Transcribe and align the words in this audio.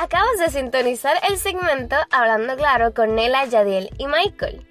Acabas 0.00 0.38
de 0.38 0.48
sintonizar 0.48 1.18
el 1.28 1.36
segmento 1.36 1.94
Hablando 2.10 2.56
Claro 2.56 2.94
con 2.94 3.14
Nela, 3.14 3.44
Yadiel 3.44 3.90
y 3.98 4.06
Michael. 4.06 4.66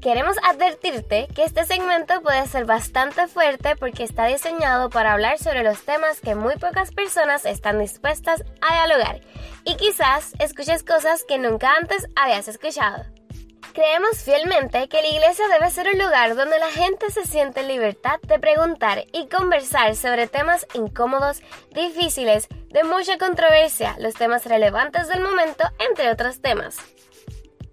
Queremos 0.00 0.36
advertirte 0.42 1.28
que 1.32 1.44
este 1.44 1.64
segmento 1.64 2.20
puede 2.22 2.44
ser 2.48 2.64
bastante 2.64 3.28
fuerte 3.28 3.76
porque 3.76 4.02
está 4.02 4.26
diseñado 4.26 4.90
para 4.90 5.12
hablar 5.12 5.38
sobre 5.38 5.62
los 5.62 5.84
temas 5.84 6.20
que 6.20 6.34
muy 6.34 6.56
pocas 6.56 6.90
personas 6.90 7.44
están 7.44 7.78
dispuestas 7.78 8.42
a 8.60 8.74
dialogar 8.74 9.20
y 9.64 9.76
quizás 9.76 10.32
escuches 10.40 10.82
cosas 10.82 11.22
que 11.22 11.38
nunca 11.38 11.76
antes 11.76 12.08
habías 12.16 12.48
escuchado. 12.48 13.04
Creemos 13.74 14.18
fielmente 14.22 14.86
que 14.88 15.00
la 15.00 15.08
iglesia 15.08 15.48
debe 15.48 15.70
ser 15.70 15.88
un 15.88 15.98
lugar 15.98 16.36
donde 16.36 16.58
la 16.58 16.70
gente 16.70 17.10
se 17.10 17.24
siente 17.24 17.60
en 17.60 17.68
libertad 17.68 18.20
de 18.20 18.38
preguntar 18.38 19.06
y 19.12 19.28
conversar 19.28 19.96
sobre 19.96 20.26
temas 20.26 20.66
incómodos, 20.74 21.40
difíciles, 21.70 22.48
de 22.68 22.84
mucha 22.84 23.16
controversia, 23.16 23.96
los 23.98 24.12
temas 24.12 24.44
relevantes 24.44 25.08
del 25.08 25.22
momento, 25.22 25.64
entre 25.78 26.10
otros 26.10 26.42
temas. 26.42 26.76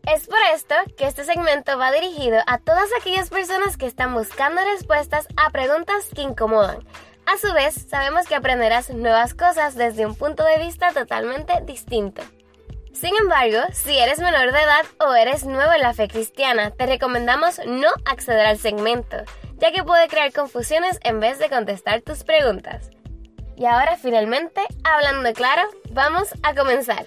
Es 0.08 0.28
por 0.28 0.40
esto 0.54 0.76
que 0.98 1.06
este 1.06 1.26
segmento 1.26 1.78
va 1.78 1.92
dirigido 1.92 2.40
a 2.48 2.60
todas 2.60 2.90
aquellas 2.98 3.30
personas 3.30 3.76
que 3.76 3.86
están 3.86 4.14
buscando 4.14 4.62
respuestas 4.64 5.28
a 5.36 5.50
preguntas 5.50 6.08
que 6.16 6.22
incomodan. 6.22 6.80
A 7.26 7.38
su 7.38 7.54
vez, 7.54 7.76
sabemos 7.90 8.26
que 8.26 8.36
aprenderás 8.36 8.90
nuevas 8.90 9.34
cosas 9.34 9.76
desde 9.76 10.06
un 10.06 10.16
punto 10.16 10.46
de 10.46 10.60
vista 10.60 10.94
totalmente 10.94 11.54
distinto. 11.66 12.22
Sin 13.00 13.16
embargo, 13.16 13.60
si 13.72 13.98
eres 13.98 14.20
menor 14.20 14.52
de 14.52 14.60
edad 14.60 14.84
o 15.00 15.14
eres 15.14 15.46
nuevo 15.46 15.72
en 15.72 15.84
la 15.84 15.94
fe 15.94 16.10
cristiana, 16.10 16.72
te 16.72 16.86
recomendamos 16.86 17.62
no 17.66 17.88
acceder 18.04 18.46
al 18.46 18.58
segmento, 18.58 19.16
ya 19.58 19.72
que 19.72 19.86
puede 19.86 20.10
crear 20.10 20.34
confusiones 20.34 21.00
en 21.06 21.22
vez 21.22 21.40
de 21.40 21.48
contestar 21.48 22.02
tus 22.02 22.26
preguntas. 22.26 22.90
Y 23.56 23.64
ahora 23.68 23.96
finalmente, 23.96 24.60
hablando 24.84 25.32
claro, 25.32 25.62
vamos 25.94 26.28
a 26.44 26.54
comenzar. 26.54 27.06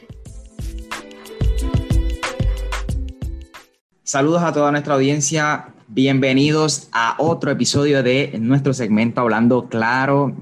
Saludos 4.02 4.42
a 4.44 4.52
toda 4.54 4.70
nuestra 4.70 4.94
audiencia, 4.94 5.74
bienvenidos 5.88 6.88
a 6.92 7.16
otro 7.18 7.50
episodio 7.50 8.02
de 8.02 8.38
nuestro 8.40 8.72
segmento 8.72 9.20
Hablando 9.20 9.68
Claro. 9.68 10.34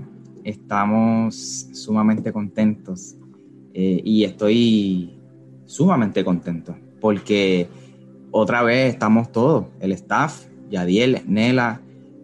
Estamos 0.44 1.66
sumamente 1.72 2.32
contentos 2.32 3.16
eh, 3.74 4.00
y 4.04 4.22
estoy 4.22 5.19
sumamente 5.70 6.24
contento 6.24 6.74
porque 7.00 7.68
otra 8.32 8.62
vez 8.62 8.92
estamos 8.92 9.30
todos, 9.30 9.66
el 9.78 9.92
staff, 9.92 10.46
Yadiel, 10.68 11.22
Nela, 11.26 11.80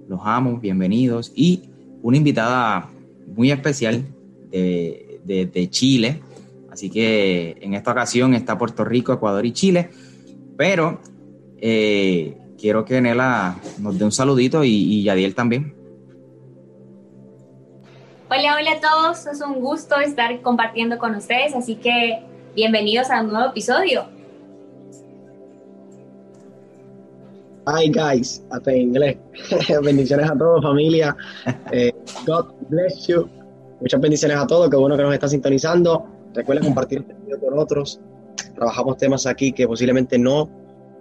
los 0.09 0.21
amo, 0.25 0.59
bienvenidos 0.59 1.33
y 1.35 1.63
una 2.03 2.17
invitada 2.17 2.91
muy 3.27 3.53
especial 3.53 4.05
de, 4.51 5.69
Chile. 5.71 6.23
Así 6.71 6.91
que 6.91 7.57
en 7.61 7.75
esta 7.75 7.93
ocasión 7.93 8.35
está 8.35 8.59
Puerto 8.59 8.85
Rico, 8.85 9.13
Ecuador 9.13 9.47
y 9.47 9.53
Chile. 9.53 9.91
Pero 10.57 11.01
eh, 11.59 12.37
quiero 12.59 12.85
que 12.85 13.01
Nela 13.01 13.57
nos 13.79 13.99
dé 13.99 14.05
un 14.05 14.13
saludito 14.13 14.65
y, 14.65 14.71
y 14.71 15.03
Yadiel 15.05 15.35
también. 15.35 15.75
Hola, 18.29 18.57
hola 18.57 18.73
a 18.73 18.81
todos. 18.81 19.27
Es 19.27 19.41
un 19.41 19.61
gusto 19.61 19.99
estar 20.01 20.41
compartiendo 20.43 20.99
con 20.99 21.15
ustedes. 21.15 21.55
Así 21.55 21.77
que 21.77 22.23
Bienvenidos 22.57 23.11
a 23.11 23.21
un 23.21 23.29
nuevo 23.29 23.51
episodio. 23.51 24.07
Hi 27.67 27.91
guys, 27.91 28.43
hasta 28.51 28.73
en 28.73 28.81
inglés. 28.81 29.19
bendiciones 29.83 30.31
a 30.31 30.39
todos, 30.39 30.63
familia. 30.63 31.15
Eh, 31.71 31.93
God 32.27 32.47
bless 32.71 33.09
you. 33.09 33.29
Muchas 33.83 34.01
bendiciones 34.01 34.39
a 34.39 34.47
todos. 34.47 34.71
Qué 34.71 34.77
bueno 34.77 34.97
que 34.97 35.03
nos 35.03 35.13
están 35.13 35.29
sintonizando. 35.29 36.07
Recuerden 36.33 36.65
compartir 36.65 37.01
este 37.01 37.13
video 37.27 37.39
con 37.41 37.59
otros. 37.59 38.01
Trabajamos 38.55 38.97
temas 38.97 39.27
aquí 39.27 39.53
que 39.53 39.69
posiblemente 39.69 40.19
no 40.19 40.49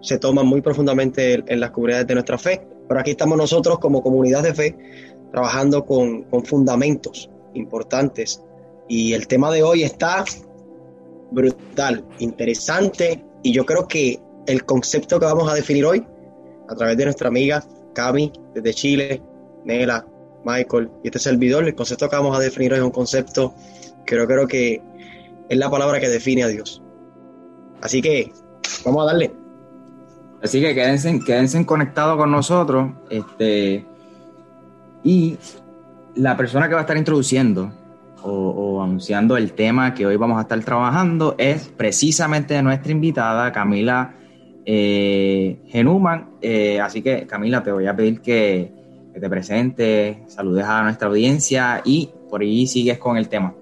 se 0.01 0.19
toman 0.19 0.45
muy 0.45 0.59
profundamente 0.59 1.41
en 1.47 1.59
las 1.61 1.71
comunidades 1.71 2.05
de 2.07 2.15
nuestra 2.15 2.37
fe. 2.37 2.67
Pero 2.89 2.99
aquí 2.99 3.11
estamos 3.11 3.37
nosotros 3.37 3.79
como 3.79 4.03
comunidad 4.03 4.43
de 4.43 4.53
fe 4.53 4.77
trabajando 5.31 5.85
con, 5.85 6.23
con 6.23 6.43
fundamentos 6.43 7.29
importantes. 7.53 8.43
Y 8.89 9.13
el 9.13 9.25
tema 9.25 9.49
de 9.51 9.63
hoy 9.63 9.83
está 9.83 10.25
brutal, 11.31 12.03
interesante 12.19 13.23
y 13.43 13.51
yo 13.51 13.65
creo 13.65 13.87
que 13.87 14.19
el 14.47 14.65
concepto 14.65 15.19
que 15.19 15.25
vamos 15.25 15.49
a 15.49 15.55
definir 15.55 15.85
hoy 15.85 16.05
a 16.69 16.75
través 16.75 16.97
de 16.97 17.05
nuestra 17.05 17.27
amiga 17.27 17.63
Cami 17.93 18.31
desde 18.53 18.73
Chile, 18.73 19.21
Nela, 19.63 20.05
Michael 20.43 20.89
y 21.03 21.07
este 21.07 21.19
servidor, 21.19 21.65
el 21.65 21.75
concepto 21.75 22.09
que 22.09 22.15
vamos 22.15 22.37
a 22.37 22.41
definir 22.41 22.73
hoy 22.73 22.79
es 22.79 22.85
un 22.85 22.91
concepto 22.91 23.53
que 24.05 24.15
yo 24.15 24.27
creo 24.27 24.47
que 24.47 24.81
es 25.49 25.57
la 25.57 25.69
palabra 25.69 25.99
que 25.99 26.09
define 26.09 26.43
a 26.43 26.47
Dios. 26.47 26.81
Así 27.81 28.01
que 28.01 28.31
vamos 28.83 29.03
a 29.03 29.05
darle. 29.07 29.33
Así 30.41 30.61
que 30.61 30.75
quédense, 30.75 31.19
quédense 31.25 31.65
conectados 31.65 32.17
con 32.17 32.31
nosotros. 32.31 32.91
Este, 33.09 33.85
y 35.03 35.37
la 36.15 36.37
persona 36.37 36.67
que 36.67 36.73
va 36.73 36.81
a 36.81 36.83
estar 36.83 36.97
introduciendo 36.97 37.71
o, 38.25 38.83
anunciando 38.83 39.37
el 39.37 39.53
tema 39.53 39.93
que 39.93 40.05
hoy 40.05 40.15
vamos 40.15 40.37
a 40.37 40.41
estar 40.41 40.59
trabajando 40.63 41.35
es 41.37 41.67
precisamente 41.69 42.61
nuestra 42.61 42.91
invitada 42.91 43.51
Camila 43.51 44.15
eh, 44.65 45.59
Genuman. 45.67 46.29
Eh, 46.41 46.79
así 46.79 47.01
que 47.01 47.25
Camila, 47.27 47.63
te 47.63 47.71
voy 47.71 47.87
a 47.87 47.95
pedir 47.95 48.21
que, 48.21 48.71
que 49.13 49.19
te 49.19 49.29
presentes, 49.29 50.17
saludes 50.27 50.65
a 50.65 50.83
nuestra 50.83 51.07
audiencia 51.07 51.81
y 51.85 52.09
por 52.29 52.41
ahí 52.41 52.67
sigues 52.67 52.97
con 52.97 53.17
el 53.17 53.29
tema. 53.29 53.53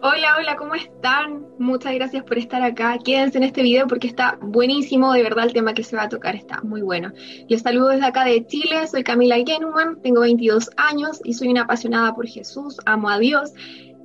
Hola, 0.00 0.36
hola, 0.38 0.54
¿cómo 0.56 0.76
están? 0.76 1.44
Muchas 1.58 1.92
gracias 1.92 2.22
por 2.22 2.38
estar 2.38 2.62
acá. 2.62 2.96
Quédense 3.04 3.38
en 3.38 3.42
este 3.42 3.62
video 3.62 3.88
porque 3.88 4.06
está 4.06 4.38
buenísimo, 4.40 5.12
de 5.12 5.24
verdad 5.24 5.46
el 5.46 5.52
tema 5.52 5.74
que 5.74 5.82
se 5.82 5.96
va 5.96 6.04
a 6.04 6.08
tocar 6.08 6.36
está 6.36 6.60
muy 6.62 6.82
bueno. 6.82 7.10
Les 7.48 7.62
saludo 7.62 7.88
desde 7.88 8.06
acá 8.06 8.24
de 8.24 8.46
Chile, 8.46 8.86
soy 8.86 9.02
Camila 9.02 9.34
Genuman, 9.44 10.00
tengo 10.00 10.20
22 10.20 10.70
años 10.76 11.20
y 11.24 11.34
soy 11.34 11.48
una 11.48 11.62
apasionada 11.62 12.14
por 12.14 12.28
Jesús, 12.28 12.76
amo 12.86 13.10
a 13.10 13.18
Dios. 13.18 13.52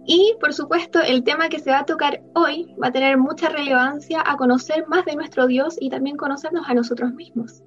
Y 0.08 0.34
por 0.40 0.54
supuesto, 0.54 1.00
el 1.00 1.24
tema 1.24 1.50
que 1.50 1.60
se 1.60 1.70
va 1.70 1.80
a 1.80 1.86
tocar 1.86 2.24
hoy 2.34 2.74
va 2.82 2.88
a 2.88 2.92
tener 2.92 3.20
mucha 3.20 3.50
relevancia 3.50 4.24
a 4.26 4.36
conocer 4.36 4.88
más 4.88 5.06
de 5.06 5.16
nuestro 5.16 5.46
Dios 5.46 5.76
y 5.80 5.92
también 5.92 6.18
conocernos 6.18 6.68
a 6.68 6.74
nosotros 6.74 7.14
mismos. 7.14 7.62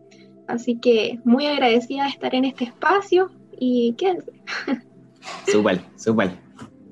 Así 0.48 0.78
que 0.78 1.20
muy 1.22 1.46
agradecida 1.46 2.02
de 2.02 2.10
estar 2.10 2.34
en 2.34 2.44
este 2.44 2.64
espacio 2.64 3.30
y 3.56 3.94
quédense. 3.96 4.32
Súper, 5.46 5.80
súper. 5.96 6.45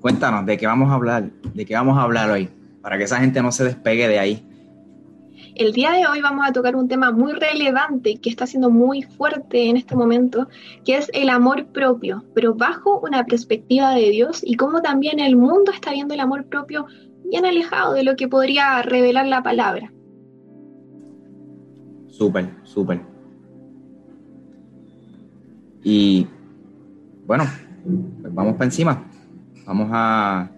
Cuéntanos, 0.04 0.44
¿de 0.44 0.58
qué 0.58 0.66
vamos 0.66 0.90
a 0.90 0.96
hablar? 0.96 1.30
¿De 1.54 1.64
qué 1.64 1.72
vamos 1.72 1.96
a 1.96 2.02
hablar 2.02 2.30
hoy? 2.30 2.50
Para 2.82 2.98
que 2.98 3.04
esa 3.04 3.20
gente 3.20 3.40
no 3.40 3.50
se 3.50 3.64
despegue 3.64 4.06
de 4.06 4.18
ahí. 4.18 4.46
El 5.54 5.72
día 5.72 5.92
de 5.92 6.06
hoy 6.06 6.20
vamos 6.20 6.46
a 6.46 6.52
tocar 6.52 6.76
un 6.76 6.88
tema 6.88 7.10
muy 7.10 7.32
relevante 7.32 8.18
que 8.20 8.28
está 8.28 8.46
siendo 8.46 8.68
muy 8.68 9.00
fuerte 9.00 9.70
en 9.70 9.78
este 9.78 9.96
momento, 9.96 10.46
que 10.84 10.98
es 10.98 11.10
el 11.14 11.30
amor 11.30 11.68
propio, 11.68 12.22
pero 12.34 12.54
bajo 12.54 13.00
una 13.00 13.24
perspectiva 13.24 13.94
de 13.94 14.10
Dios 14.10 14.42
y 14.44 14.56
cómo 14.56 14.82
también 14.82 15.20
el 15.20 15.36
mundo 15.36 15.72
está 15.72 15.92
viendo 15.92 16.12
el 16.12 16.20
amor 16.20 16.44
propio 16.48 16.84
bien 17.24 17.46
alejado 17.46 17.94
de 17.94 18.02
lo 18.02 18.14
que 18.14 18.28
podría 18.28 18.82
revelar 18.82 19.26
la 19.26 19.42
palabra. 19.42 19.90
Súper, 22.08 22.50
súper. 22.64 23.00
Y 25.82 26.26
bueno, 27.26 27.44
pues 28.20 28.34
vamos 28.34 28.52
para 28.52 28.66
encima. 28.66 29.02
Vamos 29.66 29.88
a... 29.92 30.50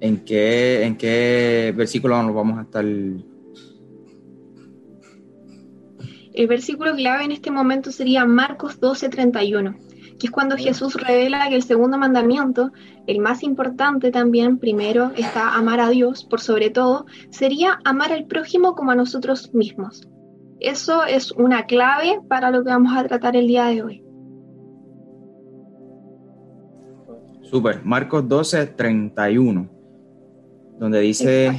¿En 0.00 0.24
qué, 0.24 0.84
en 0.84 0.96
qué 0.96 1.72
versículo 1.76 2.20
nos 2.22 2.34
vamos 2.34 2.58
a 2.58 2.62
estar... 2.62 2.84
El 2.84 3.24
versículo 6.48 6.96
clave 6.96 7.24
en 7.24 7.30
este 7.30 7.52
momento 7.52 7.92
sería 7.92 8.26
Marcos 8.26 8.80
12:31, 8.80 9.76
que 10.18 10.26
es 10.26 10.32
cuando 10.32 10.56
Jesús 10.56 10.94
revela 10.94 11.48
que 11.48 11.54
el 11.54 11.62
segundo 11.62 11.96
mandamiento, 11.96 12.72
el 13.06 13.20
más 13.20 13.44
importante 13.44 14.10
también, 14.10 14.58
primero 14.58 15.12
está 15.16 15.54
amar 15.54 15.78
a 15.78 15.90
Dios, 15.90 16.24
por 16.24 16.40
sobre 16.40 16.70
todo, 16.70 17.06
sería 17.30 17.78
amar 17.84 18.12
al 18.12 18.26
prójimo 18.26 18.74
como 18.74 18.90
a 18.90 18.96
nosotros 18.96 19.54
mismos. 19.54 20.08
Eso 20.58 21.04
es 21.04 21.30
una 21.30 21.66
clave 21.66 22.18
para 22.28 22.50
lo 22.50 22.64
que 22.64 22.70
vamos 22.70 22.96
a 22.96 23.04
tratar 23.04 23.36
el 23.36 23.46
día 23.46 23.66
de 23.66 23.82
hoy. 23.82 24.03
Super, 27.50 27.84
Marcos 27.84 28.26
12, 28.26 28.66
31, 28.68 29.68
donde 30.78 31.00
dice, 31.00 31.52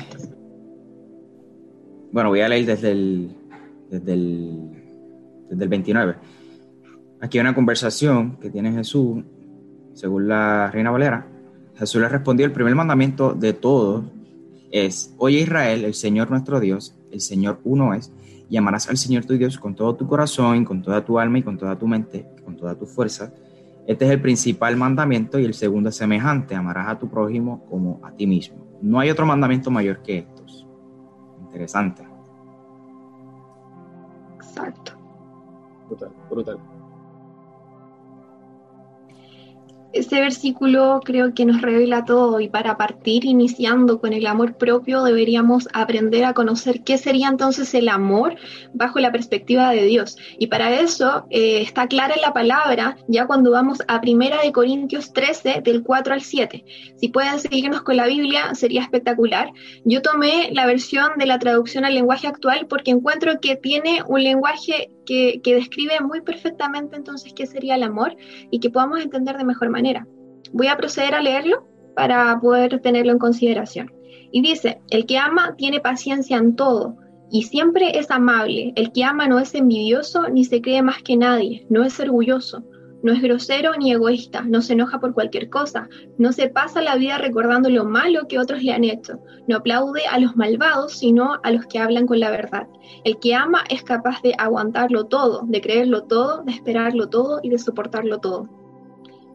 bueno, 2.11 2.29
voy 2.29 2.41
a 2.41 2.49
leer 2.49 2.65
desde 2.65 2.91
el, 2.91 3.35
desde 3.89 4.13
el, 4.13 4.71
desde 5.49 5.63
el 5.63 5.69
29. 5.69 6.15
Aquí 7.21 7.37
hay 7.37 7.41
una 7.41 7.55
conversación 7.55 8.37
que 8.37 8.49
tiene 8.49 8.71
Jesús, 8.71 9.23
según 9.93 10.27
la 10.27 10.71
Reina 10.71 10.91
Valera. 10.91 11.27
Jesús 11.75 12.01
le 12.01 12.09
respondió, 12.09 12.45
el 12.45 12.51
primer 12.51 12.73
mandamiento 12.73 13.33
de 13.33 13.53
todos 13.53 14.05
es, 14.71 15.13
oye 15.17 15.41
Israel, 15.41 15.85
el 15.85 15.93
Señor 15.93 16.31
nuestro 16.31 16.59
Dios, 16.59 16.95
el 17.11 17.21
Señor 17.21 17.59
uno 17.63 17.93
es, 17.93 18.11
y 18.49 18.57
amarás 18.57 18.89
al 18.89 18.97
Señor 18.97 19.25
tu 19.25 19.37
Dios 19.37 19.59
con 19.59 19.75
todo 19.75 19.95
tu 19.95 20.07
corazón, 20.07 20.65
con 20.65 20.81
toda 20.81 21.05
tu 21.05 21.19
alma 21.19 21.37
y 21.37 21.43
con 21.43 21.57
toda 21.57 21.77
tu 21.77 21.87
mente, 21.87 22.25
con 22.43 22.57
toda 22.57 22.75
tu 22.75 22.85
fuerza 22.85 23.31
Este 23.87 24.05
es 24.05 24.11
el 24.11 24.21
principal 24.21 24.75
mandamiento 24.77 25.37
y 25.37 25.45
el 25.45 25.53
segundo 25.53 25.89
es 25.89 25.95
semejante, 25.95 26.55
amarás 26.55 26.87
a 26.87 26.99
tu 26.99 27.07
prójimo 27.07 27.65
como 27.69 27.99
a 28.03 28.11
ti 28.11 28.25
mismo. 28.25 28.57
No 28.81 28.99
hay 28.99 29.09
otro 29.09 29.25
mandamiento 29.25 29.69
mayor 29.69 30.01
que 30.01 30.19
estos. 30.19 30.67
Interesante. 31.41 32.03
Exacto. 34.35 34.93
Brutal, 35.87 36.11
brutal. 36.29 36.74
Ese 39.95 40.19
versículo 40.19 40.99
creo 41.05 41.33
que 41.33 41.45
nos 41.45 41.61
revela 41.61 42.03
todo 42.03 42.41
y 42.41 42.49
para 42.49 42.75
partir 42.75 43.23
iniciando 43.23 44.01
con 44.01 44.11
el 44.11 44.27
amor 44.27 44.57
propio 44.57 45.01
deberíamos 45.05 45.69
aprender 45.71 46.25
a 46.25 46.33
conocer 46.33 46.83
qué 46.83 46.97
sería 46.97 47.29
entonces 47.29 47.73
el 47.73 47.87
amor 47.87 48.35
bajo 48.73 48.99
la 48.99 49.13
perspectiva 49.13 49.71
de 49.71 49.85
Dios. 49.85 50.17
Y 50.37 50.47
para 50.47 50.81
eso 50.81 51.25
eh, 51.29 51.61
está 51.61 51.87
clara 51.87 52.15
la 52.21 52.33
palabra 52.33 52.97
ya 53.07 53.25
cuando 53.25 53.51
vamos 53.51 53.77
a 53.87 54.01
Primera 54.01 54.41
de 54.41 54.51
Corintios 54.51 55.13
13 55.13 55.61
del 55.63 55.81
4 55.81 56.13
al 56.13 56.21
7. 56.21 56.65
Si 56.97 57.07
pueden 57.07 57.39
seguirnos 57.39 57.81
con 57.83 57.95
la 57.95 58.07
Biblia 58.07 58.53
sería 58.53 58.81
espectacular. 58.81 59.53
Yo 59.85 60.01
tomé 60.01 60.49
la 60.51 60.65
versión 60.65 61.11
de 61.17 61.25
la 61.25 61.39
traducción 61.39 61.85
al 61.85 61.95
lenguaje 61.95 62.27
actual 62.27 62.67
porque 62.67 62.91
encuentro 62.91 63.39
que 63.39 63.55
tiene 63.55 64.03
un 64.05 64.21
lenguaje 64.21 64.89
que, 65.05 65.41
describe 65.43 65.99
muy 66.01 66.21
perfectamente 66.21 66.95
entonces 66.95 67.33
qué 67.33 67.45
sería 67.45 67.75
el 67.75 67.83
amor 67.83 68.15
y 68.51 68.59
que 68.59 68.69
podamos 68.69 69.01
entender 69.01 69.37
de 69.37 69.45
mejor 69.45 69.69
manera. 69.69 70.07
Voy 70.51 70.67
a 70.67 70.77
proceder 70.77 71.15
a 71.15 71.21
leerlo 71.21 71.67
para 71.95 72.39
poder 72.39 72.79
tenerlo 72.81 73.11
en 73.11 73.19
consideración. 73.19 73.93
Y 74.31 74.41
dice, 74.41 74.81
el 74.89 75.05
que 75.05 75.17
ama 75.17 75.55
tiene 75.57 75.79
paciencia 75.79 76.37
en 76.37 76.55
todo 76.55 76.97
y 77.31 77.43
siempre 77.43 77.97
es 77.97 78.11
amable. 78.11 78.73
El 78.75 78.91
que 78.91 79.03
ama 79.03 79.27
no 79.27 79.39
es 79.39 79.55
envidioso 79.55 80.27
ni 80.29 80.43
se 80.43 80.61
cree 80.61 80.81
más 80.81 81.01
que 81.01 81.15
nadie, 81.15 81.65
no 81.69 81.83
es 81.83 81.99
orgulloso 81.99 82.63
no 83.05 83.13
es 83.13 83.21
grosero 83.21 83.73
ni 83.77 83.91
egoísta, 83.91 84.41
no 84.41 84.63
se 84.63 84.73
enoja 84.73 84.99
por 84.99 85.13
cualquier 85.13 85.51
cosa, 85.51 85.87
no 86.17 86.33
se 86.33 86.49
pasa 86.49 86.81
la 86.81 86.95
vida 86.95 87.19
recordando 87.19 87.69
lo 87.69 87.85
malo 87.85 88.27
que 88.27 88.39
otros 88.39 88.63
le 88.63 88.73
han 88.73 88.83
hecho, 88.83 89.19
no 89.47 89.57
aplaude 89.57 90.07
a 90.07 90.17
los 90.17 90.35
malvados, 90.35 90.93
sino 90.93 91.39
a 91.43 91.51
los 91.51 91.67
que 91.67 91.77
hablan 91.77 92.07
con 92.07 92.19
la 92.19 92.31
verdad. 92.31 92.67
El 93.03 93.19
que 93.19 93.35
ama 93.35 93.63
es 93.69 93.83
capaz 93.83 94.23
de 94.23 94.33
aguantarlo 94.39 95.05
todo, 95.05 95.43
de 95.45 95.61
creerlo 95.61 96.05
todo, 96.05 96.41
de 96.45 96.53
esperarlo 96.53 97.07
todo 97.07 97.41
y 97.43 97.49
de 97.49 97.59
soportarlo 97.59 98.17
todo. 98.17 98.49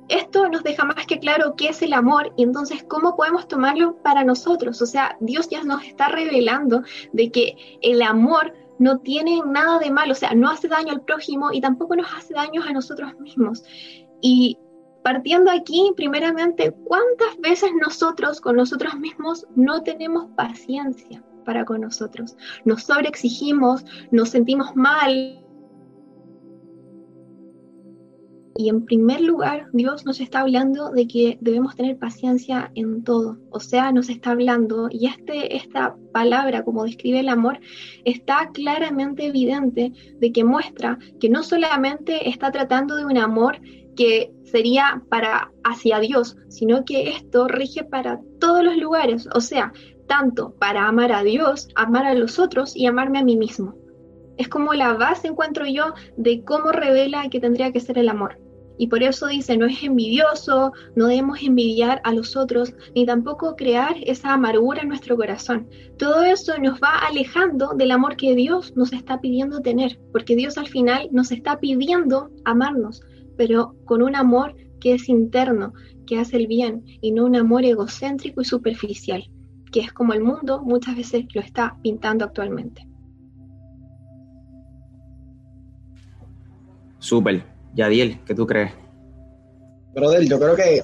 Esto 0.08 0.48
nos 0.48 0.64
deja 0.64 0.84
más 0.84 1.06
que 1.06 1.20
claro 1.20 1.54
qué 1.56 1.68
es 1.68 1.80
el 1.82 1.92
amor 1.92 2.32
y 2.36 2.42
entonces 2.42 2.82
cómo 2.82 3.14
podemos 3.14 3.46
tomarlo 3.46 4.02
para 4.02 4.24
nosotros. 4.24 4.82
O 4.82 4.86
sea, 4.86 5.16
Dios 5.20 5.48
ya 5.48 5.62
nos 5.62 5.84
está 5.84 6.08
revelando 6.08 6.82
de 7.12 7.30
que 7.30 7.78
el 7.82 8.02
amor 8.02 8.52
no 8.80 8.98
tiene 9.00 9.42
nada 9.46 9.78
de 9.78 9.90
malo, 9.90 10.12
o 10.12 10.16
sea, 10.16 10.34
no 10.34 10.48
hace 10.48 10.66
daño 10.66 10.92
al 10.92 11.02
prójimo 11.02 11.52
y 11.52 11.60
tampoco 11.60 11.94
nos 11.94 12.12
hace 12.16 12.32
daño 12.32 12.62
a 12.62 12.72
nosotros 12.72 13.12
mismos. 13.20 13.62
Y 14.22 14.58
partiendo 15.04 15.50
aquí, 15.50 15.92
primeramente, 15.94 16.74
¿cuántas 16.86 17.38
veces 17.40 17.70
nosotros 17.78 18.40
con 18.40 18.56
nosotros 18.56 18.94
mismos 18.98 19.46
no 19.54 19.82
tenemos 19.82 20.28
paciencia 20.34 21.22
para 21.44 21.66
con 21.66 21.82
nosotros? 21.82 22.38
Nos 22.64 22.84
sobreexigimos, 22.84 23.84
nos 24.10 24.30
sentimos 24.30 24.74
mal, 24.74 25.44
Y 28.56 28.68
en 28.68 28.84
primer 28.84 29.20
lugar, 29.20 29.68
Dios 29.72 30.04
nos 30.04 30.20
está 30.20 30.40
hablando 30.40 30.90
de 30.90 31.06
que 31.06 31.38
debemos 31.40 31.76
tener 31.76 31.98
paciencia 31.98 32.72
en 32.74 33.04
todo. 33.04 33.38
O 33.50 33.60
sea, 33.60 33.92
nos 33.92 34.08
está 34.08 34.32
hablando, 34.32 34.88
y 34.90 35.06
este, 35.06 35.56
esta 35.56 35.96
palabra, 36.12 36.64
como 36.64 36.84
describe 36.84 37.20
el 37.20 37.28
amor, 37.28 37.60
está 38.04 38.50
claramente 38.52 39.26
evidente 39.26 39.92
de 40.18 40.32
que 40.32 40.44
muestra 40.44 40.98
que 41.20 41.28
no 41.28 41.42
solamente 41.42 42.28
está 42.28 42.50
tratando 42.50 42.96
de 42.96 43.04
un 43.04 43.18
amor 43.18 43.60
que 43.96 44.32
sería 44.44 45.02
para 45.08 45.52
hacia 45.64 46.00
Dios, 46.00 46.36
sino 46.48 46.84
que 46.84 47.10
esto 47.10 47.48
rige 47.48 47.84
para 47.84 48.20
todos 48.38 48.64
los 48.64 48.76
lugares, 48.76 49.28
o 49.34 49.40
sea, 49.40 49.72
tanto 50.06 50.54
para 50.58 50.88
amar 50.88 51.12
a 51.12 51.22
Dios, 51.22 51.68
amar 51.76 52.04
a 52.04 52.14
los 52.14 52.38
otros 52.38 52.74
y 52.76 52.86
amarme 52.86 53.20
a 53.20 53.24
mí 53.24 53.36
mismo. 53.36 53.74
Es 54.40 54.48
como 54.48 54.72
la 54.72 54.94
base, 54.94 55.28
encuentro 55.28 55.66
yo, 55.66 55.92
de 56.16 56.42
cómo 56.44 56.72
revela 56.72 57.28
que 57.28 57.40
tendría 57.40 57.72
que 57.72 57.80
ser 57.80 57.98
el 57.98 58.08
amor. 58.08 58.38
Y 58.78 58.86
por 58.86 59.02
eso 59.02 59.26
dice, 59.26 59.58
no 59.58 59.66
es 59.66 59.82
envidioso, 59.82 60.72
no 60.96 61.08
debemos 61.08 61.42
envidiar 61.42 62.00
a 62.04 62.14
los 62.14 62.38
otros, 62.38 62.72
ni 62.94 63.04
tampoco 63.04 63.54
crear 63.54 63.96
esa 64.06 64.32
amargura 64.32 64.80
en 64.80 64.88
nuestro 64.88 65.14
corazón. 65.14 65.68
Todo 65.98 66.24
eso 66.24 66.56
nos 66.56 66.80
va 66.80 67.06
alejando 67.06 67.74
del 67.76 67.90
amor 67.90 68.16
que 68.16 68.34
Dios 68.34 68.74
nos 68.76 68.94
está 68.94 69.20
pidiendo 69.20 69.60
tener, 69.60 70.00
porque 70.10 70.36
Dios 70.36 70.56
al 70.56 70.68
final 70.68 71.10
nos 71.12 71.32
está 71.32 71.60
pidiendo 71.60 72.30
amarnos, 72.46 73.02
pero 73.36 73.74
con 73.84 74.00
un 74.00 74.16
amor 74.16 74.56
que 74.80 74.94
es 74.94 75.10
interno, 75.10 75.74
que 76.06 76.18
hace 76.18 76.38
el 76.38 76.46
bien, 76.46 76.82
y 77.02 77.12
no 77.12 77.26
un 77.26 77.36
amor 77.36 77.66
egocéntrico 77.66 78.40
y 78.40 78.46
superficial, 78.46 79.22
que 79.70 79.80
es 79.80 79.92
como 79.92 80.14
el 80.14 80.22
mundo 80.22 80.62
muchas 80.62 80.96
veces 80.96 81.26
lo 81.34 81.42
está 81.42 81.76
pintando 81.82 82.24
actualmente. 82.24 82.89
Súper. 87.00 87.42
Yadiel, 87.74 88.20
¿qué 88.24 88.34
tú 88.34 88.46
crees? 88.46 88.72
Brother, 89.94 90.24
yo 90.28 90.38
creo 90.38 90.54
que 90.54 90.82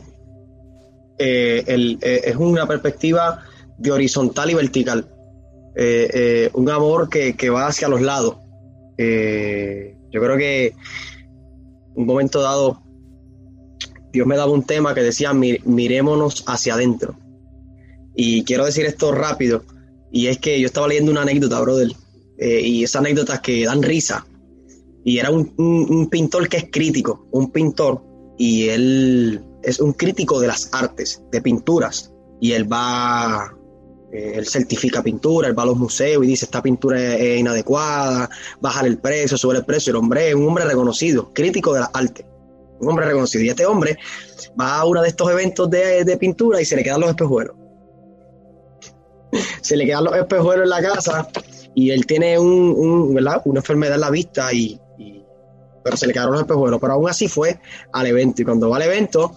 eh, 1.19 1.65
eh, 1.67 2.21
es 2.25 2.37
una 2.37 2.67
perspectiva 2.67 3.43
de 3.79 3.93
horizontal 3.93 4.51
y 4.51 4.55
vertical. 4.55 5.09
Eh, 5.77 6.51
un 6.55 6.69
amor 6.71 7.09
que, 7.09 7.51
va 7.51 7.67
hacia 7.67 7.89
los 7.89 8.01
lados. 8.01 8.37
yo 8.99 10.21
creo 10.23 10.37
que 10.37 10.75
un 11.95 12.07
momento 12.07 12.41
dado, 12.41 12.83
Dios 14.13 14.27
me 14.27 14.37
daba 14.37 14.53
un 14.53 14.65
tema 14.65 14.95
que 14.95 15.03
decía, 15.03 15.33
mirémonos 15.33 16.45
hacia 16.47 16.75
adentro. 16.75 17.15
Y 18.15 18.45
quiero 18.45 18.65
decir 18.65 18.87
esto 18.87 19.13
rápido, 19.13 19.63
y 20.11 20.29
es 20.29 20.39
que 20.39 20.59
yo 20.59 20.67
estaba 20.67 20.89
leyendo 20.89 21.13
una 21.13 21.23
anécdota, 21.23 21.61
brother, 21.61 21.89
y 22.39 22.85
esas 22.85 23.01
anécdotas 23.01 23.41
que 23.41 23.67
dan 23.67 23.83
risa, 23.83 24.25
y 25.07 25.21
era 25.21 25.31
un, 25.31 26.09
pintor 26.11 26.49
que 26.49 26.57
es 26.57 26.65
crítico, 26.69 27.27
un 27.31 27.53
pintor, 27.53 28.03
y 28.37 28.69
él 28.71 29.41
es 29.63 29.79
un 29.79 29.93
crítico 29.93 30.41
de 30.41 30.49
las 30.49 30.69
artes, 30.73 31.23
de 31.31 31.41
pinturas, 31.41 32.13
y 32.41 32.55
él 32.55 32.71
va, 32.71 33.55
eh, 34.13 34.33
él 34.35 34.45
certifica 34.49 35.05
pintura, 35.05 35.47
él 35.47 35.57
va 35.57 35.63
a 35.63 35.67
los 35.67 35.77
museos 35.77 36.25
y 36.25 36.27
dice, 36.27 36.47
esta 36.47 36.61
pintura 36.61 37.15
es, 37.15 37.39
inadecuada, 37.39 38.29
baja 38.61 38.85
el 38.85 38.99
precio, 38.99 39.39
sube 39.39 39.59
el 39.59 39.65
precio, 39.65 39.93
el 39.93 39.97
hombre 39.99 40.31
es 40.31 40.35
un 40.35 40.49
hombre 40.49 40.65
reconocido, 40.65 41.33
crítico 41.33 41.73
de 41.73 41.81
las 41.81 41.91
artes, 41.93 42.27
un 42.81 42.89
hombre 42.89 43.07
reconocido, 43.07 43.45
y 43.45 43.49
este 43.51 43.65
hombre 43.65 43.97
va 44.61 44.81
a 44.81 44.87
uno 44.87 45.03
de 45.03 45.09
estos 45.09 45.31
eventos 45.31 45.71
de, 45.71 46.17
pintura 46.19 46.61
y 46.61 46.65
se 46.65 46.75
le 46.75 46.83
quedan 46.83 47.03
los 47.03 47.11
espejuelos. 47.11 47.55
se 49.61 49.77
le 49.77 49.87
quedan 49.87 50.03
los 50.03 50.17
espejuelos 50.17 50.65
en 50.65 50.71
la 50.71 50.83
casa 50.83 51.29
y 51.77 51.91
él 51.91 52.07
tiene 52.07 52.41
un, 52.41 53.17
una 53.17 53.61
enfermedad 53.61 53.95
en 53.95 54.01
la 54.01 54.11
vista 54.11 54.53
y 54.53 54.81
pero 55.87 55.97
se 55.97 56.09
le 56.09 56.13
quedaron 56.13 56.33
los 56.33 56.41
espejuelos. 56.41 56.81
Pero 56.81 56.95
aún 56.95 57.09
así 57.09 57.29
fue 57.29 57.61
al 57.93 58.07
evento. 58.09 58.43
Y 58.43 58.45
cuando 58.45 58.69
va 58.69 58.75
al 58.79 58.83
evento, 58.83 59.37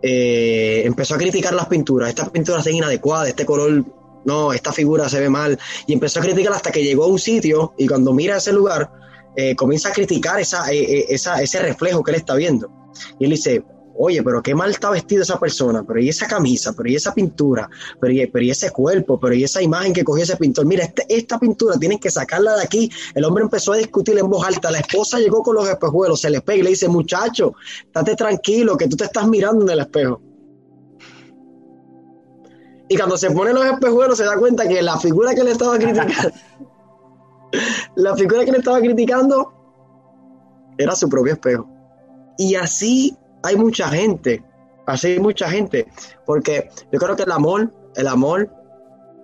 eh, 0.00 0.82
empezó 0.84 1.16
a 1.16 1.18
criticar 1.18 1.52
las 1.54 1.66
pinturas. 1.66 2.08
Estas 2.08 2.30
pinturas 2.30 2.62
son 2.62 2.72
inadecuadas, 2.72 3.30
este 3.30 3.44
color, 3.44 3.84
no, 4.24 4.52
esta 4.52 4.72
figura 4.72 5.08
se 5.08 5.18
ve 5.18 5.28
mal. 5.28 5.58
Y 5.88 5.94
empezó 5.94 6.20
a 6.20 6.22
criticar 6.22 6.52
hasta 6.52 6.70
que 6.70 6.84
llegó 6.84 7.02
a 7.02 7.06
un 7.08 7.18
sitio 7.18 7.74
y 7.76 7.88
cuando 7.88 8.12
mira 8.12 8.36
ese 8.36 8.52
lugar, 8.52 8.92
eh, 9.34 9.56
comienza 9.56 9.88
a 9.88 9.92
criticar 9.92 10.38
esa, 10.38 10.72
eh, 10.72 11.06
esa, 11.08 11.42
ese 11.42 11.58
reflejo 11.58 12.04
que 12.04 12.12
él 12.12 12.18
está 12.18 12.36
viendo. 12.36 12.70
Y 13.18 13.24
él 13.24 13.30
dice, 13.30 13.64
oye, 13.98 14.22
pero 14.22 14.42
qué 14.42 14.54
mal 14.54 14.70
está 14.70 14.90
vestido 14.90 15.22
esa 15.22 15.38
persona, 15.38 15.82
pero 15.84 16.00
y 16.00 16.08
esa 16.08 16.26
camisa, 16.26 16.72
pero 16.76 16.88
y 16.88 16.94
esa 16.94 17.12
pintura, 17.12 17.68
pero 18.00 18.12
y, 18.12 18.50
ese 18.50 18.70
cuerpo, 18.70 19.18
pero 19.18 19.34
y 19.34 19.44
esa 19.44 19.60
imagen 19.60 19.92
que 19.92 20.04
cogió 20.04 20.22
ese 20.22 20.36
pintor. 20.36 20.66
Mira, 20.66 20.84
este, 20.84 21.04
esta 21.08 21.38
pintura 21.38 21.76
tienen 21.78 21.98
que 21.98 22.10
sacarla 22.10 22.56
de 22.56 22.62
aquí. 22.62 22.90
El 23.14 23.24
hombre 23.24 23.42
empezó 23.42 23.72
a 23.72 23.76
discutir 23.76 24.16
en 24.16 24.30
voz 24.30 24.46
alta. 24.46 24.70
La 24.70 24.78
esposa 24.78 25.18
llegó 25.18 25.42
con 25.42 25.56
los 25.56 25.68
espejuelos, 25.68 26.20
se 26.20 26.30
le 26.30 26.40
pega 26.40 26.60
y 26.60 26.62
le 26.62 26.70
dice, 26.70 26.88
muchacho, 26.88 27.54
estate 27.84 28.14
tranquilo, 28.14 28.76
que 28.76 28.86
tú 28.86 28.96
te 28.96 29.04
estás 29.04 29.26
mirando 29.26 29.64
en 29.64 29.70
el 29.70 29.80
espejo. 29.80 30.22
Y 32.88 32.96
cuando 32.96 33.18
se 33.18 33.30
pone 33.32 33.52
los 33.52 33.66
espejuelos 33.66 34.16
se 34.16 34.24
da 34.24 34.38
cuenta 34.38 34.66
que 34.66 34.80
la 34.80 34.98
figura 34.98 35.34
que 35.34 35.44
le 35.44 35.50
estaba 35.50 35.76
criticando, 35.76 36.14
la 37.96 38.16
figura 38.16 38.44
que 38.44 38.52
le 38.52 38.58
estaba 38.58 38.80
criticando 38.80 39.52
era 40.78 40.94
su 40.94 41.08
propio 41.08 41.34
espejo. 41.34 41.68
Y 42.38 42.54
así 42.54 43.16
hay 43.42 43.56
mucha 43.56 43.88
gente, 43.88 44.44
así 44.86 45.08
hay 45.08 45.20
mucha 45.20 45.50
gente, 45.50 45.86
porque 46.26 46.70
yo 46.92 46.98
creo 46.98 47.16
que 47.16 47.24
el 47.24 47.32
amor, 47.32 47.72
el 47.96 48.06
amor, 48.08 48.50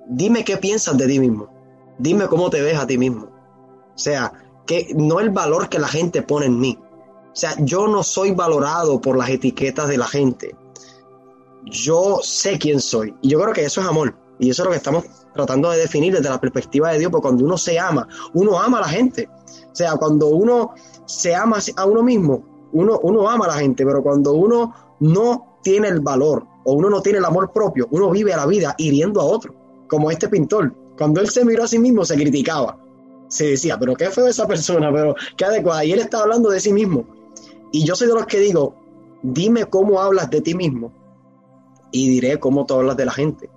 dime 0.08 0.44
qué 0.44 0.56
piensas 0.56 0.96
de 0.96 1.06
ti 1.06 1.18
mismo, 1.18 1.48
dime 1.98 2.26
cómo 2.26 2.50
te 2.50 2.60
ves 2.60 2.78
a 2.78 2.86
ti 2.86 2.98
mismo. 2.98 3.26
O 3.94 3.98
sea, 3.98 4.32
que 4.66 4.88
no 4.94 5.20
el 5.20 5.30
valor 5.30 5.68
que 5.68 5.78
la 5.78 5.88
gente 5.88 6.22
pone 6.22 6.46
en 6.46 6.58
mí. 6.58 6.78
O 6.80 7.36
sea, 7.36 7.54
yo 7.58 7.86
no 7.88 8.02
soy 8.02 8.30
valorado 8.32 9.00
por 9.00 9.16
las 9.16 9.28
etiquetas 9.28 9.88
de 9.88 9.98
la 9.98 10.06
gente. 10.06 10.56
Yo 11.64 12.20
sé 12.22 12.58
quién 12.58 12.80
soy. 12.80 13.14
Y 13.22 13.30
yo 13.30 13.40
creo 13.40 13.52
que 13.52 13.64
eso 13.64 13.80
es 13.80 13.86
amor. 13.86 14.14
Y 14.38 14.50
eso 14.50 14.62
es 14.62 14.66
lo 14.66 14.70
que 14.72 14.78
estamos 14.78 15.04
tratando 15.32 15.70
de 15.70 15.78
definir 15.78 16.12
desde 16.12 16.28
la 16.28 16.40
perspectiva 16.40 16.90
de 16.90 16.98
Dios, 16.98 17.10
porque 17.10 17.22
cuando 17.22 17.44
uno 17.44 17.56
se 17.56 17.78
ama, 17.78 18.06
uno 18.34 18.60
ama 18.60 18.78
a 18.78 18.82
la 18.82 18.88
gente. 18.88 19.28
O 19.72 19.74
sea, 19.74 19.96
cuando 19.96 20.28
uno 20.28 20.74
se 21.06 21.34
ama 21.34 21.58
a 21.76 21.84
uno 21.84 22.02
mismo, 22.02 22.53
uno, 22.74 22.98
uno 23.02 23.28
ama 23.28 23.46
a 23.46 23.48
la 23.48 23.54
gente, 23.54 23.84
pero 23.84 24.02
cuando 24.02 24.34
uno 24.34 24.74
no 25.00 25.58
tiene 25.62 25.88
el 25.88 26.00
valor 26.00 26.44
o 26.64 26.74
uno 26.74 26.90
no 26.90 27.00
tiene 27.00 27.18
el 27.18 27.24
amor 27.24 27.52
propio, 27.52 27.88
uno 27.90 28.10
vive 28.10 28.36
la 28.36 28.46
vida 28.46 28.74
hiriendo 28.78 29.20
a 29.20 29.24
otro, 29.24 29.54
como 29.88 30.10
este 30.10 30.28
pintor. 30.28 30.74
Cuando 30.98 31.20
él 31.20 31.28
se 31.30 31.44
miró 31.44 31.64
a 31.64 31.68
sí 31.68 31.78
mismo, 31.78 32.04
se 32.04 32.16
criticaba. 32.16 32.78
Se 33.28 33.46
decía, 33.46 33.78
pero 33.78 33.94
qué 33.96 34.10
feo 34.10 34.26
esa 34.26 34.46
persona, 34.46 34.92
pero 34.92 35.14
qué 35.36 35.44
adecuada. 35.44 35.84
Y 35.84 35.92
él 35.92 36.00
estaba 36.00 36.24
hablando 36.24 36.50
de 36.50 36.60
sí 36.60 36.72
mismo. 36.72 37.04
Y 37.72 37.84
yo 37.84 37.96
soy 37.96 38.08
de 38.08 38.14
los 38.14 38.26
que 38.26 38.38
digo, 38.38 38.74
dime 39.22 39.64
cómo 39.64 40.00
hablas 40.00 40.30
de 40.30 40.40
ti 40.40 40.54
mismo 40.54 40.92
y 41.90 42.08
diré 42.08 42.38
cómo 42.38 42.66
tú 42.66 42.74
hablas 42.74 42.96
de 42.96 43.06
la 43.06 43.12
gente. 43.12 43.50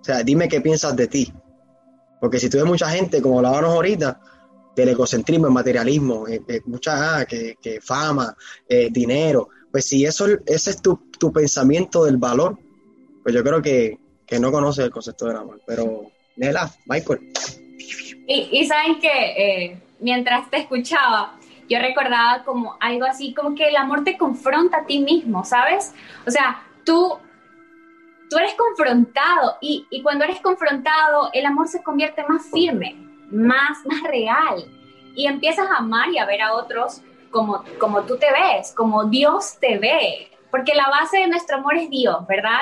O 0.00 0.04
sea, 0.04 0.22
dime 0.22 0.48
qué 0.48 0.60
piensas 0.60 0.94
de 0.94 1.06
ti. 1.08 1.32
Porque 2.20 2.38
si 2.38 2.48
tú 2.48 2.58
ves 2.58 2.66
mucha 2.66 2.88
gente, 2.88 3.20
como 3.20 3.38
hablábamos 3.38 3.70
ahorita, 3.70 4.20
del 4.76 4.90
egocentrismo, 4.90 5.46
el 5.46 5.54
materialismo, 5.54 6.28
eh, 6.28 6.42
eh, 6.46 6.60
mucha 6.66 7.24
que, 7.24 7.80
fama, 7.82 8.36
eh, 8.68 8.88
dinero, 8.90 9.48
pues 9.72 9.86
si 9.86 10.04
eso 10.04 10.26
ese 10.44 10.70
es 10.70 10.82
tu, 10.82 11.32
pensamiento 11.32 12.04
del 12.04 12.18
valor, 12.18 12.58
pues 13.22 13.34
yo 13.34 13.42
creo 13.42 13.62
que, 13.62 13.98
no 14.38 14.52
conoces 14.52 14.84
el 14.84 14.90
concepto 14.90 15.26
del 15.26 15.36
amor. 15.36 15.62
Pero, 15.66 16.10
Nela, 16.36 16.70
Michael. 16.84 17.32
Y, 18.28 18.48
y 18.52 18.66
saben 18.66 19.00
que 19.00 19.80
mientras 20.00 20.50
te 20.50 20.58
escuchaba, 20.58 21.38
yo 21.68 21.78
recordaba 21.78 22.44
como 22.44 22.76
algo 22.80 23.06
así, 23.06 23.32
como 23.32 23.54
que 23.54 23.68
el 23.68 23.76
amor 23.76 24.04
te 24.04 24.18
confronta 24.18 24.78
a 24.78 24.86
ti 24.86 24.98
mismo, 24.98 25.44
¿sabes? 25.44 25.94
O 26.26 26.30
sea, 26.30 26.62
tú, 26.84 27.16
tú 28.28 28.36
eres 28.36 28.54
confrontado 28.54 29.56
y, 29.60 29.86
y 29.90 30.02
cuando 30.02 30.24
eres 30.24 30.40
confrontado, 30.40 31.30
el 31.32 31.46
amor 31.46 31.68
se 31.68 31.82
convierte 31.82 32.24
más 32.28 32.46
firme, 32.52 33.05
más, 33.30 33.84
más 33.86 34.02
real 34.02 34.64
y 35.14 35.26
empiezas 35.26 35.68
a 35.68 35.78
amar 35.78 36.10
y 36.10 36.18
a 36.18 36.26
ver 36.26 36.42
a 36.42 36.54
otros 36.54 37.02
como, 37.30 37.64
como 37.78 38.02
tú 38.02 38.16
te 38.18 38.26
ves, 38.30 38.72
como 38.74 39.04
Dios 39.04 39.58
te 39.60 39.78
ve, 39.78 40.30
porque 40.50 40.74
la 40.74 40.88
base 40.88 41.18
de 41.18 41.28
nuestro 41.28 41.56
amor 41.56 41.76
es 41.76 41.90
Dios, 41.90 42.26
¿verdad? 42.26 42.60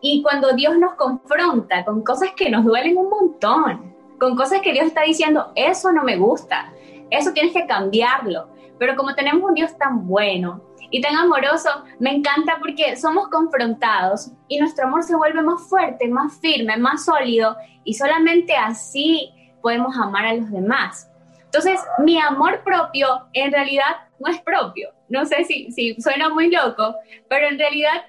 Y 0.00 0.22
cuando 0.22 0.52
Dios 0.52 0.78
nos 0.78 0.94
confronta 0.94 1.84
con 1.84 2.02
cosas 2.02 2.30
que 2.36 2.50
nos 2.50 2.64
duelen 2.64 2.96
un 2.96 3.08
montón, 3.08 3.94
con 4.18 4.36
cosas 4.36 4.60
que 4.60 4.72
Dios 4.72 4.86
está 4.86 5.02
diciendo, 5.02 5.52
eso 5.54 5.92
no 5.92 6.04
me 6.04 6.16
gusta, 6.16 6.72
eso 7.10 7.32
tienes 7.32 7.52
que 7.52 7.66
cambiarlo. 7.66 8.48
Pero 8.78 8.96
como 8.96 9.14
tenemos 9.14 9.48
un 9.48 9.54
Dios 9.54 9.76
tan 9.78 10.06
bueno 10.06 10.62
y 10.90 11.00
tan 11.00 11.16
amoroso, 11.16 11.70
me 11.98 12.14
encanta 12.14 12.58
porque 12.58 12.96
somos 12.96 13.28
confrontados 13.28 14.30
y 14.48 14.58
nuestro 14.58 14.86
amor 14.86 15.02
se 15.02 15.16
vuelve 15.16 15.42
más 15.42 15.62
fuerte, 15.68 16.08
más 16.08 16.38
firme, 16.38 16.76
más 16.76 17.04
sólido 17.04 17.56
y 17.84 17.94
solamente 17.94 18.54
así 18.56 19.30
podemos 19.64 19.96
amar 19.96 20.26
a 20.26 20.34
los 20.34 20.50
demás. 20.50 21.10
Entonces, 21.46 21.80
mi 22.00 22.20
amor 22.20 22.62
propio 22.62 23.08
en 23.32 23.50
realidad 23.50 23.96
no 24.18 24.30
es 24.30 24.38
propio. 24.42 24.90
No 25.08 25.24
sé 25.24 25.44
si, 25.44 25.72
si 25.72 25.94
suena 26.02 26.28
muy 26.28 26.50
loco, 26.50 26.96
pero 27.30 27.48
en 27.48 27.58
realidad 27.58 28.02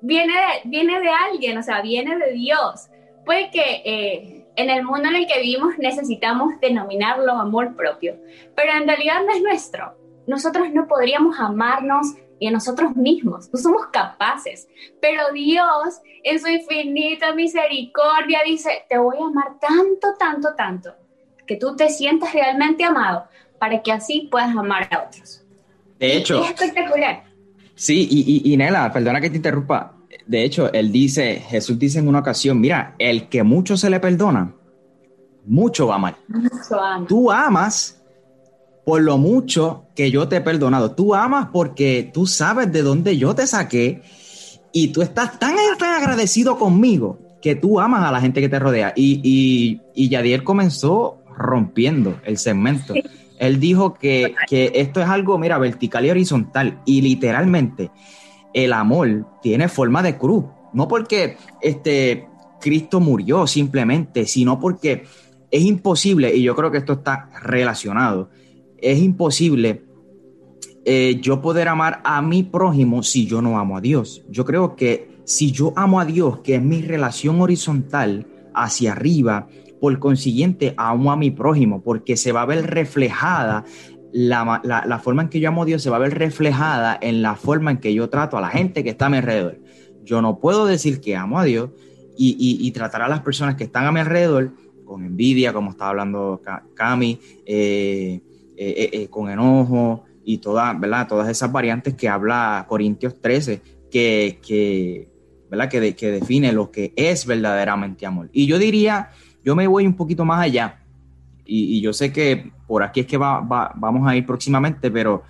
viene 0.00 0.32
de, 0.32 0.70
viene 0.70 1.00
de 1.00 1.10
alguien, 1.10 1.58
o 1.58 1.62
sea, 1.62 1.82
viene 1.82 2.16
de 2.16 2.32
Dios. 2.32 2.88
Puede 3.26 3.50
que 3.50 3.82
eh, 3.84 4.46
en 4.56 4.70
el 4.70 4.84
mundo 4.84 5.10
en 5.10 5.16
el 5.16 5.26
que 5.26 5.40
vivimos 5.40 5.76
necesitamos 5.76 6.58
denominarlo 6.62 7.32
amor 7.32 7.76
propio, 7.76 8.16
pero 8.56 8.72
en 8.72 8.88
realidad 8.88 9.20
no 9.26 9.34
es 9.34 9.42
nuestro. 9.42 9.94
Nosotros 10.26 10.70
no 10.72 10.88
podríamos 10.88 11.38
amarnos 11.38 12.06
y 12.38 12.46
a 12.46 12.50
nosotros 12.50 12.96
mismos, 12.96 13.50
no 13.52 13.58
somos 13.60 13.86
capaces, 13.92 14.66
pero 15.00 15.30
Dios 15.34 16.00
en 16.24 16.40
su 16.40 16.48
infinita 16.48 17.34
misericordia 17.34 18.40
dice, 18.46 18.86
te 18.88 18.96
voy 18.96 19.16
a 19.20 19.26
amar 19.26 19.58
tanto, 19.60 20.14
tanto, 20.18 20.54
tanto, 20.56 20.94
que 21.52 21.58
tú 21.58 21.76
te 21.76 21.90
sientas 21.90 22.32
realmente 22.32 22.82
amado 22.82 23.24
para 23.58 23.82
que 23.82 23.92
así 23.92 24.26
puedas 24.30 24.56
amar 24.56 24.88
a 24.90 25.04
otros. 25.06 25.44
De 25.98 26.16
hecho, 26.16 26.42
es 26.42 26.50
espectacular. 26.50 27.24
Sí, 27.74 28.08
y, 28.10 28.42
y, 28.48 28.52
y 28.52 28.56
Nela, 28.56 28.90
perdona 28.90 29.20
que 29.20 29.28
te 29.28 29.36
interrumpa, 29.36 29.94
de 30.26 30.44
hecho, 30.44 30.72
él 30.72 30.90
dice, 30.90 31.42
Jesús 31.46 31.78
dice 31.78 31.98
en 31.98 32.08
una 32.08 32.20
ocasión, 32.20 32.58
mira, 32.58 32.94
el 32.98 33.28
que 33.28 33.42
mucho 33.42 33.76
se 33.76 33.90
le 33.90 34.00
perdona, 34.00 34.54
mucho 35.44 35.88
va 35.88 35.98
mal. 35.98 36.16
Tú 37.06 37.30
amas 37.30 38.02
por 38.86 39.02
lo 39.02 39.18
mucho 39.18 39.84
que 39.94 40.10
yo 40.10 40.28
te 40.28 40.36
he 40.36 40.40
perdonado. 40.40 40.92
Tú 40.92 41.14
amas 41.14 41.48
porque 41.52 42.10
tú 42.14 42.26
sabes 42.26 42.72
de 42.72 42.82
dónde 42.82 43.18
yo 43.18 43.34
te 43.34 43.46
saqué 43.46 44.00
y 44.72 44.88
tú 44.88 45.02
estás 45.02 45.38
tan 45.38 45.54
agradecido 45.80 46.56
conmigo 46.56 47.18
que 47.42 47.56
tú 47.56 47.78
amas 47.78 48.08
a 48.08 48.12
la 48.12 48.22
gente 48.22 48.40
que 48.40 48.48
te 48.48 48.58
rodea. 48.58 48.94
Y, 48.96 49.20
y, 49.22 49.82
y 49.94 50.08
Yadier 50.08 50.44
comenzó 50.44 51.21
rompiendo 51.36 52.20
el 52.24 52.38
segmento. 52.38 52.94
Él 53.38 53.58
dijo 53.58 53.94
que, 53.94 54.34
que 54.48 54.72
esto 54.74 55.00
es 55.00 55.08
algo, 55.08 55.38
mira, 55.38 55.58
vertical 55.58 56.06
y 56.06 56.10
horizontal. 56.10 56.80
Y 56.84 57.02
literalmente, 57.02 57.90
el 58.54 58.72
amor 58.72 59.26
tiene 59.42 59.68
forma 59.68 60.02
de 60.02 60.16
cruz. 60.16 60.44
No 60.72 60.88
porque 60.88 61.36
este, 61.60 62.26
Cristo 62.60 63.00
murió 63.00 63.46
simplemente, 63.46 64.26
sino 64.26 64.58
porque 64.58 65.04
es 65.50 65.62
imposible, 65.62 66.34
y 66.34 66.42
yo 66.42 66.56
creo 66.56 66.70
que 66.70 66.78
esto 66.78 66.94
está 66.94 67.28
relacionado, 67.42 68.30
es 68.78 68.98
imposible 69.00 69.82
eh, 70.84 71.18
yo 71.20 71.40
poder 71.42 71.68
amar 71.68 72.00
a 72.04 72.22
mi 72.22 72.42
prójimo 72.42 73.02
si 73.02 73.26
yo 73.26 73.42
no 73.42 73.58
amo 73.58 73.76
a 73.76 73.80
Dios. 73.80 74.24
Yo 74.30 74.44
creo 74.44 74.74
que 74.74 75.20
si 75.24 75.52
yo 75.52 75.72
amo 75.76 76.00
a 76.00 76.04
Dios, 76.04 76.38
que 76.38 76.56
es 76.56 76.62
mi 76.62 76.82
relación 76.82 77.40
horizontal 77.40 78.26
hacia 78.54 78.92
arriba, 78.92 79.48
por 79.82 79.98
consiguiente 79.98 80.74
amo 80.76 81.10
a 81.10 81.16
mi 81.16 81.32
prójimo, 81.32 81.82
porque 81.82 82.16
se 82.16 82.30
va 82.30 82.42
a 82.42 82.46
ver 82.46 82.70
reflejada 82.70 83.64
la, 84.12 85.00
forma 85.02 85.22
en 85.22 85.28
que 85.28 85.40
yo 85.40 85.48
amo 85.48 85.62
a 85.62 85.64
Dios 85.64 85.82
se 85.82 85.90
va 85.90 85.96
a 85.96 85.98
ver 85.98 86.16
reflejada 86.16 86.96
en 87.02 87.20
la 87.20 87.34
forma 87.34 87.72
en 87.72 87.78
que 87.78 87.92
yo 87.92 88.08
trato 88.08 88.38
a 88.38 88.40
la 88.40 88.48
gente 88.48 88.84
que 88.84 88.90
está 88.90 89.06
a 89.06 89.10
mi 89.10 89.16
alrededor. 89.16 89.58
Yo 90.04 90.22
no 90.22 90.38
puedo 90.38 90.66
decir 90.66 91.00
que 91.00 91.16
amo 91.16 91.40
a 91.40 91.42
Dios 91.42 91.70
y, 92.16 92.70
tratar 92.70 93.02
a 93.02 93.08
las 93.08 93.22
personas 93.22 93.56
que 93.56 93.64
están 93.64 93.86
a 93.86 93.90
mi 93.90 93.98
alrededor 93.98 94.52
con 94.84 95.04
envidia, 95.04 95.52
como 95.52 95.72
estaba 95.72 95.90
hablando 95.90 96.40
Cami, 96.76 97.18
eh, 97.44 98.20
eh, 98.56 98.90
eh, 98.92 99.08
con 99.08 99.30
enojo 99.30 100.04
y 100.24 100.38
toda, 100.38 100.74
¿verdad? 100.74 101.08
todas 101.08 101.28
esas 101.28 101.50
variantes 101.50 101.94
que 101.94 102.08
habla 102.08 102.66
Corintios 102.68 103.20
13, 103.20 103.60
que, 103.90 105.08
¿verdad? 105.50 105.68
Que, 105.68 105.96
que 105.96 106.12
define 106.12 106.52
lo 106.52 106.70
que 106.70 106.92
es 106.94 107.26
verdaderamente 107.26 108.06
amor. 108.06 108.30
Y 108.32 108.46
yo 108.46 108.60
diría, 108.60 109.10
yo 109.44 109.54
me 109.54 109.66
voy 109.66 109.86
un 109.86 109.94
poquito 109.94 110.24
más 110.24 110.40
allá 110.44 110.78
y, 111.44 111.80
yo 111.80 111.92
sé 111.92 112.12
que 112.12 112.52
por 112.66 112.82
aquí 112.82 113.00
es 113.00 113.06
que 113.06 113.16
va, 113.16 113.40
vamos 113.74 114.08
a 114.08 114.16
ir 114.16 114.24
próximamente, 114.24 114.90
pero 114.90 115.22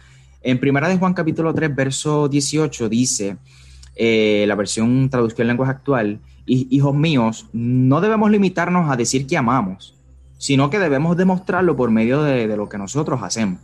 en 0.43 0.59
Primera 0.59 0.89
de 0.89 0.99
Juan 0.99 1.15
capítulo 1.15 1.55
3, 1.55 1.75
verso 1.75 2.29
18 2.29 2.89
dice, 2.89 3.37
eh, 3.97 4.45
la 4.47 4.55
versión 4.55 5.09
traducción 5.09 5.47
en 5.47 5.49
lenguaje 5.49 5.73
actual, 5.73 6.21
hijos 6.47 6.95
míos, 6.95 7.47
no 7.53 8.01
debemos 8.01 8.31
limitarnos 8.31 8.91
a 8.91 8.97
decir 8.97 9.27
que 9.27 9.37
amamos, 9.37 9.95
sino 10.39 10.71
que 10.71 10.79
debemos 10.79 11.17
demostrarlo 11.17 11.77
por 11.77 11.91
medio 11.91 12.23
de, 12.23 12.47
lo 12.57 12.69
que 12.69 12.79
nosotros 12.79 13.21
hacemos. 13.23 13.61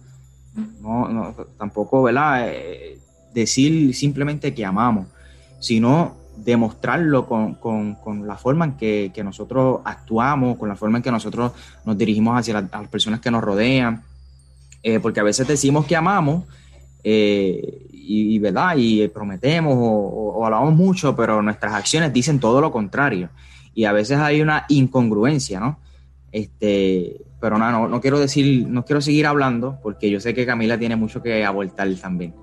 No, 0.80 1.34
tampoco, 1.56 2.02
¿verdad? 2.02 2.48
Eh, 2.48 2.98
decir 3.34 3.94
simplemente 3.94 4.54
que 4.54 4.64
amamos, 4.64 5.06
sino 5.60 6.16
demostrarlo 6.44 7.26
con, 7.26 8.26
la 8.26 8.36
forma 8.36 8.64
en 8.64 8.72
que, 8.76 9.22
nosotros 9.24 9.80
actuamos, 9.84 10.56
con 10.56 10.68
la 10.68 10.76
forma 10.76 10.98
en 10.98 11.02
que 11.02 11.10
nosotros 11.10 11.52
nos 11.84 11.98
dirigimos 11.98 12.38
hacia 12.38 12.60
las 12.60 12.88
personas 12.88 13.20
que 13.20 13.30
nos 13.30 13.42
rodean, 13.42 14.02
eh, 14.82 15.00
porque 15.00 15.20
a 15.20 15.24
veces 15.24 15.46
decimos 15.48 15.86
que 15.86 15.96
amamos 15.96 16.44
eh, 17.02 17.86
y, 17.92 18.38
¿verdad? 18.38 18.74
y 18.76 19.08
prometemos 19.08 19.74
o, 19.76 20.44
hablamos 20.44 20.74
mucho, 20.74 21.14
pero 21.16 21.42
nuestras 21.42 21.74
acciones 21.74 22.12
dicen 22.12 22.40
todo 22.40 22.60
lo 22.60 22.70
contrario 22.70 23.28
y 23.74 23.84
a 23.84 23.92
veces 23.92 24.18
hay 24.18 24.40
una 24.40 24.64
incongruencia, 24.68 25.60
¿no? 25.60 25.78
Este, 26.32 27.20
pero 27.40 27.58
no, 27.58 27.70
no, 27.70 27.88
no 27.88 28.00
quiero 28.00 28.18
decir, 28.18 28.66
no 28.66 28.84
quiero 28.84 29.00
seguir 29.00 29.26
hablando 29.26 29.78
porque 29.82 30.10
yo 30.10 30.20
sé 30.20 30.34
que 30.34 30.46
Camila 30.46 30.78
tiene 30.78 30.96
mucho 30.96 31.22
que 31.22 31.44
abortar 31.44 31.88
también. 31.96 32.34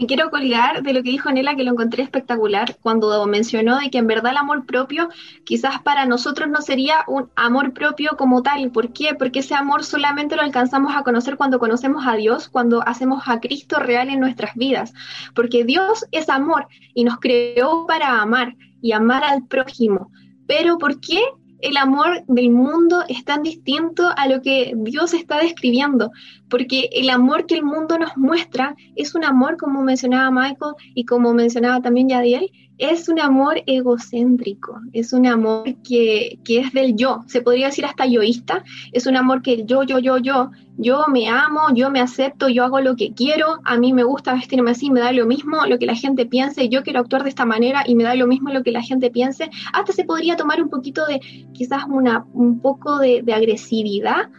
Me 0.00 0.06
quiero 0.06 0.30
colgar 0.30 0.82
de 0.82 0.94
lo 0.94 1.02
que 1.02 1.10
dijo 1.10 1.30
Nela, 1.30 1.54
que 1.54 1.62
lo 1.62 1.72
encontré 1.72 2.02
espectacular, 2.02 2.78
cuando 2.80 3.26
mencionó 3.26 3.78
de 3.78 3.90
que 3.90 3.98
en 3.98 4.06
verdad 4.06 4.32
el 4.32 4.38
amor 4.38 4.64
propio 4.64 5.10
quizás 5.44 5.82
para 5.82 6.06
nosotros 6.06 6.48
no 6.48 6.62
sería 6.62 7.04
un 7.06 7.28
amor 7.36 7.74
propio 7.74 8.12
como 8.16 8.42
tal. 8.42 8.70
¿Por 8.70 8.94
qué? 8.94 9.14
Porque 9.14 9.40
ese 9.40 9.54
amor 9.54 9.84
solamente 9.84 10.36
lo 10.36 10.42
alcanzamos 10.42 10.96
a 10.96 11.02
conocer 11.02 11.36
cuando 11.36 11.58
conocemos 11.58 12.06
a 12.06 12.16
Dios, 12.16 12.48
cuando 12.48 12.82
hacemos 12.88 13.24
a 13.26 13.40
Cristo 13.40 13.78
real 13.78 14.08
en 14.08 14.20
nuestras 14.20 14.54
vidas. 14.54 14.94
Porque 15.34 15.64
Dios 15.64 16.06
es 16.12 16.30
amor 16.30 16.66
y 16.94 17.04
nos 17.04 17.18
creó 17.18 17.86
para 17.86 18.22
amar 18.22 18.56
y 18.80 18.92
amar 18.92 19.22
al 19.22 19.46
prójimo. 19.48 20.10
Pero 20.46 20.78
¿por 20.78 20.98
qué 21.00 21.20
el 21.60 21.76
amor 21.76 22.24
del 22.26 22.50
mundo 22.50 23.04
es 23.08 23.24
tan 23.24 23.42
distinto 23.42 24.10
a 24.16 24.28
lo 24.28 24.40
que 24.40 24.72
Dios 24.76 25.14
está 25.14 25.38
describiendo, 25.38 26.10
porque 26.50 26.90
el 26.92 27.08
amor 27.08 27.46
que 27.46 27.54
el 27.54 27.62
mundo 27.62 27.98
nos 27.98 28.16
muestra 28.16 28.74
es 28.96 29.14
un 29.14 29.24
amor, 29.24 29.56
como 29.56 29.82
mencionaba 29.82 30.30
Michael 30.30 30.74
y 30.94 31.04
como 31.04 31.32
mencionaba 31.32 31.80
también 31.80 32.08
Yadiel, 32.08 32.50
es 32.80 33.10
un 33.10 33.20
amor 33.20 33.62
egocéntrico, 33.66 34.80
es 34.94 35.12
un 35.12 35.26
amor 35.26 35.64
que, 35.86 36.38
que, 36.44 36.60
es 36.60 36.72
del 36.72 36.96
yo, 36.96 37.20
se 37.26 37.42
podría 37.42 37.66
decir 37.66 37.84
hasta 37.84 38.06
yoísta, 38.06 38.64
es 38.92 39.06
un 39.06 39.16
amor 39.16 39.42
que 39.42 39.66
yo, 39.66 39.82
yo, 39.82 39.98
yo, 39.98 40.16
yo, 40.16 40.50
yo 40.78 41.04
me 41.12 41.28
amo, 41.28 41.74
yo 41.74 41.90
me 41.90 42.00
acepto, 42.00 42.48
yo 42.48 42.64
hago 42.64 42.80
lo 42.80 42.96
que 42.96 43.12
quiero, 43.12 43.58
a 43.64 43.76
mí 43.76 43.92
me 43.92 44.02
gusta 44.02 44.32
vestirme 44.32 44.70
así, 44.70 44.90
me 44.90 45.00
da 45.00 45.12
lo 45.12 45.26
mismo 45.26 45.66
lo 45.66 45.78
que 45.78 45.84
la 45.84 45.94
gente 45.94 46.24
piense, 46.24 46.70
yo 46.70 46.82
quiero 46.82 47.00
actuar 47.00 47.22
de 47.22 47.28
esta 47.28 47.44
manera 47.44 47.84
y 47.86 47.94
me 47.94 48.04
da 48.04 48.14
lo 48.14 48.26
mismo 48.26 48.48
lo 48.48 48.62
que 48.62 48.72
la 48.72 48.82
gente 48.82 49.10
piense, 49.10 49.50
hasta 49.74 49.92
se 49.92 50.04
podría 50.04 50.36
tomar 50.36 50.62
un 50.62 50.70
poquito 50.70 51.04
de, 51.04 51.20
quizás 51.52 51.84
un 51.86 52.60
poco 52.60 52.98
de 52.98 53.34
agresividad, 53.34 54.30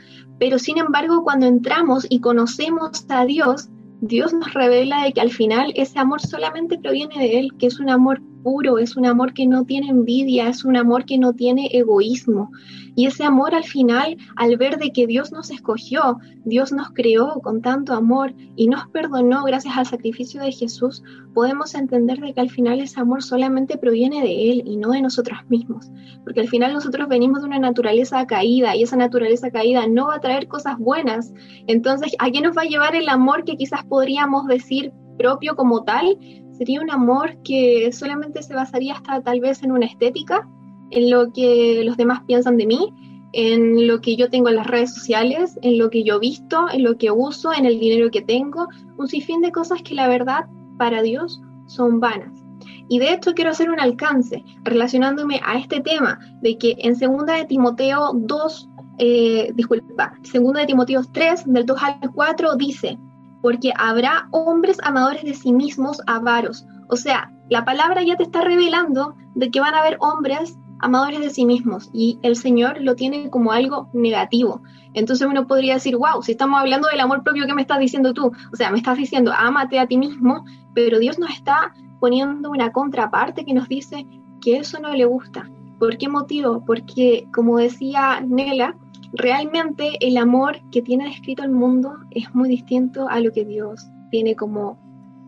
pero 0.42 0.58
sin 0.58 0.80
embargo 0.80 1.24
cuando 1.24 1.46
entramos 1.46 2.08
y 2.10 2.20
conocemos 2.20 3.06
a 3.10 3.26
Dios, 3.26 3.70
Dios 4.02 4.34
nos 4.34 4.56
revela 4.56 5.04
de 5.04 5.14
que 5.14 5.22
al 5.22 5.30
final 5.30 5.72
ese 5.76 6.00
amor 6.00 6.20
solamente 6.20 6.80
proviene 6.80 7.20
de 7.20 7.38
Él, 7.38 7.52
que 7.60 7.68
es 7.68 7.80
un 7.80 7.92
amor 7.92 8.24
puro, 8.42 8.78
es 8.78 8.98
un 8.98 9.06
amor 9.06 9.34
que 9.34 9.48
no 9.48 9.66
tiene 9.66 9.90
envidia, 9.90 10.48
es 10.48 10.66
un 10.66 10.78
amor 10.78 11.06
que 11.06 11.18
no 11.18 11.34
tiene 11.34 11.70
egoísmo. 11.72 12.52
Y 12.96 13.06
ese 13.06 13.24
amor 13.24 13.56
al 13.56 13.64
final, 13.64 14.18
al 14.36 14.58
ver 14.58 14.78
de 14.78 14.92
que 14.92 15.08
Dios 15.08 15.32
nos 15.32 15.50
escogió, 15.50 16.20
Dios 16.44 16.72
nos 16.72 16.90
creó 16.92 17.40
con 17.42 17.62
tanto 17.62 17.94
amor 17.94 18.34
y 18.56 18.68
nos 18.68 18.88
perdonó 18.90 19.44
gracias 19.44 19.78
al 19.78 19.86
sacrificio 19.86 20.42
de 20.42 20.52
Jesús, 20.52 21.02
podemos 21.34 21.74
entender 21.74 22.20
de 22.20 22.34
que 22.34 22.42
al 22.42 22.50
final 22.50 22.82
ese 22.82 23.00
amor 23.00 23.24
solamente 23.24 23.78
proviene 23.78 24.22
de 24.22 24.52
Él 24.52 24.64
y 24.66 24.76
no 24.76 24.92
de 24.92 25.02
nosotros 25.02 25.40
mismos. 25.48 25.90
Porque 26.24 26.42
al 26.42 26.50
final 26.50 26.74
nosotros 26.74 27.08
venimos 27.08 27.42
de 27.42 27.48
una 27.48 27.60
naturaleza 27.60 28.26
caída 28.28 28.76
y 28.76 28.84
esa 28.84 28.98
naturaleza 28.98 29.52
caída 29.52 29.88
no 29.88 30.08
va 30.08 30.16
a 30.16 30.22
traer 30.22 30.48
cosas 30.48 30.78
buenas. 30.78 31.34
Entonces, 31.68 32.14
¿a 32.20 32.30
qué 32.30 32.42
nos 32.42 32.58
va 32.58 32.64
a 32.64 32.66
llevar 32.66 32.96
el 32.96 33.08
amor 33.08 33.46
que 33.46 33.56
quizás 33.56 33.86
podríamos 33.86 34.48
decir 34.48 34.92
propio 35.18 35.56
como 35.56 35.84
tal? 35.84 36.18
Sería 36.62 36.80
un 36.80 36.92
amor 36.92 37.38
que 37.44 37.92
solamente 37.92 38.44
se 38.44 38.54
basaría 38.54 38.94
hasta 38.94 39.20
tal 39.24 39.40
vez 39.40 39.64
en 39.64 39.72
una 39.72 39.88
estética 39.88 40.48
en 40.92 41.10
lo 41.10 41.34
que 41.34 41.82
los 41.84 41.98
demás 41.98 42.22
piensan 42.28 42.56
de 42.56 42.68
mí, 42.68 42.94
en 43.34 43.88
lo 43.88 44.00
que 44.00 44.16
yo 44.16 44.30
tengo 44.30 44.48
en 44.48 44.58
las 44.58 44.68
redes 44.68 44.94
sociales, 44.94 45.58
en 45.64 45.80
lo 45.80 45.90
que 45.90 46.04
yo 46.04 46.20
visto, 46.20 46.68
en 46.72 46.84
lo 46.84 47.00
que 47.00 47.10
uso, 47.10 47.52
en 47.52 47.66
el 47.66 47.80
dinero 47.80 48.12
que 48.12 48.22
tengo, 48.22 48.68
un 48.96 49.08
sinfín 49.08 49.42
de 49.42 49.52
cosas 49.52 49.82
que 49.82 49.96
la 49.96 50.08
verdad 50.08 50.46
para 50.78 51.02
Dios 51.02 51.42
son 51.66 52.00
vanas. 52.00 52.44
Y 52.90 53.00
de 53.00 53.12
hecho 53.12 53.34
quiero 53.34 53.50
hacer 53.50 53.72
un 53.72 53.80
alcance 53.80 54.44
relacionándome 54.64 55.42
a 55.44 55.58
este 55.58 55.82
tema 55.82 56.20
de 56.44 56.60
que 56.60 56.76
en 56.78 56.94
2 56.94 57.26
de 57.26 57.46
Timoteo 57.46 58.12
2, 58.14 58.70
eh, 59.00 59.52
disculpa, 59.56 60.14
2 60.32 60.54
de 60.54 60.66
Timoteo 60.68 61.02
3, 61.12 61.44
del 61.48 61.66
2 61.66 61.82
al 61.82 62.12
4 62.14 62.56
dice, 62.56 63.00
porque 63.42 63.74
habrá 63.78 64.28
hombres 64.32 64.78
amadores 64.84 65.24
de 65.24 65.34
sí 65.34 65.54
mismos 65.54 66.02
avaros. 66.08 66.66
O 66.90 66.96
sea, 66.96 67.32
la 67.50 67.66
palabra 67.66 68.04
ya 68.04 68.16
te 68.18 68.24
está 68.24 68.42
revelando 68.42 69.16
de 69.36 69.50
que 69.50 69.60
van 69.60 69.76
a 69.76 69.80
haber 69.80 69.98
hombres 70.00 70.58
amadores 70.80 71.20
de 71.20 71.30
sí 71.30 71.46
mismos 71.46 71.90
y 71.94 72.20
el 72.24 72.36
Señor 72.36 72.82
lo 72.82 72.96
tiene 72.96 73.30
como 73.30 73.52
algo 73.52 73.90
negativo. 73.94 74.62
Entonces 74.94 75.28
uno 75.28 75.48
podría 75.48 75.76
decir, 75.76 75.96
wow, 75.96 76.22
si 76.22 76.32
estamos 76.32 76.60
hablando 76.60 76.88
del 76.90 77.00
amor 77.00 77.24
propio, 77.24 77.46
¿qué 77.46 77.54
me 77.54 77.62
estás 77.62 77.80
diciendo 77.80 78.14
tú? 78.14 78.32
O 78.52 78.56
sea, 78.56 78.72
me 78.72 78.78
estás 78.78 78.98
diciendo, 78.98 79.32
ámate 79.36 79.80
a 79.80 79.88
ti 79.88 79.98
mismo, 79.98 80.44
pero 80.74 81.00
Dios 81.00 81.20
nos 81.20 81.32
está 81.32 81.74
poniendo 82.00 82.50
una 82.50 82.72
contraparte 82.72 83.46
que 83.46 83.54
nos 83.54 83.70
dice 83.70 84.08
que 84.42 84.58
eso 84.58 84.80
no 84.80 84.94
le 84.94 85.06
gusta. 85.06 85.50
¿Por 85.80 85.98
qué 85.98 86.10
motivo? 86.10 86.64
Porque, 86.66 87.28
como 87.34 87.58
decía 87.58 88.22
Nela, 88.22 88.76
realmente 89.14 89.92
el 90.00 90.18
amor 90.18 90.60
que 90.72 90.82
tiene 90.82 91.06
descrito 91.06 91.44
el 91.44 91.52
mundo 91.52 91.96
es 92.12 92.34
muy 92.34 92.50
distinto 92.50 93.08
a 93.10 93.20
lo 93.20 93.32
que 93.32 93.46
Dios 93.46 93.88
tiene 94.10 94.36
como 94.36 94.78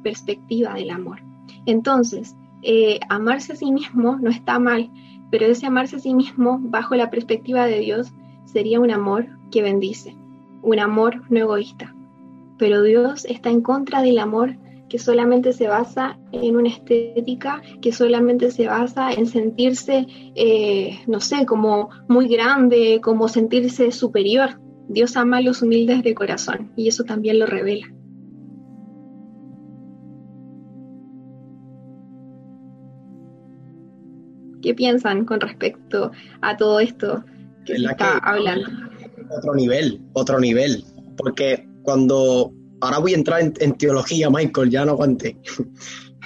perspectiva 0.03 0.73
del 0.73 0.89
amor. 0.89 1.21
Entonces, 1.65 2.35
eh, 2.61 2.99
amarse 3.09 3.53
a 3.53 3.55
sí 3.55 3.71
mismo 3.71 4.17
no 4.17 4.29
está 4.29 4.59
mal, 4.59 4.89
pero 5.31 5.45
ese 5.45 5.65
amarse 5.65 5.97
a 5.97 5.99
sí 5.99 6.13
mismo 6.13 6.59
bajo 6.61 6.95
la 6.95 7.09
perspectiva 7.09 7.65
de 7.65 7.79
Dios 7.79 8.13
sería 8.45 8.79
un 8.79 8.91
amor 8.91 9.27
que 9.51 9.61
bendice, 9.61 10.15
un 10.61 10.79
amor 10.79 11.23
no 11.29 11.39
egoísta. 11.39 11.93
Pero 12.57 12.83
Dios 12.83 13.25
está 13.25 13.49
en 13.49 13.61
contra 13.61 14.01
del 14.01 14.19
amor 14.19 14.55
que 14.93 14.99
solamente 14.99 15.53
se 15.53 15.67
basa 15.67 16.19
en 16.31 16.55
una 16.55 16.69
estética, 16.69 17.63
que 17.81 17.91
solamente 17.91 18.51
se 18.51 18.67
basa 18.67 19.11
en 19.11 19.25
sentirse, 19.25 20.05
eh, 20.35 20.99
no 21.07 21.19
sé, 21.19 21.47
como 21.47 21.89
muy 22.07 22.27
grande, 22.27 23.01
como 23.01 23.27
sentirse 23.27 23.91
superior. 23.91 24.61
Dios 24.87 25.17
ama 25.17 25.37
a 25.37 25.41
los 25.41 25.63
humildes 25.63 26.03
de 26.03 26.13
corazón 26.13 26.73
y 26.75 26.89
eso 26.89 27.05
también 27.05 27.39
lo 27.39 27.47
revela. 27.47 27.87
¿Qué 34.61 34.75
piensan 34.75 35.25
con 35.25 35.41
respecto 35.41 36.11
a 36.41 36.55
todo 36.55 36.79
esto 36.79 37.25
que 37.65 37.79
se 37.79 37.85
está 37.85 38.19
hablando? 38.19 38.69
Otro 39.35 39.55
nivel, 39.55 40.03
otro 40.13 40.39
nivel. 40.39 40.83
Porque 41.17 41.67
cuando. 41.81 42.53
Ahora 42.81 42.99
voy 42.99 43.13
a 43.13 43.17
entrar 43.17 43.41
en, 43.41 43.73
teología, 43.77 44.29
Michael, 44.29 44.69
ya 44.69 44.85
no 44.85 44.91
aguanté. 44.91 45.37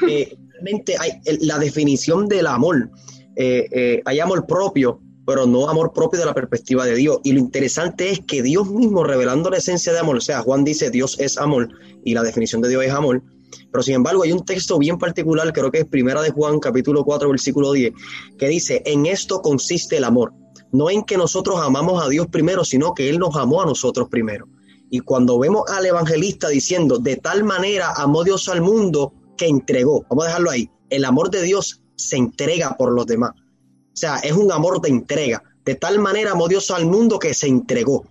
Eh, 0.08 0.38
realmente 0.52 0.96
hay 1.00 1.10
la 1.42 1.58
definición 1.58 2.28
del 2.28 2.46
amor. 2.46 2.92
Eh, 3.36 3.68
eh, 3.72 4.02
hay 4.06 4.20
amor 4.20 4.46
propio, 4.46 5.02
pero 5.26 5.48
no 5.48 5.68
amor 5.68 5.92
propio 5.92 6.20
de 6.20 6.26
la 6.28 6.36
perspectiva 6.36 6.86
de 6.86 6.94
Dios. 6.94 7.18
Y 7.24 7.32
lo 7.32 7.40
interesante 7.40 8.12
es 8.12 8.20
que 8.20 8.44
Dios 8.44 8.70
mismo, 8.70 9.04
revelando 9.04 9.50
la 9.50 9.58
esencia 9.58 9.92
de 9.92 9.98
amor, 9.98 10.18
o 10.18 10.22
sea, 10.22 10.42
Juan 10.42 10.64
dice 10.64 10.92
Dios 10.92 11.20
es 11.20 11.40
amor 11.40 11.70
y 12.06 12.14
la 12.14 12.22
definición 12.22 12.62
de 12.62 12.70
Dios 12.70 12.86
es 12.86 12.92
amor, 12.92 13.24
pero 13.72 13.84
sin 13.84 13.96
embargo 13.96 14.24
hay 14.24 14.32
un 14.32 14.46
texto 14.46 14.78
bien 14.78 14.98
particular, 14.98 15.52
creo 15.54 15.72
que 15.72 15.80
es 15.80 15.86
Primera 15.86 16.22
de 16.22 16.32
Juan, 16.32 16.60
capítulo 16.60 17.04
4, 17.04 17.30
versículo 17.30 17.72
10, 17.74 17.94
que 18.38 18.48
dice, 18.48 18.82
en 18.86 19.06
esto 19.06 19.42
consiste 19.42 19.98
el 19.98 20.04
amor. 20.04 20.34
No 20.72 20.90
en 20.90 21.04
que 21.04 21.18
nosotros 21.18 21.60
amamos 21.62 22.04
a 22.04 22.10
Dios 22.10 22.28
primero, 22.28 22.66
sino 22.66 22.94
que 22.94 23.10
Él 23.10 23.20
nos 23.20 23.36
amó 23.36 23.62
a 23.62 23.66
nosotros 23.66 24.10
primero. 24.10 24.48
Y 24.90 25.00
cuando 25.00 25.38
vemos 25.40 25.64
al 25.70 25.86
evangelista 25.86 26.50
diciendo, 26.50 26.98
de 26.98 27.18
tal 27.18 27.44
manera 27.44 27.94
amó 27.96 28.24
Dios 28.24 28.48
al 28.48 28.62
mundo 28.62 29.14
que 29.38 29.48
entregó, 29.48 30.06
vamos 30.10 30.26
a 30.26 30.28
dejarlo 30.28 30.50
ahí, 30.50 30.70
el 30.90 31.06
amor 31.06 31.30
de 31.30 31.42
Dios 31.42 31.82
se 31.96 32.18
entrega 32.18 32.76
por 32.78 32.92
los 32.94 33.06
demás. 33.06 33.32
O 33.36 34.00
sea, 34.00 34.18
es 34.18 34.32
un 34.32 34.52
amor 34.52 34.82
de 34.82 34.90
entrega. 34.90 35.44
De 35.66 35.76
tal 35.76 36.00
manera 36.00 36.32
amó 36.32 36.48
Dios 36.48 36.72
al 36.72 36.86
mundo 36.86 37.20
que 37.20 37.34
se 37.34 37.48
entregó. 37.48 38.06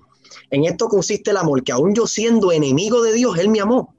En 0.51 0.65
esto 0.65 0.89
consiste 0.89 1.31
el 1.31 1.37
amor, 1.37 1.63
que 1.63 1.73
aún 1.73 1.95
yo 1.95 2.07
siendo 2.07 2.53
enemigo 2.53 3.03
de 3.03 3.15
Dios, 3.15 3.39
Él 3.39 3.49
me 3.49 3.61
amó. 3.61 3.95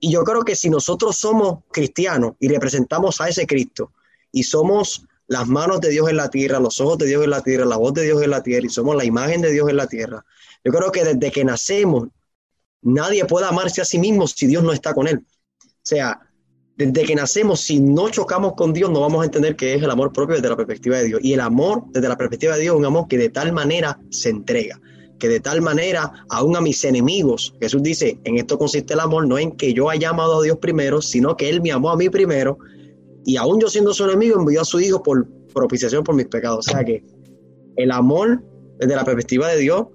Y 0.00 0.10
yo 0.10 0.24
creo 0.24 0.42
que 0.42 0.56
si 0.56 0.68
nosotros 0.68 1.16
somos 1.16 1.60
cristianos 1.70 2.32
y 2.40 2.48
representamos 2.48 3.20
a 3.20 3.28
ese 3.28 3.46
Cristo 3.46 3.92
y 4.32 4.42
somos 4.42 5.06
las 5.32 5.48
manos 5.48 5.80
de 5.80 5.88
Dios 5.88 6.08
en 6.10 6.16
la 6.16 6.28
tierra, 6.28 6.60
los 6.60 6.80
ojos 6.80 6.98
de 6.98 7.06
Dios 7.06 7.24
en 7.24 7.30
la 7.30 7.40
tierra, 7.40 7.64
la 7.64 7.76
voz 7.76 7.94
de 7.94 8.04
Dios 8.04 8.22
en 8.22 8.30
la 8.30 8.42
tierra 8.42 8.66
y 8.66 8.68
somos 8.68 8.94
la 8.94 9.04
imagen 9.04 9.40
de 9.40 9.50
Dios 9.50 9.68
en 9.70 9.76
la 9.76 9.86
tierra, 9.86 10.24
yo 10.62 10.72
creo 10.72 10.92
que 10.92 11.04
desde 11.04 11.32
que 11.32 11.44
nacemos 11.44 12.08
nadie 12.82 13.24
puede 13.24 13.46
amarse 13.46 13.80
a 13.80 13.84
sí 13.84 13.98
mismo 13.98 14.26
si 14.28 14.46
Dios 14.46 14.62
no 14.62 14.72
está 14.72 14.92
con 14.92 15.08
él. 15.08 15.24
O 15.64 15.84
sea, 15.84 16.20
desde 16.76 17.04
que 17.04 17.14
nacemos, 17.14 17.60
si 17.60 17.80
no 17.80 18.10
chocamos 18.10 18.52
con 18.54 18.72
Dios, 18.72 18.90
no 18.90 19.00
vamos 19.00 19.22
a 19.22 19.24
entender 19.24 19.56
qué 19.56 19.74
es 19.74 19.82
el 19.82 19.90
amor 19.90 20.12
propio 20.12 20.36
desde 20.36 20.48
la 20.48 20.56
perspectiva 20.56 20.98
de 20.98 21.04
Dios. 21.04 21.20
Y 21.22 21.32
el 21.32 21.40
amor, 21.40 21.84
desde 21.90 22.08
la 22.08 22.16
perspectiva 22.16 22.54
de 22.54 22.62
Dios, 22.62 22.74
es 22.74 22.78
un 22.78 22.86
amor 22.86 23.08
que 23.08 23.18
de 23.18 23.30
tal 23.30 23.52
manera 23.52 23.98
se 24.10 24.28
entrega 24.28 24.80
que 25.22 25.28
de 25.28 25.38
tal 25.38 25.62
manera, 25.62 26.26
aún 26.30 26.56
a 26.56 26.60
mis 26.60 26.84
enemigos, 26.84 27.54
Jesús 27.60 27.80
dice, 27.80 28.18
en 28.24 28.38
esto 28.38 28.58
consiste 28.58 28.94
el 28.94 28.98
amor, 28.98 29.24
no 29.28 29.38
en 29.38 29.52
que 29.52 29.72
yo 29.72 29.88
haya 29.88 30.08
amado 30.08 30.40
a 30.40 30.42
Dios 30.42 30.58
primero, 30.58 31.00
sino 31.00 31.36
que 31.36 31.48
Él 31.48 31.62
me 31.62 31.70
amó 31.70 31.90
a 31.90 31.96
mí 31.96 32.08
primero, 32.08 32.58
y 33.24 33.36
aún 33.36 33.60
yo 33.60 33.68
siendo 33.68 33.94
su 33.94 34.04
enemigo, 34.04 34.38
envió 34.38 34.62
a 34.62 34.64
su 34.64 34.80
Hijo 34.80 35.02
por 35.02 35.28
propiciación 35.52 36.04
por 36.04 36.14
mis 36.14 36.26
pecados. 36.26 36.66
O 36.66 36.70
sea 36.70 36.84
que 36.84 37.04
el 37.76 37.90
amor, 37.90 38.42
desde 38.78 38.96
la 38.96 39.04
perspectiva 39.04 39.48
de 39.48 39.58
Dios, 39.58 39.86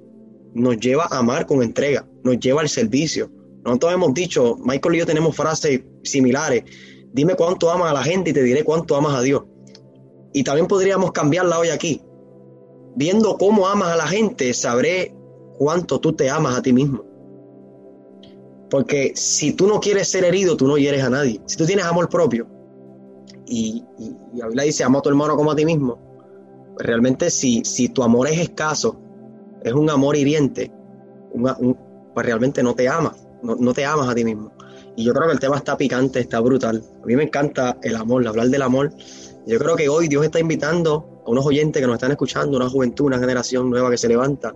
nos 0.54 0.78
lleva 0.78 1.08
a 1.10 1.20
amar 1.20 1.46
con 1.46 1.62
entrega, 1.62 2.08
nos 2.24 2.40
lleva 2.40 2.62
al 2.62 2.70
servicio. 2.70 3.30
Nosotros 3.64 3.94
hemos 3.94 4.14
dicho, 4.14 4.56
Michael 4.64 4.96
y 4.96 5.00
yo 5.00 5.06
tenemos 5.06 5.36
frases 5.36 5.82
similares, 6.04 6.64
dime 7.14 7.36
cuánto 7.36 7.70
amas 7.70 7.92
a 7.92 7.94
la 7.94 8.04
gente 8.04 8.30
y 8.30 8.34
te 8.34 8.44
diré 8.44 8.64
cuánto 8.64 8.96
amas 8.96 9.16
a 9.16 9.22
Dios. 9.22 9.44
Y 10.34 10.44
también 10.44 10.68
podríamos 10.68 11.12
cambiarla 11.12 11.60
hoy 11.60 11.70
aquí. 11.70 12.02
Viendo 12.96 13.38
cómo 13.38 13.68
amas 13.68 13.90
a 13.90 13.98
la 13.98 14.08
gente, 14.08 14.54
sabré 14.54 15.14
cuánto 15.58 16.00
tú 16.00 16.14
te 16.14 16.30
amas 16.30 16.58
a 16.58 16.62
ti 16.62 16.74
mismo. 16.74 17.04
Porque 18.70 19.14
si 19.16 19.54
tú 19.54 19.68
no 19.68 19.80
quieres 19.80 20.08
ser 20.10 20.26
herido, 20.26 20.58
tú 20.58 20.68
no 20.68 20.78
hieres 20.78 21.04
a 21.04 21.10
nadie. 21.10 21.42
Si 21.46 21.58
tú 21.58 21.66
tienes 21.66 21.86
amor 21.86 22.10
propio, 22.10 22.48
y, 23.46 23.84
y, 23.98 24.16
y 24.34 24.66
dice, 24.66 24.84
ama 24.84 25.00
a 25.00 25.02
tu 25.02 25.10
hermano 25.10 25.36
como 25.36 25.52
a 25.52 25.56
ti 25.56 25.66
mismo, 25.66 25.98
realmente 26.78 27.30
si, 27.30 27.64
si 27.64 27.90
tu 27.90 28.04
amor 28.04 28.28
es 28.28 28.40
escaso, 28.40 29.00
es 29.64 29.74
un 29.74 29.90
amor 29.90 30.16
hiriente, 30.16 30.72
pues 32.14 32.26
realmente 32.26 32.64
no 32.64 32.76
te 32.76 32.88
amas, 32.88 33.28
no, 33.42 33.56
no, 33.56 33.74
te 33.74 33.86
amas 33.86 34.08
a 34.08 34.16
ti 34.16 34.24
mismo. 34.24 34.52
Y 34.96 35.04
yo 35.04 35.14
creo 35.14 35.28
que 35.28 35.34
el 35.34 35.40
tema 35.40 35.58
está 35.58 35.78
picante, 35.78 36.20
está 36.20 36.40
brutal. 36.40 36.84
A 37.04 37.06
mí 37.06 37.16
me 37.16 37.24
encanta 37.24 37.78
el 37.84 37.96
amor, 37.96 38.28
hablar 38.28 38.48
del 38.48 38.64
amor. 38.64 38.92
Yo 39.46 39.60
creo 39.60 39.76
que 39.76 39.88
hoy 39.88 40.08
Dios 40.08 40.26
está 40.26 40.40
invitando 40.40 41.22
a 41.26 41.30
unos 41.30 41.46
oyentes 41.46 41.82
que 41.82 41.88
nos 41.88 41.96
están 41.96 42.12
escuchando, 42.12 42.58
una 42.58 42.70
juventud, 42.70 43.06
una 43.06 43.20
generación 43.20 43.70
nueva 43.70 43.92
que 43.92 43.98
se 43.98 44.08
levanta, 44.08 44.54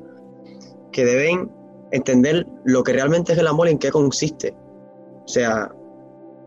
que 0.92 1.06
deben 1.06 1.52
entender 1.92 2.48
lo 2.66 2.84
que 2.84 2.94
realmente 2.94 3.34
es 3.34 3.40
el 3.40 3.48
amor 3.48 3.68
y 3.68 3.72
en 3.72 3.78
qué 3.78 3.92
consiste. 3.92 4.56
O 5.24 5.28
sea, 5.28 5.72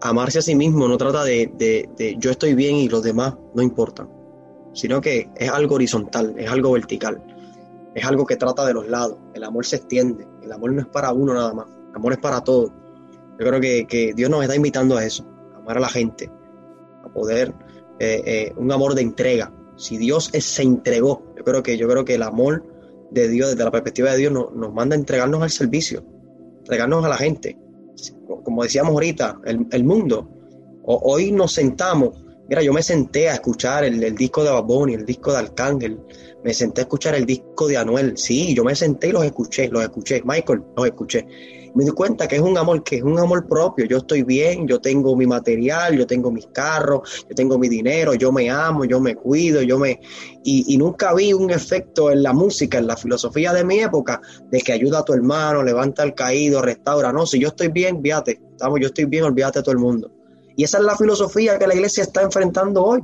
amarse 0.04 0.38
a 0.38 0.42
sí 0.42 0.54
mismo 0.54 0.86
no 0.86 0.98
trata 0.98 1.24
de, 1.24 2.16
yo 2.18 2.30
estoy 2.30 2.54
bien 2.54 2.76
y 2.76 2.88
los 2.88 3.02
demás 3.02 3.34
no 3.54 3.62
importan, 3.62 4.08
sino 4.74 5.00
que 5.00 5.30
es 5.34 5.50
algo 5.50 5.76
horizontal, 5.76 6.34
es 6.36 6.50
algo 6.50 6.72
vertical, 6.72 7.22
es 7.94 8.04
algo 8.04 8.26
que 8.26 8.36
trata 8.36 8.66
de 8.66 8.74
los 8.74 8.86
lados. 8.86 9.16
El 9.32 9.44
amor 9.44 9.64
se 9.64 9.76
extiende, 9.76 10.26
el 10.42 10.52
amor 10.52 10.72
no 10.72 10.82
es 10.82 10.86
para 10.88 11.10
uno 11.12 11.32
nada 11.32 11.54
más, 11.54 11.66
el 11.88 11.96
amor 11.96 12.12
es 12.12 12.18
para 12.18 12.44
todos. 12.44 12.70
Yo 13.38 13.46
creo 13.46 13.60
que, 13.60 13.86
que 13.86 14.12
Dios 14.14 14.28
nos 14.28 14.42
está 14.42 14.54
invitando 14.54 14.98
a 14.98 15.04
eso, 15.04 15.26
a 15.54 15.58
amar 15.58 15.78
a 15.78 15.80
la 15.80 15.88
gente, 15.88 16.30
a 17.02 17.08
poder, 17.08 17.54
eh, 17.98 18.22
eh, 18.26 18.52
un 18.58 18.70
amor 18.72 18.94
de 18.94 19.00
entrega. 19.00 19.54
Si 19.76 19.96
Dios 19.96 20.30
se 20.32 20.62
entregó, 20.62 21.32
yo 21.34 21.44
creo 21.44 21.62
que, 21.62 21.78
yo 21.78 21.88
creo 21.88 22.04
que 22.04 22.16
el 22.16 22.22
amor 22.22 22.62
de 23.10 23.26
Dios, 23.28 23.50
desde 23.50 23.64
la 23.64 23.70
perspectiva 23.70 24.10
de 24.10 24.18
Dios, 24.18 24.32
nos 24.32 24.74
manda 24.74 24.96
a 24.96 24.98
entregarnos 24.98 25.42
al 25.42 25.50
servicio, 25.50 26.04
entregarnos 26.58 27.02
a 27.06 27.08
la 27.08 27.16
gente. 27.16 27.56
Como 28.44 28.62
decíamos 28.62 28.92
ahorita, 28.92 29.40
el, 29.44 29.84
mundo. 29.84 30.28
hoy 30.84 31.32
nos 31.32 31.52
sentamos, 31.52 32.10
mira, 32.48 32.62
yo 32.62 32.72
me 32.72 32.82
senté 32.82 33.28
a 33.30 33.34
escuchar 33.34 33.84
el, 33.84 34.14
disco 34.14 34.44
de 34.44 34.50
Baboni, 34.50 34.94
el 34.94 35.04
disco 35.04 35.32
de 35.32 35.38
Arcángel, 35.38 35.98
me 36.44 36.52
senté 36.52 36.82
a 36.82 36.84
escuchar 36.84 37.14
el 37.14 37.24
disco 37.24 37.66
de 37.66 37.78
Anuel, 37.78 38.16
sí, 38.16 38.54
yo 38.54 38.64
me 38.64 38.74
senté 38.74 39.08
y 39.08 39.12
los 39.12 39.24
escuché, 39.24 39.68
los 39.68 39.82
escuché, 39.82 40.22
Michael, 40.24 40.62
los 40.76 40.86
escuché 40.86 41.26
me 41.74 41.84
di 41.84 41.90
cuenta 41.90 42.28
que 42.28 42.36
es 42.36 42.42
un 42.42 42.56
amor 42.56 42.84
que 42.84 42.96
es 42.96 43.02
un 43.02 43.18
amor 43.18 43.46
propio. 43.46 43.84
Yo 43.86 43.98
estoy 43.98 44.22
bien, 44.22 44.66
yo 44.66 44.80
tengo 44.80 45.16
mi 45.16 45.26
material, 45.26 45.96
yo 45.96 46.06
tengo 46.06 46.30
mis 46.30 46.46
carros, 46.46 47.26
yo 47.28 47.34
tengo 47.34 47.58
mi 47.58 47.68
dinero, 47.68 48.14
yo 48.14 48.30
me 48.30 48.48
amo, 48.48 48.84
yo 48.84 49.00
me 49.00 49.16
cuido, 49.16 49.60
yo 49.62 49.78
me... 49.78 50.00
Y, 50.44 50.76
nunca 50.76 51.14
vi 51.14 51.32
un 51.32 51.50
efecto 51.50 52.10
en 52.10 52.22
la 52.22 52.32
música, 52.32 52.78
en 52.78 52.86
la 52.86 52.96
filosofía 52.96 53.52
de 53.52 53.64
mi 53.64 53.80
época, 53.80 54.20
de 54.50 54.60
que 54.60 54.72
ayuda 54.72 55.00
a 55.00 55.04
tu 55.04 55.14
hermano, 55.14 55.62
levanta 55.62 56.02
al 56.02 56.14
caído, 56.14 56.62
restaura. 56.62 57.12
No, 57.12 57.26
si 57.26 57.40
yo 57.40 57.48
estoy 57.48 57.68
bien, 57.68 58.00
fíjate, 58.02 58.40
estamos, 58.50 58.78
yo 58.80 58.88
estoy 58.88 59.06
bien, 59.06 59.24
olvídate 59.24 59.58
a 59.58 59.62
todo 59.62 59.72
el 59.72 59.78
mundo. 59.78 60.12
Y 60.56 60.64
esa 60.64 60.78
es 60.78 60.84
la 60.84 60.96
filosofía 60.96 61.58
que 61.58 61.66
la 61.66 61.74
iglesia 61.74 62.02
está 62.02 62.22
enfrentando 62.22 62.84
hoy. 62.84 63.02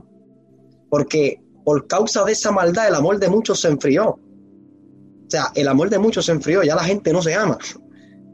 Porque 0.88 1.42
por 1.64 1.86
causa 1.86 2.24
de 2.24 2.32
esa 2.32 2.52
maldad, 2.52 2.88
el 2.88 2.94
amor 2.94 3.18
de 3.18 3.28
muchos 3.28 3.60
se 3.60 3.68
enfrió. 3.68 4.10
O 4.10 5.30
sea, 5.30 5.50
el 5.54 5.68
amor 5.68 5.90
de 5.90 5.98
muchos 5.98 6.26
se 6.26 6.32
enfrió, 6.32 6.62
ya 6.62 6.74
la 6.74 6.84
gente 6.84 7.12
no 7.12 7.22
se 7.22 7.34
ama. 7.34 7.58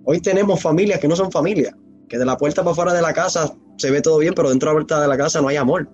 Hoy 0.08 0.20
tenemos 0.20 0.62
familias 0.62 1.00
que 1.00 1.08
no 1.08 1.16
son 1.16 1.32
familias, 1.32 1.74
que 2.08 2.16
de 2.16 2.24
la 2.24 2.36
puerta 2.36 2.62
para 2.62 2.76
fuera 2.76 2.94
de 2.94 3.02
la 3.02 3.12
casa 3.12 3.52
se 3.76 3.90
ve 3.90 4.00
todo 4.00 4.18
bien, 4.18 4.34
pero 4.34 4.50
dentro 4.50 4.68
de 4.68 4.74
la 4.74 4.78
puerta 4.78 5.00
de 5.00 5.08
la 5.08 5.16
casa 5.16 5.40
no 5.40 5.48
hay 5.48 5.56
amor. 5.56 5.88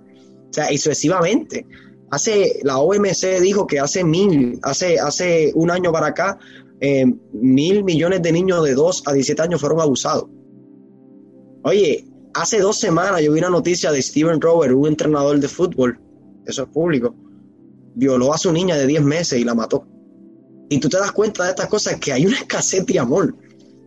O 0.51 0.53
sea, 0.53 0.71
y 0.71 0.77
sucesivamente. 0.77 1.67
Hace, 2.11 2.61
la 2.63 2.79
OMC 2.79 3.41
dijo 3.41 3.67
que 3.67 3.81
hace 3.81 4.05
mil, 4.05 4.61
hace, 4.63 5.01
hace 5.01 5.51
un 5.55 5.71
año 5.71 5.91
para 5.93 6.09
acá, 6.09 6.39
eh, 6.79 7.07
mil 7.33 7.85
millones 7.85 8.21
de 8.21 8.33
niños 8.33 8.63
de 8.63 8.75
2 8.75 9.05
a 9.07 9.13
17 9.15 9.41
años 9.41 9.63
fueron 9.63 9.81
abusados. 9.81 10.27
Oye, 11.65 12.05
hace 12.35 12.61
dos 12.61 12.79
semanas 12.79 13.23
yo 13.23 13.33
vi 13.33 13.39
una 13.39 13.49
noticia 13.49 13.91
de 13.93 14.03
Steven 14.03 14.43
Robert, 14.43 14.75
un 14.75 14.89
entrenador 14.89 15.41
de 15.41 15.49
fútbol, 15.49 15.99
eso 16.45 16.65
es 16.65 16.69
público, 16.69 17.15
violó 17.95 18.35
a 18.35 18.39
su 18.39 18.53
niña 18.53 18.77
de 18.77 18.87
10 18.87 19.05
meses 19.05 19.41
y 19.41 19.45
la 19.45 19.55
mató. 19.55 19.87
Y 20.69 20.81
tú 20.81 20.91
te 20.91 20.99
das 20.99 21.13
cuenta 21.13 21.45
de 21.45 21.51
estas 21.51 21.69
cosas, 21.69 21.97
que 21.97 22.13
hay 22.13 22.27
una 22.27 22.37
escasez 22.37 22.85
de 22.85 22.99
amor. 22.99 23.35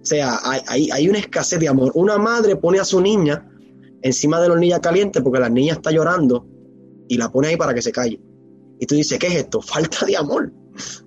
O 0.05 0.07
sea, 0.07 0.39
hay, 0.43 0.91
hay, 0.91 1.09
una 1.09 1.17
escasez 1.17 1.59
de 1.59 1.67
amor. 1.67 1.91
Una 1.95 2.19
madre 2.19 2.55
pone 2.55 2.79
a 2.79 2.85
su 2.85 3.01
niña 3.01 3.43
encima 4.03 4.39
de 4.39 4.47
la 4.47 4.53
hornilla 4.53 4.79
caliente 4.79 5.19
porque 5.19 5.39
la 5.39 5.49
niña 5.49 5.73
está 5.73 5.89
llorando 5.89 6.47
y 7.07 7.17
la 7.17 7.31
pone 7.31 7.47
ahí 7.47 7.57
para 7.57 7.73
que 7.73 7.81
se 7.81 7.91
calle. 7.91 8.21
Y 8.79 8.85
tú 8.85 8.93
dices, 8.93 9.17
¿qué 9.17 9.25
es 9.25 9.35
esto? 9.37 9.61
Falta 9.63 10.05
de 10.05 10.15
amor. 10.15 10.53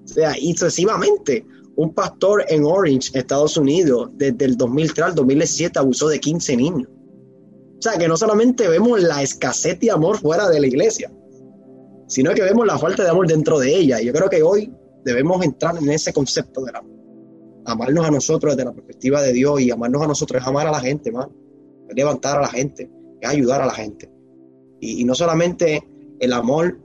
O 0.04 0.08
sea, 0.08 0.36
y 0.36 0.52
sucesivamente, 0.54 1.46
un 1.76 1.94
pastor 1.94 2.44
en 2.48 2.64
Orange, 2.64 3.16
Estados 3.16 3.56
Unidos, 3.56 4.10
desde 4.14 4.46
el 4.46 4.56
2003 4.56 5.06
al 5.06 5.14
2007 5.14 5.78
abusó 5.78 6.08
de 6.08 6.18
15 6.18 6.56
niños. 6.56 6.88
O 7.78 7.80
sea, 7.80 7.96
que 7.98 8.08
no 8.08 8.16
solamente 8.16 8.66
vemos 8.66 9.00
la 9.00 9.22
escasez 9.22 9.78
de 9.78 9.92
amor 9.92 10.18
fuera 10.18 10.48
de 10.48 10.58
la 10.58 10.66
iglesia, 10.66 11.12
sino 12.08 12.34
que 12.34 12.42
vemos 12.42 12.66
la 12.66 12.76
falta 12.76 13.04
de 13.04 13.10
amor 13.10 13.28
dentro 13.28 13.60
de 13.60 13.76
ella. 13.76 14.02
Y 14.02 14.06
yo 14.06 14.12
creo 14.12 14.28
que 14.28 14.42
hoy 14.42 14.72
debemos 15.04 15.44
entrar 15.44 15.76
en 15.76 15.88
ese 15.88 16.12
concepto 16.12 16.64
del 16.64 16.74
amor 16.74 16.97
amarnos 17.68 18.06
a 18.06 18.10
nosotros 18.10 18.56
desde 18.56 18.68
la 18.68 18.74
perspectiva 18.74 19.22
de 19.22 19.32
Dios 19.32 19.60
y 19.60 19.70
amarnos 19.70 20.02
a 20.02 20.06
nosotros 20.06 20.40
es 20.40 20.48
amar 20.48 20.66
a 20.66 20.70
la 20.70 20.80
gente, 20.80 21.12
man. 21.12 21.28
Es 21.88 21.94
levantar 21.94 22.38
a 22.38 22.42
la 22.42 22.48
gente, 22.48 22.90
es 23.20 23.28
ayudar 23.28 23.60
a 23.60 23.66
la 23.66 23.74
gente. 23.74 24.10
Y, 24.80 25.04
no 25.04 25.14
solamente 25.14 25.86
el 26.20 26.32
amor, 26.32 26.78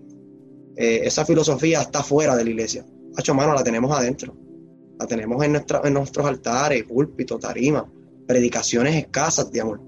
eh, 0.75 1.01
esa 1.03 1.25
filosofía 1.25 1.81
está 1.81 2.03
fuera 2.03 2.35
de 2.35 2.43
la 2.43 2.49
iglesia. 2.49 2.85
Hacho, 3.15 3.33
mano, 3.33 3.53
la 3.53 3.63
tenemos 3.63 3.95
adentro. 3.97 4.35
La 4.99 5.07
tenemos 5.07 5.43
en, 5.43 5.53
nuestra, 5.53 5.81
en 5.83 5.93
nuestros 5.93 6.25
altares, 6.25 6.83
púlpito, 6.83 7.37
tarima, 7.39 7.89
predicaciones 8.27 8.95
escasas 8.95 9.51
de 9.51 9.61
amor. 9.61 9.81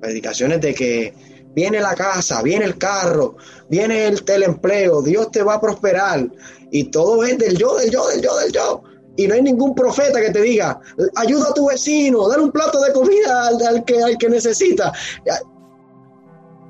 Predicaciones 0.00 0.60
de 0.60 0.74
que 0.74 1.14
viene 1.54 1.80
la 1.80 1.94
casa, 1.94 2.42
viene 2.42 2.64
el 2.64 2.78
carro, 2.78 3.36
viene 3.68 4.06
el 4.06 4.22
teleempleo, 4.24 5.02
Dios 5.02 5.30
te 5.30 5.42
va 5.42 5.54
a 5.54 5.60
prosperar. 5.60 6.30
Y 6.70 6.84
todo 6.84 7.24
es 7.24 7.38
del 7.38 7.56
yo, 7.56 7.76
del 7.76 7.90
yo, 7.90 8.06
del 8.08 8.22
yo, 8.22 8.36
del 8.38 8.52
yo 8.52 8.82
y 9.16 9.26
no 9.26 9.34
hay 9.34 9.42
ningún 9.42 9.74
profeta 9.74 10.20
que 10.20 10.30
te 10.30 10.40
diga, 10.40 10.80
ayuda 11.16 11.48
a 11.50 11.54
tu 11.54 11.68
vecino, 11.68 12.28
dale 12.28 12.44
un 12.44 12.52
plato 12.52 12.80
de 12.80 12.92
comida 12.92 13.48
al, 13.48 13.84
que, 13.84 14.02
al 14.02 14.16
que 14.16 14.28
necesita. 14.28 14.92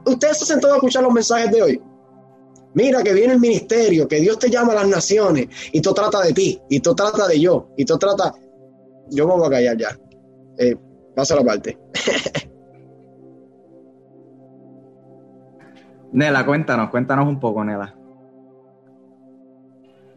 Ustedes 0.05 0.39
se 0.39 0.47
sentado 0.47 0.75
a 0.75 0.77
escuchar 0.77 1.03
los 1.03 1.13
mensajes 1.13 1.51
de 1.51 1.63
hoy. 1.63 1.83
Mira 2.75 3.03
que 3.03 3.13
viene 3.13 3.35
el 3.35 3.41
ministerio, 3.41 4.07
que 4.07 4.21
Dios 4.21 4.39
te 4.39 4.49
llama 4.49 4.73
a 4.73 4.77
las 4.77 4.89
naciones 4.89 5.49
y 5.73 5.81
tú 5.81 5.93
trata 5.93 6.23
de 6.23 6.33
ti, 6.33 6.61
y 6.69 6.81
tú 6.81 6.95
trata 6.95 7.27
de 7.27 7.41
yo, 7.41 7.69
y 7.77 7.85
tú 7.85 7.99
trata... 7.99 8.33
Yo 9.13 9.27
me 9.27 9.35
voy 9.35 9.47
a 9.49 9.51
callar 9.51 9.77
ya. 9.77 9.99
Eh, 10.57 10.77
pasa 11.17 11.35
la 11.35 11.43
parte. 11.43 11.77
Nela, 16.13 16.47
cuéntanos, 16.47 16.91
cuéntanos 16.91 17.27
un 17.27 17.41
poco, 17.41 17.65
Nela 17.65 18.00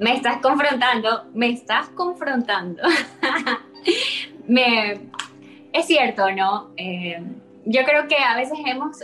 me 0.04 0.18
estás 0.18 0.40
confrontando, 0.42 1.24
me 1.34 1.50
estás 1.50 1.88
confrontando. 1.96 2.84
me, 4.48 5.00
es 5.72 5.86
cierto, 5.86 6.30
¿no? 6.30 6.72
Eh, 6.76 7.24
yo 7.64 7.86
creo 7.86 8.10
que 8.10 8.18
a 8.18 8.36
veces 8.36 8.60
hemos 8.66 8.98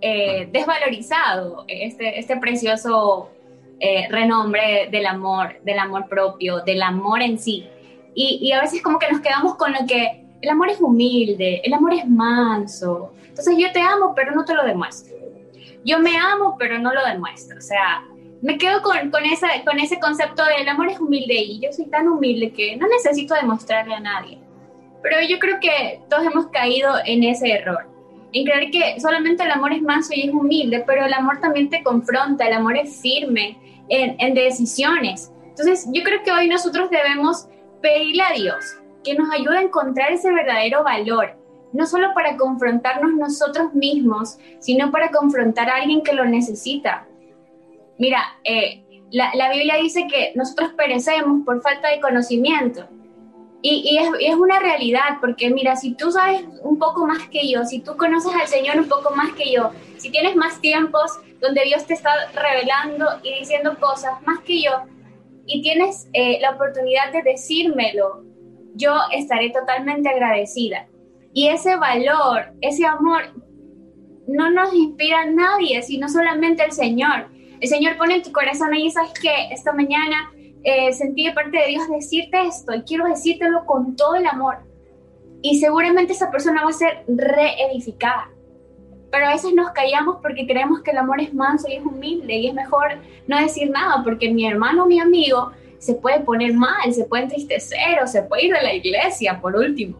eh, 0.00 0.48
desvalorizado 0.50 1.64
este, 1.68 2.18
este 2.18 2.36
precioso 2.38 3.30
eh, 3.78 4.08
renombre 4.10 4.88
del 4.90 5.06
amor, 5.06 5.60
del 5.62 5.78
amor 5.78 6.08
propio, 6.08 6.58
del 6.62 6.82
amor 6.82 7.22
en 7.22 7.38
sí. 7.38 7.68
Y, 8.12 8.40
y, 8.42 8.50
a 8.50 8.62
veces 8.62 8.82
como 8.82 8.98
que 8.98 9.10
nos 9.12 9.20
quedamos 9.20 9.54
con 9.54 9.72
lo 9.72 9.86
que 9.86 10.24
el 10.40 10.48
amor 10.48 10.70
es 10.70 10.80
humilde, 10.80 11.62
el 11.62 11.72
amor 11.72 11.94
es 11.94 12.08
manso. 12.08 13.12
Entonces 13.28 13.54
yo 13.56 13.70
te 13.70 13.80
amo, 13.80 14.12
pero 14.16 14.32
no 14.32 14.44
te 14.44 14.54
lo 14.54 14.64
demuestro. 14.64 15.16
Yo 15.84 16.00
me 16.00 16.16
amo, 16.16 16.56
pero 16.58 16.80
no 16.80 16.92
lo 16.92 17.04
demuestro. 17.06 17.58
O 17.58 17.62
sea, 17.62 18.04
me 18.42 18.58
quedo 18.58 18.82
con, 18.82 19.10
con, 19.10 19.24
esa, 19.24 19.48
con 19.64 19.78
ese 19.78 20.00
concepto 20.00 20.44
del 20.44 20.68
amor 20.68 20.88
es 20.90 20.98
humilde 20.98 21.34
y 21.34 21.60
yo 21.60 21.72
soy 21.72 21.86
tan 21.86 22.08
humilde 22.08 22.52
que 22.52 22.76
no 22.76 22.88
necesito 22.88 23.34
demostrarle 23.34 23.94
a 23.94 24.00
nadie. 24.00 24.38
Pero 25.00 25.16
yo 25.28 25.38
creo 25.38 25.60
que 25.60 26.00
todos 26.10 26.26
hemos 26.26 26.48
caído 26.48 26.92
en 27.04 27.22
ese 27.22 27.52
error, 27.52 27.88
en 28.32 28.44
creer 28.44 28.70
que 28.72 29.00
solamente 29.00 29.44
el 29.44 29.50
amor 29.52 29.72
es 29.72 29.80
manso 29.80 30.12
y 30.12 30.22
es 30.28 30.34
humilde, 30.34 30.82
pero 30.86 31.06
el 31.06 31.12
amor 31.14 31.40
también 31.40 31.70
te 31.70 31.84
confronta, 31.84 32.46
el 32.46 32.54
amor 32.54 32.76
es 32.76 33.00
firme 33.00 33.58
en, 33.88 34.16
en 34.18 34.34
decisiones. 34.34 35.32
Entonces 35.44 35.88
yo 35.92 36.02
creo 36.02 36.24
que 36.24 36.32
hoy 36.32 36.48
nosotros 36.48 36.90
debemos 36.90 37.46
pedirle 37.80 38.22
a 38.24 38.32
Dios 38.32 38.76
que 39.04 39.14
nos 39.14 39.30
ayude 39.32 39.58
a 39.58 39.62
encontrar 39.62 40.10
ese 40.10 40.32
verdadero 40.32 40.82
valor, 40.82 41.36
no 41.72 41.86
solo 41.86 42.12
para 42.12 42.36
confrontarnos 42.36 43.12
nosotros 43.12 43.72
mismos, 43.72 44.38
sino 44.58 44.90
para 44.90 45.10
confrontar 45.10 45.70
a 45.70 45.76
alguien 45.76 46.02
que 46.02 46.12
lo 46.12 46.24
necesita, 46.24 47.06
Mira, 48.02 48.36
eh, 48.42 48.82
la, 49.12 49.52
Biblia 49.52 49.76
dice 49.76 50.08
que 50.10 50.32
nosotros 50.34 50.72
perecemos 50.76 51.44
por 51.44 51.62
falta 51.62 51.88
de 51.88 52.00
conocimiento. 52.00 52.88
Y, 53.64 53.96
es, 53.96 54.34
una 54.34 54.58
realidad, 54.58 55.18
porque 55.20 55.50
mira, 55.50 55.76
si 55.76 55.94
tú 55.94 56.10
sabes 56.10 56.42
un 56.64 56.80
poco 56.80 57.06
más 57.06 57.28
que 57.28 57.48
yo, 57.48 57.64
si 57.64 57.78
tú 57.78 57.96
conoces 57.96 58.34
al 58.34 58.48
Señor 58.48 58.76
un 58.78 58.88
poco 58.88 59.14
más 59.14 59.32
que 59.34 59.52
yo, 59.52 59.70
si 59.98 60.10
tienes 60.10 60.34
más 60.34 60.60
tiempos 60.60 61.12
donde 61.40 61.62
Dios 61.62 61.86
te 61.86 61.94
está 61.94 62.10
revelando 62.34 63.06
y 63.22 63.38
diciendo 63.38 63.76
cosas 63.78 64.20
más 64.26 64.40
que 64.40 64.60
yo, 64.62 64.72
y 65.46 65.62
tienes 65.62 66.08
eh, 66.12 66.40
la 66.40 66.50
oportunidad 66.56 67.12
de 67.12 67.22
decírmelo, 67.22 68.24
yo 68.74 68.96
estaré 69.12 69.50
totalmente 69.50 70.08
agradecida. 70.08 70.88
Y 71.32 71.46
ese 71.46 71.76
valor, 71.76 72.52
ese 72.62 72.84
amor, 72.84 73.32
no 74.26 74.50
nos 74.50 74.74
inspira 74.74 75.20
a 75.20 75.26
nadie, 75.26 75.82
sino 75.82 76.08
solamente 76.08 76.64
el 76.64 76.72
Señor 76.72 77.30
Señor 77.68 77.96
pone 77.96 78.16
en 78.16 78.22
tu 78.22 78.32
corazón 78.32 78.74
y 78.74 78.90
sabes 78.90 79.12
que 79.12 79.30
esta 79.50 79.72
mañana 79.72 80.32
eh, 80.64 80.92
sentí 80.92 81.26
de 81.26 81.32
parte 81.32 81.58
de 81.58 81.66
Dios 81.68 81.88
decirte 81.88 82.40
esto 82.42 82.74
y 82.74 82.82
quiero 82.82 83.06
decírtelo 83.06 83.64
con 83.66 83.96
todo 83.96 84.14
el 84.16 84.26
amor. 84.26 84.58
Y 85.42 85.58
seguramente 85.58 86.12
esa 86.12 86.30
persona 86.30 86.62
va 86.62 86.70
a 86.70 86.72
ser 86.72 87.04
reedificada. 87.08 88.30
Pero 89.10 89.26
a 89.26 89.32
veces 89.32 89.52
nos 89.54 89.72
callamos 89.72 90.18
porque 90.22 90.46
creemos 90.46 90.82
que 90.82 90.92
el 90.92 90.98
amor 90.98 91.20
es 91.20 91.34
manso 91.34 91.68
y 91.68 91.74
es 91.74 91.84
humilde 91.84 92.34
y 92.34 92.48
es 92.48 92.54
mejor 92.54 92.98
no 93.26 93.38
decir 93.38 93.70
nada 93.70 94.02
porque 94.02 94.32
mi 94.32 94.46
hermano, 94.46 94.86
mi 94.86 95.00
amigo, 95.00 95.52
se 95.78 95.94
puede 95.94 96.20
poner 96.20 96.54
mal, 96.54 96.92
se 96.92 97.04
puede 97.04 97.24
entristecer 97.24 98.00
o 98.02 98.06
se 98.06 98.22
puede 98.22 98.46
ir 98.46 98.54
de 98.54 98.62
la 98.62 98.72
iglesia 98.72 99.40
por 99.40 99.56
último. 99.56 99.98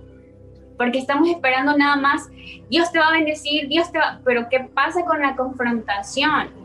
Porque 0.79 0.99
estamos 0.99 1.29
esperando 1.29 1.77
nada 1.77 1.97
más, 1.97 2.31
Dios 2.71 2.91
te 2.93 3.01
va 3.01 3.09
a 3.09 3.13
bendecir, 3.13 3.69
Dios 3.69 3.91
te 3.91 3.99
va... 3.99 4.21
Pero 4.25 4.49
¿qué 4.49 4.61
pasa 4.61 5.05
con 5.05 5.21
la 5.21 5.37
confrontación? 5.37 6.62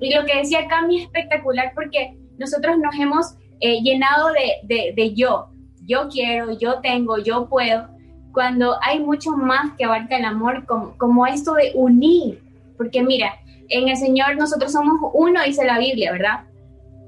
Y 0.00 0.14
lo 0.14 0.24
que 0.24 0.38
decía 0.38 0.68
Cami 0.68 0.98
es 0.98 1.04
espectacular 1.04 1.72
porque 1.74 2.16
nosotros 2.38 2.78
nos 2.78 2.94
hemos 2.94 3.34
eh, 3.60 3.80
llenado 3.82 4.30
de, 4.32 4.92
de 4.94 5.14
yo. 5.14 5.48
Yo 5.86 6.08
quiero, 6.08 6.52
yo 6.58 6.80
tengo, 6.80 7.18
yo 7.18 7.48
puedo. 7.48 7.88
Cuando 8.32 8.76
hay 8.82 9.00
mucho 9.00 9.30
más 9.32 9.72
que 9.76 9.84
abarca 9.84 10.16
el 10.16 10.24
amor, 10.24 10.66
como, 10.66 10.96
como 10.98 11.26
esto 11.26 11.54
de 11.54 11.72
unir. 11.74 12.42
Porque 12.76 13.02
mira, 13.02 13.34
en 13.68 13.88
el 13.88 13.96
Señor 13.96 14.36
nosotros 14.36 14.72
somos 14.72 15.10
uno, 15.14 15.42
dice 15.44 15.64
la 15.64 15.78
Biblia, 15.78 16.12
¿verdad? 16.12 16.44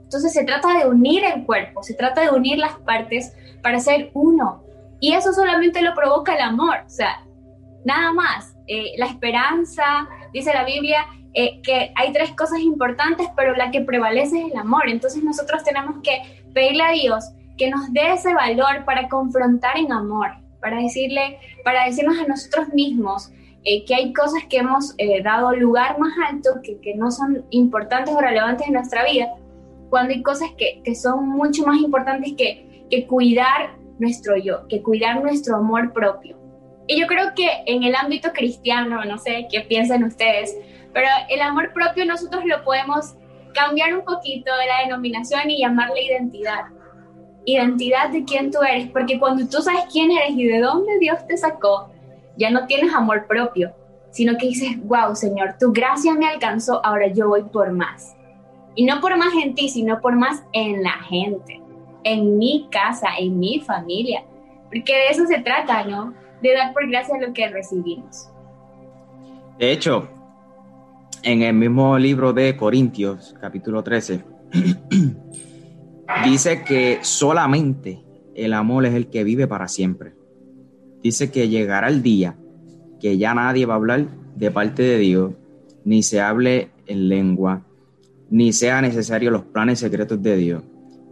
Entonces 0.02 0.32
se 0.32 0.44
trata 0.44 0.76
de 0.76 0.88
unir 0.88 1.22
el 1.24 1.44
cuerpo, 1.44 1.82
se 1.82 1.94
trata 1.94 2.22
de 2.22 2.30
unir 2.30 2.58
las 2.58 2.72
partes 2.80 3.32
para 3.62 3.78
ser 3.78 4.10
uno. 4.14 4.64
Y 4.98 5.12
eso 5.12 5.32
solamente 5.32 5.80
lo 5.82 5.94
provoca 5.94 6.34
el 6.34 6.40
amor, 6.40 6.78
o 6.84 6.90
sea, 6.90 7.24
nada 7.84 8.12
más. 8.12 8.56
Eh, 8.66 8.92
la 8.98 9.06
esperanza, 9.06 10.08
dice 10.32 10.52
la 10.54 10.64
Biblia, 10.64 11.06
eh, 11.34 11.60
que 11.62 11.92
hay 11.94 12.12
tres 12.12 12.30
cosas 12.32 12.60
importantes, 12.60 13.28
pero 13.36 13.54
la 13.54 13.70
que 13.70 13.80
prevalece 13.80 14.40
es 14.40 14.52
el 14.52 14.58
amor. 14.58 14.88
Entonces 14.88 15.22
nosotros 15.22 15.62
tenemos 15.62 15.96
que 16.02 16.42
pedirle 16.52 16.82
a 16.82 16.90
Dios 16.92 17.24
que 17.56 17.70
nos 17.70 17.92
dé 17.92 18.12
ese 18.12 18.34
valor 18.34 18.84
para 18.84 19.08
confrontar 19.08 19.76
en 19.76 19.92
amor, 19.92 20.30
para 20.60 20.78
decirle, 20.78 21.38
para 21.64 21.84
decirnos 21.84 22.18
a 22.18 22.26
nosotros 22.26 22.68
mismos 22.72 23.30
eh, 23.64 23.84
que 23.84 23.94
hay 23.94 24.12
cosas 24.12 24.44
que 24.48 24.58
hemos 24.58 24.96
dado 25.22 25.52
lugar 25.52 25.98
más 25.98 26.14
alto, 26.26 26.60
que, 26.62 26.80
que, 26.80 26.94
no 26.94 27.10
son 27.10 27.44
importantes 27.50 28.14
o 28.14 28.20
relevantes 28.20 28.66
en 28.66 28.72
nuestra 28.72 29.04
vida, 29.04 29.28
cuando 29.90 30.14
hay 30.14 30.22
cosas 30.22 30.50
que, 30.56 30.80
que 30.82 30.94
son 30.94 31.28
mucho 31.28 31.66
más 31.66 31.78
importantes 31.80 32.32
que, 32.38 32.86
que 32.90 33.06
cuidar 33.06 33.76
nuestro 33.98 34.36
yo, 34.36 34.66
que 34.68 34.82
cuidar 34.82 35.22
nuestro 35.22 35.56
amor 35.56 35.92
propio. 35.92 36.39
Y 36.90 36.98
yo 36.98 37.06
creo 37.06 37.34
que 37.36 37.48
en 37.66 37.84
el 37.84 37.94
ámbito 37.94 38.32
cristiano, 38.32 39.04
no 39.04 39.16
sé 39.16 39.46
qué 39.48 39.60
piensan 39.60 40.02
ustedes, 40.02 40.56
pero 40.92 41.06
el 41.28 41.40
amor 41.40 41.72
propio 41.72 42.04
nosotros 42.04 42.44
lo 42.44 42.64
podemos 42.64 43.14
cambiar 43.54 43.96
un 43.96 44.04
poquito 44.04 44.50
de 44.56 44.66
la 44.66 44.80
denominación 44.82 45.48
y 45.48 45.60
llamarle 45.60 46.02
identidad. 46.02 46.64
Identidad 47.44 48.10
de 48.10 48.24
quién 48.24 48.50
tú 48.50 48.58
eres, 48.62 48.90
porque 48.90 49.20
cuando 49.20 49.46
tú 49.46 49.62
sabes 49.62 49.84
quién 49.92 50.10
eres 50.10 50.30
y 50.30 50.48
de 50.48 50.58
dónde 50.58 50.98
Dios 50.98 51.24
te 51.28 51.36
sacó, 51.36 51.92
ya 52.36 52.50
no 52.50 52.66
tienes 52.66 52.92
amor 52.92 53.28
propio, 53.28 53.72
sino 54.10 54.36
que 54.36 54.48
dices, 54.48 54.70
wow, 54.82 55.14
Señor, 55.14 55.54
tu 55.60 55.72
gracia 55.72 56.14
me 56.14 56.26
alcanzó, 56.26 56.84
ahora 56.84 57.06
yo 57.06 57.28
voy 57.28 57.44
por 57.44 57.70
más. 57.70 58.16
Y 58.74 58.84
no 58.84 59.00
por 59.00 59.16
más 59.16 59.32
en 59.40 59.54
ti, 59.54 59.68
sino 59.68 60.00
por 60.00 60.16
más 60.16 60.42
en 60.52 60.82
la 60.82 60.98
gente, 61.04 61.60
en 62.02 62.36
mi 62.36 62.66
casa, 62.68 63.10
en 63.16 63.38
mi 63.38 63.60
familia. 63.60 64.24
Porque 64.64 64.92
de 64.92 65.06
eso 65.10 65.24
se 65.26 65.38
trata, 65.38 65.84
¿no? 65.84 66.18
De 66.42 66.54
dar 66.54 66.72
por 66.72 66.88
gracia 66.88 67.18
lo 67.20 67.32
que 67.32 67.48
recibimos. 67.48 68.30
De 69.58 69.72
hecho, 69.72 70.08
en 71.22 71.42
el 71.42 71.54
mismo 71.54 71.98
libro 71.98 72.32
de 72.32 72.56
Corintios, 72.56 73.34
capítulo 73.40 73.82
13, 73.82 74.24
dice 76.24 76.64
que 76.64 77.00
solamente 77.02 78.02
el 78.34 78.54
amor 78.54 78.86
es 78.86 78.94
el 78.94 79.08
que 79.08 79.22
vive 79.22 79.46
para 79.46 79.68
siempre. 79.68 80.14
Dice 81.02 81.30
que 81.30 81.48
llegará 81.48 81.88
el 81.88 82.02
día 82.02 82.36
que 83.00 83.18
ya 83.18 83.34
nadie 83.34 83.66
va 83.66 83.74
a 83.74 83.76
hablar 83.76 84.06
de 84.36 84.50
parte 84.50 84.82
de 84.82 84.98
Dios, 84.98 85.32
ni 85.84 86.02
se 86.02 86.20
hable 86.20 86.70
en 86.86 87.08
lengua, 87.08 87.62
ni 88.28 88.52
sea 88.52 88.80
necesario 88.80 89.30
los 89.30 89.42
planes 89.42 89.80
secretos 89.80 90.22
de 90.22 90.36
Dios. 90.36 90.62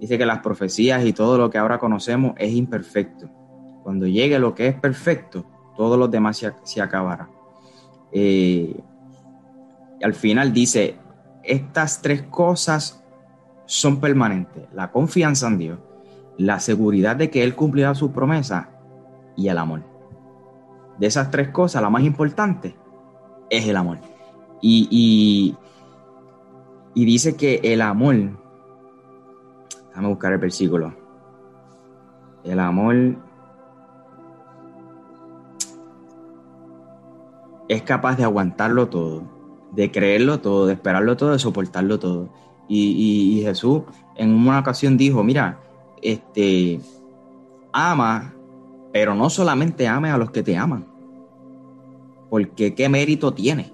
Dice 0.01 0.17
que 0.17 0.27
las 0.27 0.41
profecías 0.41 1.05
y 1.05 1.13
todo 1.13 1.39
lo 1.39 1.51
que 1.51 1.59
ahora 1.59 1.79
conocemos 1.79 2.35
es 2.39 2.53
imperfecto. 2.53 3.29
Cuando 3.89 4.07
llegue 4.07 4.39
lo 4.39 4.55
que 4.55 4.67
es 4.67 4.75
perfecto, 4.75 5.47
todos 5.75 5.99
los 5.99 6.11
demás 6.11 6.45
se, 6.63 6.83
acabará. 6.83 7.31
Eh, 8.13 8.79
al 10.03 10.13
final 10.13 10.53
dice, 10.53 10.99
estas 11.43 12.03
tres 12.03 12.21
cosas 12.25 13.03
son 13.65 13.99
permanentes. 13.99 14.65
La 14.75 14.91
confianza 14.91 15.47
en 15.47 15.57
Dios, 15.57 15.79
la 16.37 16.61
seguridad 16.61 17.17
de 17.17 17.31
que 17.31 17.43
Él 17.43 17.55
cumplirá 17.55 17.95
su 17.95 18.13
promesa 18.13 18.69
y 19.39 19.49
el 19.49 19.57
amor. 19.57 19.85
De 20.99 21.07
esas 21.07 21.31
tres 21.31 21.49
cosas, 21.49 21.81
la 21.81 21.89
más 21.89 22.03
importante 22.03 22.77
es 23.49 23.67
el 23.67 23.77
amor. 23.79 24.01
y 24.61 25.57
y 26.95 27.05
dice 27.07 27.37
que 27.37 27.61
el 27.63 27.81
amor, 27.81 28.17
déjame 29.89 30.09
buscar 30.09 30.35
el 30.35 30.39
versículo, 30.39 30.93
el 32.45 32.61
amor 32.61 33.28
es 37.69 37.83
capaz 37.83 38.17
de 38.17 38.25
aguantarlo 38.25 38.89
todo, 38.89 39.23
de 39.73 39.91
creerlo 39.91 40.41
todo, 40.41 40.67
de 40.67 40.75
esperarlo 40.75 41.17
todo, 41.17 41.33
de 41.33 41.39
soportarlo 41.39 41.99
todo. 41.99 42.31
Y, 42.69 43.41
Jesús 43.43 43.83
en 44.17 44.35
una 44.35 44.59
ocasión 44.59 44.97
dijo, 44.97 45.23
mira, 45.23 45.61
este, 46.03 46.81
ama, 47.73 48.35
pero 48.93 49.15
no 49.15 49.31
solamente 49.31 49.87
ame 49.87 50.11
a 50.11 50.19
los 50.19 50.31
que 50.31 50.43
te 50.43 50.57
aman, 50.57 50.87
porque 52.29 52.75
qué 52.75 52.89
mérito 52.89 53.33
tiene. 53.33 53.73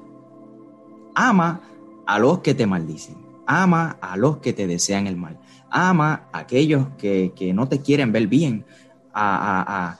Ama 1.15 1.61
a 2.07 2.19
los 2.19 2.41
que 2.41 2.55
te 2.55 2.67
maldicen. 2.67 3.17
Ama 3.47 3.99
a 4.01 4.17
los 4.17 4.39
que 4.39 4.53
te 4.53 4.67
desean 4.67 5.07
el 5.07 5.17
mal. 5.17 5.39
Ama 5.71 6.29
a 6.33 6.39
aquellos 6.41 6.89
que, 6.99 7.53
no 7.55 7.69
te 7.69 7.81
quieren 7.81 8.13
ver 8.13 8.27
bien. 8.27 8.65
A, 9.13 9.99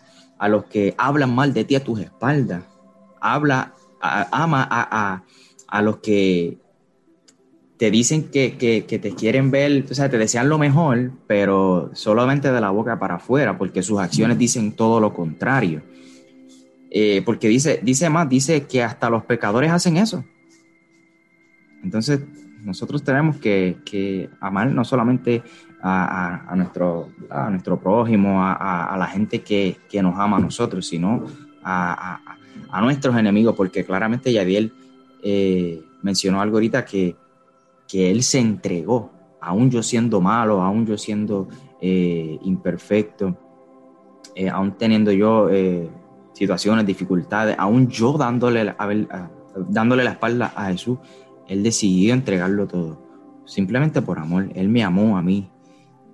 los 0.49 0.65
que 0.65 0.95
hablan 0.99 1.35
mal 1.35 1.55
de 1.55 1.65
ti 1.65 1.75
a 1.75 1.85
tus 1.85 2.01
espaldas. 2.01 2.65
Habla, 3.21 3.73
ama 4.31 4.67
a, 4.71 5.83
los 5.83 5.99
que 5.99 6.59
te 7.77 7.91
dicen 7.91 8.31
que, 8.31 8.51
te 8.87 9.15
quieren 9.15 9.51
ver, 9.51 9.85
o 9.91 9.95
sea, 9.95 10.09
te 10.09 10.19
desean 10.19 10.49
lo 10.49 10.59
mejor, 10.59 11.13
pero 11.27 11.91
solamente 11.95 12.53
de 12.53 12.61
la 12.61 12.71
boca 12.71 12.99
para 12.99 13.17
afuera, 13.17 13.59
porque 13.59 13.83
sus 13.83 13.99
acciones 13.99 14.39
dicen 14.39 14.73
todo 14.73 15.01
lo 15.01 15.13
contrario. 15.15 15.83
Eh, 16.91 17.23
porque 17.25 17.49
dice, 17.49 17.81
dice 17.83 18.09
más, 18.09 18.29
dice 18.29 18.67
que 18.67 18.83
hasta 18.83 19.11
los 19.11 19.25
pecadores 19.25 19.71
hacen 19.73 19.97
eso. 19.97 20.25
Entonces, 21.83 22.21
nosotros 22.65 23.03
tenemos 23.05 23.37
que, 23.37 24.31
amar 24.41 24.71
no 24.71 24.85
solamente 24.85 25.43
a, 25.83 26.55
nuestro, 26.57 27.11
a 27.29 27.51
nuestro 27.51 27.79
prójimo, 27.79 28.43
a, 28.43 28.97
la 28.99 29.07
gente 29.07 29.43
que, 29.43 29.77
nos 30.03 30.19
ama 30.19 30.39
a 30.39 30.41
nosotros, 30.41 30.87
sino 30.87 31.25
a, 31.65 32.21
nuestros 32.83 33.17
enemigos, 33.17 33.55
porque 33.57 33.85
claramente 33.85 34.33
Yadiel 34.33 34.73
eh, 35.23 35.83
mencionó 36.03 36.41
algo 36.41 36.57
ahorita 36.57 36.85
que, 36.85 37.17
que 37.89 38.11
él 38.11 38.23
se 38.23 38.39
entregó, 38.39 39.11
aún 39.41 39.71
yo 39.71 39.83
siendo 39.83 40.21
malo, 40.21 40.61
aún 40.61 40.87
yo 40.87 40.99
siendo 40.99 41.49
eh, 41.81 42.39
imperfecto, 42.43 43.37
eh, 44.35 44.49
aún 44.49 44.73
teniendo 44.73 45.13
yo 45.13 45.49
situaciones, 46.33 46.85
dificultades, 46.85 47.57
aún 47.59 47.89
yo 47.89 48.19
dándole, 48.19 48.75
dándole 49.69 50.05
la 50.05 50.11
espalda 50.11 50.53
a 50.57 50.67
Jesús, 50.67 50.99
él 51.49 51.63
decidió 51.63 52.15
entregarlo 52.15 52.67
todo, 52.67 52.99
simplemente 53.45 54.03
por 54.03 54.19
amor. 54.19 54.49
Él 54.55 54.69
me 54.69 54.83
amó 54.83 55.17
a 55.17 55.23
mí. 55.23 55.51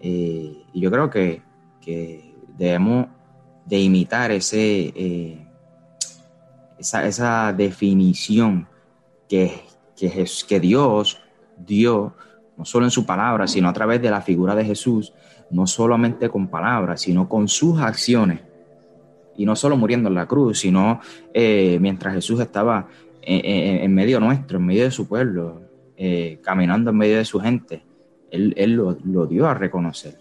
Eh, 0.01 0.65
y 0.73 0.81
yo 0.81 0.91
creo 0.91 1.11
que, 1.11 1.43
debemos 2.57 3.07
de 3.67 3.81
imitar 3.81 4.31
ese, 4.31 4.93
eh, 4.95 5.47
esa, 6.79 7.53
definición 7.53 8.69
que, 9.29 9.63
que, 9.97 10.27
que 10.49 10.61
Dios 10.61 11.21
dio, 11.59 12.15
no 12.57 12.65
solo 12.65 12.87
en 12.87 12.91
su 12.91 13.07
palabra, 13.07 13.47
sino 13.47 13.69
a 13.69 13.73
través 13.73 14.03
de 14.03 14.11
la 14.11 14.23
figura 14.23 14.55
de 14.55 14.65
Jesús, 14.65 15.13
no 15.51 15.67
solamente 15.67 16.29
con 16.29 16.49
palabras, 16.49 17.03
sino 17.03 17.29
con 17.29 17.49
sus 17.49 17.81
acciones. 17.81 18.41
Y 19.37 19.47
no 19.47 19.57
solo 19.57 19.77
muriendo 19.77 20.09
en 20.09 20.15
la 20.15 20.27
cruz, 20.27 20.61
sino 20.61 21.01
eh, 21.33 21.79
mientras 21.81 22.15
Jesús 22.15 22.41
estaba 22.41 22.89
en, 23.23 23.95
medio 23.95 24.21
nuestro, 24.21 24.59
en 24.59 24.67
medio 24.67 24.85
de 24.85 24.91
su 24.91 25.07
pueblo, 25.09 25.63
eh, 25.97 26.41
caminando 26.43 26.91
en 26.91 26.97
medio 26.97 27.17
de 27.19 27.25
su 27.25 27.41
gente. 27.41 27.83
Él, 28.31 28.73
lo, 28.75 29.27
dio 29.27 29.47
a 29.47 29.55
reconocer. 29.55 30.19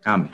Cambio. 0.00 0.32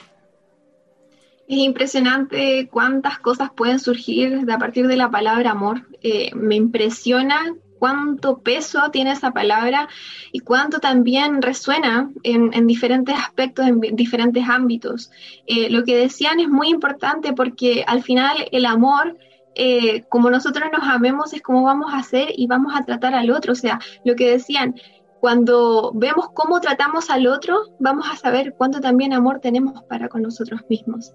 Es 1.48 1.56
impresionante 1.56 2.68
cuántas 2.70 3.18
cosas 3.20 3.48
pueden 3.56 3.80
surgir 3.80 4.44
a 4.50 4.58
partir 4.58 4.86
de 4.86 4.96
la 4.96 5.10
palabra 5.10 5.52
amor. 5.52 5.88
Eh, 6.02 6.30
me 6.34 6.56
impresiona 6.56 7.54
cuánto 7.78 8.40
peso 8.40 8.90
tiene 8.92 9.12
esa 9.12 9.30
palabra 9.30 9.88
y 10.30 10.40
cuánto 10.40 10.78
también 10.78 11.40
resuena 11.40 12.10
en, 12.22 12.66
diferentes 12.66 13.16
aspectos, 13.16 13.66
en 13.66 13.80
diferentes 13.80 14.46
ámbitos. 14.46 15.10
Eh, 15.46 15.70
lo 15.70 15.84
que 15.84 15.96
decían 15.96 16.38
es 16.38 16.48
muy 16.48 16.68
importante 16.68 17.32
porque 17.32 17.82
al 17.86 18.02
final 18.02 18.48
el 18.52 18.66
amor 18.66 19.16
eh, 19.54 20.04
como 20.08 20.30
nosotros 20.30 20.68
nos 20.70 20.86
amemos 20.86 21.32
es 21.32 21.42
como 21.42 21.64
vamos 21.64 21.92
a 21.92 21.98
hacer 21.98 22.28
y 22.36 22.46
vamos 22.46 22.74
a 22.76 22.84
tratar 22.84 23.14
al 23.14 23.30
otro. 23.30 23.52
O 23.52 23.56
sea, 23.56 23.80
lo 24.04 24.14
que 24.16 24.30
decían, 24.30 24.74
cuando 25.20 25.92
vemos 25.94 26.30
cómo 26.32 26.60
tratamos 26.60 27.10
al 27.10 27.26
otro, 27.26 27.74
vamos 27.78 28.06
a 28.10 28.16
saber 28.16 28.54
cuánto 28.56 28.80
también 28.80 29.12
amor 29.12 29.40
tenemos 29.40 29.82
para 29.84 30.08
con 30.08 30.22
nosotros 30.22 30.60
mismos. 30.68 31.12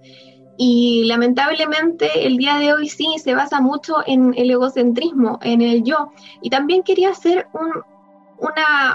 Y 0.58 1.06
lamentablemente 1.06 2.28
el 2.28 2.38
día 2.38 2.58
de 2.58 2.74
hoy 2.74 2.90
sí 2.90 3.16
se 3.18 3.34
basa 3.34 3.60
mucho 3.60 3.98
en 4.06 4.34
el 4.38 4.52
egocentrismo, 4.52 5.40
en 5.42 5.62
el 5.62 5.84
yo. 5.84 6.12
Y 6.42 6.50
también 6.50 6.84
quería 6.84 7.10
hacer 7.10 7.48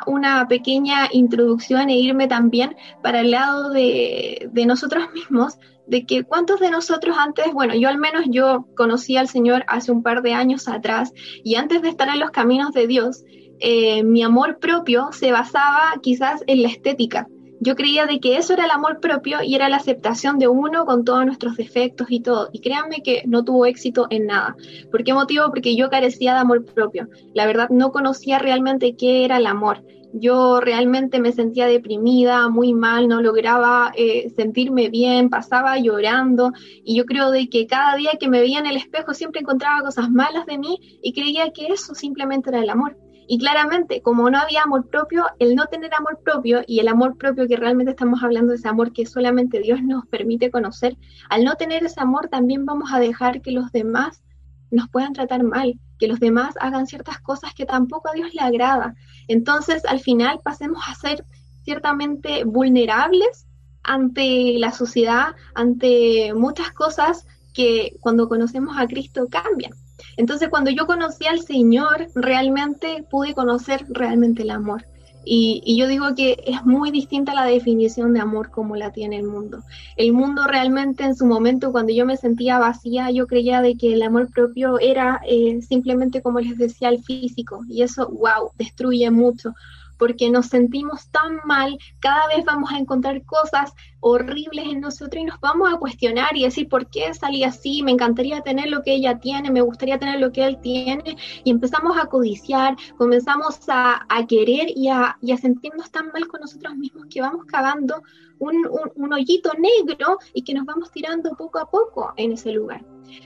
una, 0.06 0.46
pequeña 0.48 1.08
introducción 1.10 1.88
e 1.88 1.96
irme 1.96 2.28
también 2.28 2.76
para 3.02 3.20
el 3.20 3.32
lado 3.32 3.70
de, 3.70 4.48
de 4.52 4.66
nosotros 4.66 5.10
mismos, 5.12 5.58
de 5.86 6.04
que 6.04 6.22
cuántos 6.22 6.60
de 6.60 6.70
nosotros 6.70 7.16
antes, 7.18 7.52
bueno, 7.52 7.74
yo 7.74 7.88
al 7.88 7.98
menos 7.98 8.26
yo 8.28 8.66
conocí 8.76 9.16
al 9.16 9.26
Señor 9.26 9.64
hace 9.68 9.90
un 9.90 10.02
par 10.02 10.22
de 10.22 10.34
años 10.34 10.68
atrás 10.68 11.12
y 11.42 11.54
antes 11.54 11.80
de 11.82 11.88
estar 11.88 12.08
en 12.08 12.20
los 12.20 12.30
caminos 12.30 12.72
de 12.72 12.86
Dios, 12.86 13.24
eh, 13.60 14.02
mi 14.02 14.22
amor 14.22 14.58
propio 14.58 15.10
se 15.12 15.32
basaba 15.32 15.94
quizás 16.02 16.42
en 16.46 16.62
la 16.62 16.68
estética. 16.68 17.28
Yo 17.60 17.74
creía 17.74 18.06
de 18.06 18.20
que 18.20 18.36
eso 18.36 18.52
era 18.52 18.66
el 18.66 18.70
amor 18.70 19.00
propio 19.00 19.42
y 19.42 19.56
era 19.56 19.68
la 19.68 19.78
aceptación 19.78 20.38
de 20.38 20.46
uno 20.46 20.86
con 20.86 21.04
todos 21.04 21.26
nuestros 21.26 21.56
defectos 21.56 22.06
y 22.10 22.20
todo. 22.20 22.50
Y 22.52 22.60
créanme 22.60 23.02
que 23.02 23.22
no 23.26 23.44
tuvo 23.44 23.66
éxito 23.66 24.06
en 24.10 24.26
nada. 24.26 24.56
¿Por 24.92 25.02
qué 25.02 25.12
motivo? 25.12 25.46
Porque 25.48 25.74
yo 25.74 25.90
carecía 25.90 26.34
de 26.34 26.40
amor 26.40 26.64
propio. 26.64 27.08
La 27.34 27.46
verdad 27.46 27.68
no 27.70 27.90
conocía 27.90 28.38
realmente 28.38 28.94
qué 28.94 29.24
era 29.24 29.38
el 29.38 29.46
amor. 29.46 29.82
Yo 30.12 30.60
realmente 30.60 31.20
me 31.20 31.32
sentía 31.32 31.66
deprimida, 31.66 32.48
muy 32.48 32.72
mal, 32.72 33.08
no 33.08 33.20
lograba 33.20 33.92
eh, 33.94 34.30
sentirme 34.36 34.88
bien, 34.88 35.28
pasaba 35.28 35.78
llorando 35.78 36.52
y 36.82 36.96
yo 36.96 37.04
creo 37.04 37.30
de 37.30 37.50
que 37.50 37.66
cada 37.66 37.94
día 37.94 38.12
que 38.18 38.28
me 38.28 38.40
veía 38.40 38.58
en 38.58 38.66
el 38.66 38.78
espejo 38.78 39.12
siempre 39.12 39.42
encontraba 39.42 39.82
cosas 39.82 40.10
malas 40.10 40.46
de 40.46 40.56
mí 40.56 40.98
y 41.02 41.12
creía 41.12 41.50
que 41.50 41.66
eso 41.66 41.94
simplemente 41.94 42.48
era 42.48 42.60
el 42.60 42.70
amor. 42.70 42.96
Y 43.30 43.38
claramente, 43.38 44.00
como 44.00 44.30
no 44.30 44.38
había 44.38 44.62
amor 44.62 44.88
propio, 44.88 45.26
el 45.38 45.54
no 45.54 45.66
tener 45.66 45.92
amor 45.92 46.18
propio 46.24 46.62
y 46.66 46.80
el 46.80 46.88
amor 46.88 47.18
propio 47.18 47.46
que 47.46 47.56
realmente 47.56 47.90
estamos 47.90 48.22
hablando 48.22 48.54
ese 48.54 48.68
amor 48.68 48.94
que 48.94 49.04
solamente 49.04 49.60
Dios 49.60 49.82
nos 49.82 50.06
permite 50.06 50.50
conocer, 50.50 50.96
al 51.28 51.44
no 51.44 51.56
tener 51.56 51.84
ese 51.84 52.00
amor 52.00 52.28
también 52.28 52.64
vamos 52.64 52.90
a 52.90 52.98
dejar 52.98 53.42
que 53.42 53.52
los 53.52 53.70
demás 53.70 54.22
nos 54.70 54.88
puedan 54.88 55.12
tratar 55.12 55.42
mal, 55.42 55.78
que 55.98 56.08
los 56.08 56.20
demás 56.20 56.54
hagan 56.58 56.86
ciertas 56.86 57.20
cosas 57.20 57.52
que 57.52 57.66
tampoco 57.66 58.08
a 58.08 58.14
Dios 58.14 58.32
le 58.32 58.40
agrada. 58.40 58.94
Entonces, 59.28 59.84
al 59.84 60.00
final 60.00 60.40
pasemos 60.42 60.82
a 60.88 60.94
ser 60.94 61.26
ciertamente 61.64 62.44
vulnerables 62.44 63.46
ante 63.82 64.54
la 64.58 64.72
sociedad, 64.72 65.34
ante 65.54 66.32
muchas 66.32 66.72
cosas 66.72 67.26
que 67.52 67.96
cuando 68.00 68.26
conocemos 68.26 68.78
a 68.78 68.86
Cristo 68.86 69.26
cambian. 69.30 69.72
Entonces, 70.18 70.48
cuando 70.48 70.70
yo 70.70 70.86
conocí 70.86 71.26
al 71.26 71.40
Señor, 71.40 72.08
realmente 72.16 73.04
pude 73.08 73.34
conocer 73.34 73.86
realmente 73.88 74.42
el 74.42 74.50
amor. 74.50 74.84
Y, 75.24 75.76
yo 75.78 75.86
digo 75.86 76.14
que 76.16 76.42
es 76.46 76.64
muy 76.64 76.90
distinta 76.90 77.34
la 77.34 77.44
definición 77.44 78.14
de 78.14 78.20
amor 78.20 78.50
como 78.50 78.74
la 78.76 78.90
tiene 78.92 79.18
el 79.18 79.24
mundo. 79.24 79.62
El 79.96 80.12
mundo 80.12 80.46
realmente 80.46 81.04
en 81.04 81.14
su 81.14 81.24
momento, 81.24 81.70
cuando 81.70 81.92
yo 81.92 82.04
me 82.04 82.16
sentía 82.16 82.58
vacía, 82.58 83.10
yo 83.12 83.26
creía 83.26 83.62
de 83.62 83.76
que 83.76 83.92
el 83.92 84.02
amor 84.02 84.28
propio 84.32 84.80
era 84.80 85.20
eh, 85.28 85.60
simplemente, 85.62 86.20
como 86.20 86.40
les 86.40 86.58
decía, 86.58 86.88
el 86.88 87.02
físico. 87.04 87.60
Y 87.68 87.82
eso, 87.82 88.08
wow, 88.08 88.50
destruye 88.58 89.10
mucho 89.10 89.54
porque 89.98 90.30
nos 90.30 90.46
sentimos 90.46 91.10
tan 91.10 91.40
mal, 91.44 91.78
cada 92.00 92.26
vez 92.28 92.44
vamos 92.44 92.70
a 92.72 92.78
encontrar 92.78 93.24
cosas 93.24 93.72
horribles 94.00 94.66
en 94.66 94.80
nosotros 94.80 95.22
y 95.22 95.26
nos 95.26 95.40
vamos 95.40 95.72
a 95.72 95.78
cuestionar 95.78 96.36
y 96.36 96.44
decir, 96.44 96.68
¿por 96.68 96.88
qué 96.88 97.12
salí 97.14 97.44
así? 97.44 97.82
Me 97.82 97.90
encantaría 97.90 98.40
tener 98.42 98.68
lo 98.68 98.82
que 98.82 98.94
ella 98.94 99.18
tiene, 99.18 99.50
me 99.50 99.60
gustaría 99.60 99.98
tener 99.98 100.20
lo 100.20 100.32
que 100.32 100.44
él 100.44 100.58
tiene, 100.60 101.16
y 101.44 101.50
empezamos 101.50 101.98
a 101.98 102.06
codiciar, 102.06 102.76
comenzamos 102.96 103.58
a, 103.68 104.06
querer 104.28 104.66
y 104.74 104.88
a, 104.88 105.16
a 105.32 105.36
sentirnos 105.36 105.90
tan 105.90 106.08
mal 106.12 106.26
con 106.28 106.40
nosotros 106.40 106.76
mismos 106.76 107.06
que 107.10 107.20
vamos 107.20 107.44
cavando 107.46 108.02
un, 108.38 109.12
hoyito 109.12 109.50
negro 109.58 110.18
y 110.32 110.42
que 110.42 110.54
nos 110.54 110.64
vamos 110.64 110.90
tirando 110.90 111.30
poco 111.36 111.58
a 111.58 111.70
poco 111.70 112.12
en 112.16 112.32
ese 112.32 112.52
lugar. 112.52 112.84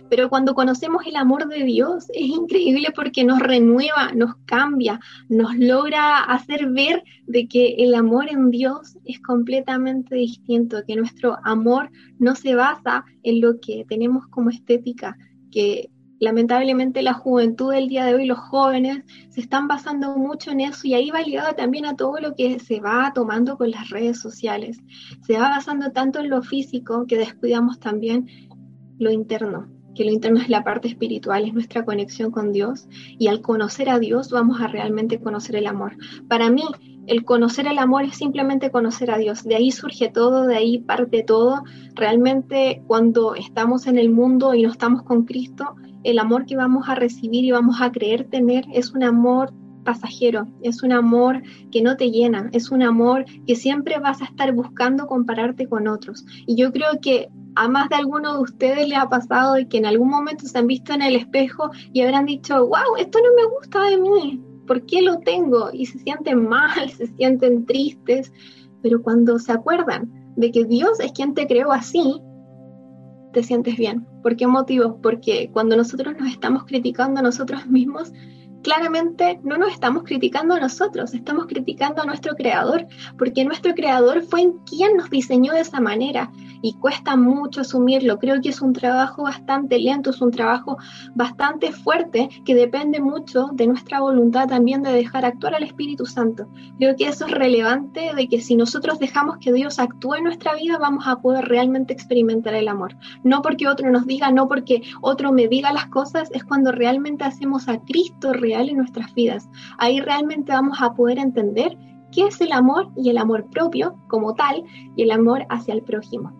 Pero 0.08 0.28
cuando 0.28 0.54
conocemos 0.54 1.06
el 1.06 1.16
amor 1.16 1.48
de 1.48 1.64
Dios 1.64 2.06
es 2.10 2.22
increíble 2.22 2.88
porque 2.94 3.24
nos 3.24 3.40
renueva, 3.40 4.12
nos 4.14 4.36
cambia, 4.44 5.00
nos 5.28 5.56
logra 5.56 6.20
hacer 6.20 6.70
ver 6.70 7.02
de 7.26 7.48
que 7.48 7.76
el 7.78 7.94
amor 7.94 8.28
en 8.30 8.50
Dios 8.50 8.98
es 9.04 9.20
completamente 9.20 10.14
distinto, 10.16 10.82
que 10.86 10.96
nuestro 10.96 11.38
amor 11.44 11.90
no 12.18 12.34
se 12.34 12.54
basa 12.54 13.04
en 13.22 13.40
lo 13.40 13.60
que 13.60 13.84
tenemos 13.88 14.26
como 14.28 14.50
estética, 14.50 15.16
que 15.50 15.90
lamentablemente 16.22 17.02
la 17.02 17.14
juventud 17.14 17.72
del 17.72 17.88
día 17.88 18.04
de 18.04 18.14
hoy, 18.14 18.26
los 18.26 18.38
jóvenes, 18.38 19.02
se 19.30 19.40
están 19.40 19.66
basando 19.66 20.16
mucho 20.16 20.52
en 20.52 20.60
eso 20.60 20.86
y 20.86 20.94
ahí 20.94 21.10
va 21.10 21.20
ligado 21.20 21.52
también 21.54 21.84
a 21.84 21.96
todo 21.96 22.20
lo 22.20 22.36
que 22.36 22.60
se 22.60 22.78
va 22.78 23.10
tomando 23.12 23.58
con 23.58 23.72
las 23.72 23.90
redes 23.90 24.20
sociales. 24.20 24.78
Se 25.26 25.36
va 25.36 25.48
basando 25.48 25.90
tanto 25.90 26.20
en 26.20 26.30
lo 26.30 26.40
físico 26.40 27.06
que 27.08 27.18
descuidamos 27.18 27.80
también 27.80 28.28
lo 29.02 29.10
interno, 29.10 29.68
que 29.94 30.04
lo 30.04 30.10
interno 30.10 30.40
es 30.40 30.48
la 30.48 30.64
parte 30.64 30.88
espiritual, 30.88 31.44
es 31.44 31.52
nuestra 31.52 31.84
conexión 31.84 32.30
con 32.30 32.52
Dios 32.52 32.88
y 33.18 33.26
al 33.26 33.42
conocer 33.42 33.90
a 33.90 33.98
Dios 33.98 34.30
vamos 34.30 34.60
a 34.60 34.68
realmente 34.68 35.20
conocer 35.20 35.56
el 35.56 35.66
amor. 35.66 35.96
Para 36.28 36.50
mí, 36.50 36.62
el 37.06 37.24
conocer 37.24 37.66
el 37.66 37.78
amor 37.78 38.04
es 38.04 38.16
simplemente 38.16 38.70
conocer 38.70 39.10
a 39.10 39.18
Dios. 39.18 39.42
De 39.44 39.56
ahí 39.56 39.70
surge 39.70 40.08
todo, 40.08 40.46
de 40.46 40.56
ahí 40.56 40.78
parte 40.78 41.24
todo. 41.24 41.64
Realmente 41.94 42.82
cuando 42.86 43.34
estamos 43.34 43.86
en 43.86 43.98
el 43.98 44.10
mundo 44.10 44.54
y 44.54 44.62
no 44.62 44.70
estamos 44.70 45.02
con 45.02 45.24
Cristo, 45.24 45.74
el 46.04 46.18
amor 46.18 46.46
que 46.46 46.56
vamos 46.56 46.88
a 46.88 46.94
recibir 46.94 47.44
y 47.44 47.50
vamos 47.50 47.80
a 47.80 47.90
creer 47.90 48.28
tener 48.28 48.64
es 48.72 48.92
un 48.92 49.02
amor 49.02 49.52
pasajero, 49.84 50.46
es 50.62 50.84
un 50.84 50.92
amor 50.92 51.42
que 51.72 51.82
no 51.82 51.96
te 51.96 52.10
llena, 52.10 52.48
es 52.52 52.70
un 52.70 52.82
amor 52.82 53.24
que 53.46 53.56
siempre 53.56 53.98
vas 53.98 54.22
a 54.22 54.26
estar 54.26 54.52
buscando 54.52 55.06
compararte 55.06 55.68
con 55.68 55.88
otros. 55.88 56.24
Y 56.46 56.56
yo 56.56 56.72
creo 56.72 57.00
que 57.00 57.28
a 57.54 57.68
más 57.68 57.88
de 57.88 57.96
alguno 57.96 58.34
de 58.34 58.40
ustedes 58.40 58.88
le 58.88 58.96
ha 58.96 59.08
pasado 59.08 59.54
de 59.54 59.68
que 59.68 59.78
en 59.78 59.86
algún 59.86 60.08
momento 60.08 60.46
se 60.46 60.58
han 60.58 60.66
visto 60.66 60.92
en 60.92 61.02
el 61.02 61.16
espejo 61.16 61.70
y 61.92 62.02
habrán 62.02 62.26
dicho, 62.26 62.66
wow, 62.66 62.96
esto 62.98 63.18
no 63.18 63.34
me 63.36 63.54
gusta 63.54 63.82
de 63.84 63.98
mí, 63.98 64.42
¿por 64.66 64.84
qué 64.86 65.02
lo 65.02 65.18
tengo? 65.18 65.70
Y 65.72 65.86
se 65.86 65.98
sienten 65.98 66.48
mal, 66.48 66.90
se 66.90 67.06
sienten 67.08 67.66
tristes, 67.66 68.32
pero 68.82 69.02
cuando 69.02 69.38
se 69.38 69.52
acuerdan 69.52 70.10
de 70.36 70.50
que 70.50 70.64
Dios 70.64 70.98
es 71.00 71.12
quien 71.12 71.34
te 71.34 71.46
creó 71.46 71.72
así, 71.72 72.20
te 73.32 73.42
sientes 73.42 73.76
bien. 73.76 74.06
¿Por 74.22 74.36
qué 74.36 74.46
motivo? 74.46 75.00
Porque 75.00 75.50
cuando 75.52 75.76
nosotros 75.76 76.14
nos 76.18 76.30
estamos 76.30 76.64
criticando 76.64 77.20
a 77.20 77.22
nosotros 77.22 77.66
mismos, 77.66 78.12
claramente 78.62 79.40
no 79.42 79.58
nos 79.58 79.72
estamos 79.72 80.04
criticando 80.04 80.54
a 80.54 80.60
nosotros, 80.60 81.14
estamos 81.14 81.46
criticando 81.46 82.02
a 82.02 82.06
nuestro 82.06 82.34
creador, 82.34 82.86
porque 83.18 83.44
nuestro 83.44 83.74
creador 83.74 84.22
fue 84.22 84.42
en 84.42 84.52
quien 84.60 84.96
nos 84.96 85.10
diseñó 85.10 85.52
de 85.52 85.60
esa 85.60 85.80
manera 85.80 86.30
y 86.62 86.74
cuesta 86.74 87.16
mucho 87.16 87.62
asumirlo. 87.62 88.18
Creo 88.18 88.40
que 88.40 88.50
es 88.50 88.62
un 88.62 88.72
trabajo 88.72 89.24
bastante 89.24 89.78
lento, 89.78 90.10
es 90.10 90.20
un 90.20 90.30
trabajo 90.30 90.78
bastante 91.14 91.72
fuerte 91.72 92.28
que 92.44 92.54
depende 92.54 93.00
mucho 93.00 93.48
de 93.52 93.66
nuestra 93.66 94.00
voluntad 94.00 94.48
también 94.48 94.82
de 94.82 94.92
dejar 94.92 95.24
actuar 95.24 95.56
al 95.56 95.64
Espíritu 95.64 96.06
Santo. 96.06 96.46
Creo 96.78 96.94
que 96.96 97.08
eso 97.08 97.26
es 97.26 97.32
relevante 97.32 98.12
de 98.14 98.28
que 98.28 98.40
si 98.40 98.54
nosotros 98.54 98.98
dejamos 99.00 99.38
que 99.38 99.52
Dios 99.52 99.80
actúe 99.80 100.14
en 100.14 100.24
nuestra 100.24 100.54
vida, 100.54 100.78
vamos 100.78 101.06
a 101.06 101.20
poder 101.20 101.46
realmente 101.46 101.92
experimentar 101.92 102.54
el 102.54 102.68
amor. 102.68 102.96
No 103.24 103.42
porque 103.42 103.66
otro 103.66 103.90
nos 103.90 104.06
diga, 104.06 104.30
no 104.30 104.46
porque 104.46 104.82
otro 105.00 105.32
me 105.32 105.48
diga 105.48 105.72
las 105.72 105.86
cosas, 105.86 106.30
es 106.32 106.44
cuando 106.44 106.70
realmente 106.70 107.24
hacemos 107.24 107.68
a 107.68 107.80
Cristo 107.80 108.32
real 108.32 108.51
en 108.60 108.76
nuestras 108.76 109.14
vidas. 109.14 109.48
Ahí 109.78 110.00
realmente 110.00 110.52
vamos 110.52 110.78
a 110.80 110.94
poder 110.94 111.18
entender 111.18 111.76
qué 112.12 112.26
es 112.26 112.40
el 112.40 112.52
amor 112.52 112.90
y 112.96 113.10
el 113.10 113.18
amor 113.18 113.46
propio 113.50 113.96
como 114.06 114.34
tal 114.34 114.64
y 114.96 115.02
el 115.02 115.10
amor 115.10 115.44
hacia 115.48 115.74
el 115.74 115.82
prójimo. 115.82 116.32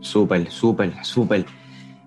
Súper, 0.00 0.50
súper, 0.50 1.04
súper. 1.04 1.46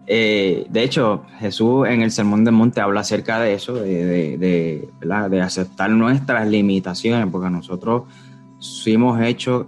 Eh, 0.05 0.65
de 0.69 0.83
hecho, 0.83 1.23
Jesús 1.39 1.87
en 1.87 2.01
el 2.01 2.11
Sermón 2.11 2.43
del 2.43 2.53
Monte 2.53 2.81
habla 2.81 3.01
acerca 3.01 3.39
de 3.39 3.53
eso, 3.53 3.75
de, 3.75 4.37
de, 4.37 5.41
aceptar 5.41 5.89
nuestras 5.91 6.47
limitaciones, 6.47 7.27
porque 7.31 7.49
nosotros 7.49 8.03
fuimos 8.83 9.21
hechos, 9.21 9.67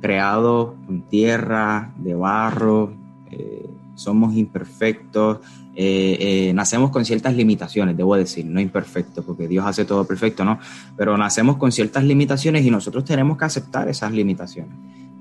creados 0.00 0.74
en 0.88 1.02
tierra, 1.02 1.92
de 1.98 2.14
barro, 2.14 2.92
eh, 3.30 3.70
somos 3.98 4.34
imperfectos, 4.34 5.38
eh, 5.74 6.52
nacemos 6.54 6.90
con 6.90 7.04
ciertas 7.04 7.34
limitaciones, 7.34 7.96
debo 7.96 8.16
decir, 8.16 8.46
no 8.46 8.60
imperfectos, 8.60 9.24
porque 9.24 9.48
Dios 9.48 9.66
hace 9.66 9.84
todo 9.84 10.06
perfecto, 10.06 10.44
¿no? 10.44 10.58
Pero 10.96 11.16
nacemos 11.16 11.56
con 11.56 11.72
ciertas 11.72 12.04
limitaciones 12.04 12.64
y 12.64 12.70
nosotros 12.70 13.04
tenemos 13.04 13.36
que 13.36 13.44
aceptar 13.44 13.88
esas 13.88 14.12
limitaciones. 14.12 14.74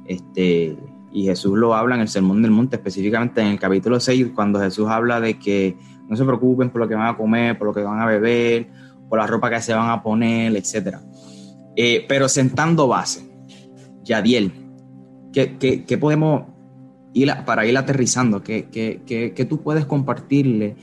Este, 0.06 0.78
y 1.12 1.24
Jesús 1.26 1.58
lo 1.58 1.76
habla 1.76 1.96
en 1.96 2.02
el 2.02 2.08
Sermón 2.08 2.42
del 2.42 2.52
Monte, 2.52 2.76
específicamente 2.76 3.42
en 3.42 3.48
el 3.48 3.60
capítulo 3.60 4.00
6, 4.00 4.28
cuando 4.36 4.60
Jesús 4.60 4.88
habla 4.88 5.20
de 5.20 5.40
que 5.40 5.76
no 6.08 6.16
se 6.16 6.24
preocupen 6.24 6.70
por 6.70 6.82
lo 6.82 6.88
que 6.88 6.96
van 6.96 7.08
a 7.08 7.18
comer, 7.18 7.58
por 7.58 7.68
lo 7.68 7.74
que 7.74 7.82
van 7.82 8.00
a 8.00 8.06
beber, 8.06 8.68
por 9.10 9.20
la 9.20 9.28
ropa 9.28 9.50
que 9.50 9.62
se 9.62 9.74
van 9.74 9.90
a 9.90 10.02
poner, 10.02 10.56
etc. 10.56 10.98
Eh, 11.76 12.06
pero 12.08 12.30
sentando 12.30 12.88
base, 12.88 13.30
Yadiel, 14.04 14.52
¿qué, 15.34 15.58
qué, 15.86 15.98
podemos 15.98 16.44
ir 17.14 17.32
para 17.46 17.66
ir 17.66 17.78
aterrizando? 17.78 18.44
¿Qué, 18.44 18.68
¿Qué, 18.70 19.02
qué, 19.06 19.46
tú 19.46 19.62
puedes 19.62 19.86
compartirle 19.86 20.76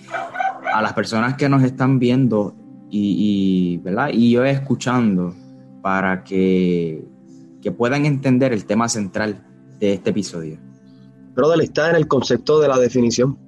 a 0.73 0.83
las 0.83 0.93
personas 0.93 1.35
que 1.35 1.49
nos 1.49 1.63
están 1.63 1.99
viendo 1.99 2.57
y, 2.91 3.79
¿verdad? 3.79 4.11
y 4.13 4.31
yo 4.31 4.45
escuchando 4.45 5.35
para 5.83 6.23
que, 6.23 7.05
que 7.61 7.73
puedan 7.73 8.07
entender 8.07 8.53
el 8.53 8.67
tema 8.67 8.89
central 8.89 9.45
de 9.81 9.95
este 9.95 10.11
episodio. 10.11 10.59
Brother, 11.35 11.61
está 11.63 11.91
en 11.91 11.97
el 11.97 12.07
concepto 12.07 12.61
de 12.61 12.69
la 12.69 12.79
definición. 12.79 13.39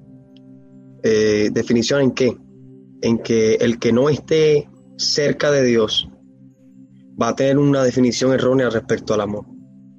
Eh, 1.02 1.50
¿Definición 1.52 2.00
en 2.00 2.10
qué? 2.10 2.36
En 3.02 3.18
que 3.18 3.54
el 3.54 3.78
que 3.78 3.92
no 3.92 4.08
esté 4.08 4.68
cerca 4.96 5.50
de 5.50 5.62
Dios 5.62 6.08
va 7.20 7.28
a 7.28 7.36
tener 7.36 7.58
una 7.58 7.84
definición 7.84 8.32
errónea 8.32 8.70
respecto 8.70 9.14
al 9.14 9.20
amor. 9.20 9.46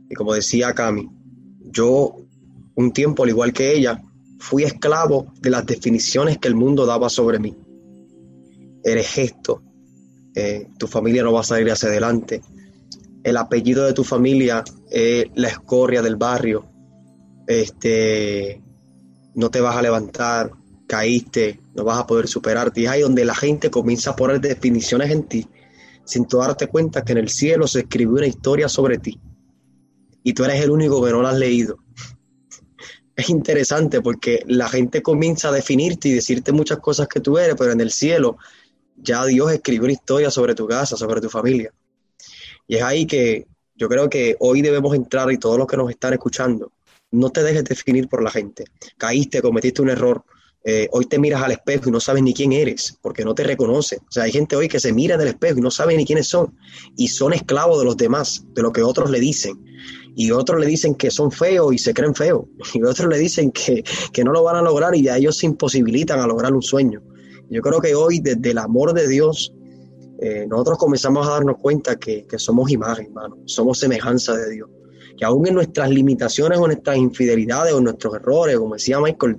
Y 0.09 0.15
como 0.15 0.33
decía 0.33 0.73
Cami, 0.73 1.09
yo 1.71 2.26
un 2.77 2.91
tiempo, 2.93 3.23
al 3.23 3.29
igual 3.29 3.51
que 3.51 3.73
ella, 3.73 4.01
fui 4.39 4.63
esclavo 4.63 5.33
de 5.41 5.49
las 5.49 5.65
definiciones 5.65 6.37
que 6.37 6.47
el 6.47 6.55
mundo 6.55 6.85
daba 6.85 7.09
sobre 7.09 7.39
mí. 7.39 7.57
Eres 8.83 9.17
esto, 9.17 9.61
eh, 10.33 10.67
tu 10.77 10.87
familia 10.87 11.23
no 11.23 11.33
va 11.33 11.41
a 11.41 11.43
salir 11.43 11.69
hacia 11.69 11.89
adelante, 11.89 12.41
el 13.23 13.35
apellido 13.35 13.83
de 13.83 13.93
tu 13.93 14.03
familia 14.03 14.63
es 14.89 15.25
la 15.35 15.49
escoria 15.49 16.01
del 16.01 16.15
barrio, 16.15 16.65
este, 17.47 18.61
no 19.35 19.49
te 19.49 19.59
vas 19.59 19.75
a 19.75 19.81
levantar, 19.81 20.51
caíste, 20.87 21.59
no 21.75 21.83
vas 21.83 21.97
a 21.97 22.07
poder 22.07 22.27
superarte. 22.27 22.81
Y 22.81 22.85
ahí 22.85 23.01
donde 23.01 23.25
la 23.25 23.35
gente 23.35 23.69
comienza 23.69 24.11
a 24.11 24.15
poner 24.15 24.39
definiciones 24.39 25.11
en 25.11 25.23
ti, 25.23 25.47
sin 26.05 26.25
tú 26.25 26.37
darte 26.37 26.67
cuenta 26.67 27.03
que 27.03 27.11
en 27.13 27.17
el 27.17 27.29
cielo 27.29 27.67
se 27.67 27.79
escribió 27.79 28.15
una 28.15 28.27
historia 28.27 28.69
sobre 28.69 28.97
ti. 28.97 29.19
Y 30.23 30.33
tú 30.33 30.45
eres 30.45 30.61
el 30.63 30.71
único 30.71 31.03
que 31.03 31.11
no 31.11 31.21
la 31.21 31.31
has 31.31 31.37
leído. 31.37 31.79
Es 33.17 33.31
interesante 33.31 33.99
porque 33.99 34.43
la 34.45 34.69
gente 34.69 35.01
comienza 35.01 35.49
a 35.49 35.51
definirte 35.51 36.07
y 36.07 36.13
decirte 36.13 36.51
muchas 36.51 36.77
cosas 36.77 37.07
que 37.07 37.19
tú 37.19 37.39
eres, 37.39 37.55
pero 37.57 37.71
en 37.71 37.81
el 37.81 37.91
cielo 37.91 38.37
ya 38.95 39.25
Dios 39.25 39.51
escribió 39.51 39.85
una 39.85 39.93
historia 39.93 40.29
sobre 40.29 40.53
tu 40.53 40.67
casa, 40.67 40.95
sobre 40.95 41.19
tu 41.19 41.27
familia. 41.27 41.73
Y 42.67 42.75
es 42.75 42.83
ahí 42.83 43.07
que 43.07 43.47
yo 43.75 43.89
creo 43.89 44.07
que 44.07 44.35
hoy 44.39 44.61
debemos 44.61 44.95
entrar 44.95 45.31
y 45.31 45.39
todos 45.39 45.57
los 45.57 45.65
que 45.65 45.77
nos 45.77 45.89
están 45.89 46.13
escuchando, 46.13 46.71
no 47.09 47.31
te 47.31 47.41
dejes 47.41 47.63
definir 47.63 48.07
por 48.07 48.21
la 48.21 48.29
gente. 48.29 48.65
Caíste, 48.97 49.41
cometiste 49.41 49.81
un 49.81 49.89
error, 49.89 50.23
eh, 50.69 50.89
hoy 50.91 51.05
te 51.05 51.17
miras 51.17 51.41
al 51.41 51.53
espejo 51.53 51.87
y 51.87 51.93
no 51.93 52.01
sabes 52.01 52.21
ni 52.23 52.33
quién 52.33 52.51
eres, 52.51 52.99
porque 53.01 53.23
no 53.23 53.33
te 53.33 53.45
reconoce. 53.45 53.99
O 54.05 54.11
sea, 54.11 54.23
hay 54.23 54.33
gente 54.33 54.57
hoy 54.57 54.67
que 54.67 54.81
se 54.81 54.91
mira 54.91 55.15
en 55.15 55.21
el 55.21 55.29
espejo 55.29 55.59
y 55.59 55.61
no 55.61 55.71
sabe 55.71 55.95
ni 55.95 56.05
quiénes 56.05 56.27
son, 56.27 56.57
y 56.97 57.07
son 57.07 57.31
esclavos 57.31 57.79
de 57.79 57.85
los 57.85 57.95
demás, 57.95 58.43
de 58.53 58.63
lo 58.63 58.73
que 58.73 58.83
otros 58.83 59.09
le 59.09 59.21
dicen. 59.21 59.63
Y 60.13 60.31
otros 60.31 60.59
le 60.59 60.65
dicen 60.65 60.95
que 60.95 61.09
son 61.09 61.31
feos 61.31 61.73
y 61.73 61.77
se 61.77 61.93
creen 61.93 62.13
feos. 62.13 62.47
Y 62.73 62.83
otros 62.83 63.07
le 63.07 63.17
dicen 63.17 63.53
que, 63.53 63.81
no 64.25 64.33
lo 64.33 64.43
van 64.43 64.57
a 64.57 64.61
lograr 64.61 64.93
y 64.93 65.03
ya 65.03 65.15
ellos 65.15 65.37
se 65.37 65.45
imposibilitan 65.45 66.19
a 66.19 66.27
lograr 66.27 66.53
un 66.53 66.61
sueño. 66.61 67.01
Yo 67.49 67.61
creo 67.61 67.79
que 67.79 67.95
hoy, 67.95 68.19
desde 68.19 68.51
el 68.51 68.57
amor 68.57 68.91
de 68.91 69.07
Dios, 69.07 69.53
eh, 70.19 70.47
nosotros 70.49 70.79
comenzamos 70.79 71.25
a 71.27 71.31
darnos 71.31 71.59
cuenta 71.61 71.95
que, 71.95 72.25
que 72.25 72.37
somos 72.37 72.69
imagen, 72.69 73.05
hermano, 73.05 73.37
somos 73.45 73.79
semejanza 73.79 74.35
de 74.35 74.51
Dios 74.51 74.69
que 75.17 75.25
aún 75.25 75.47
en 75.47 75.55
nuestras 75.55 75.89
limitaciones 75.89 76.59
o 76.59 76.67
nuestras 76.67 76.95
infidelidades 76.95 77.73
o 77.73 77.81
nuestros 77.81 78.15
errores, 78.15 78.57
como 78.57 78.75
decía 78.75 78.99
Michael, 78.99 79.37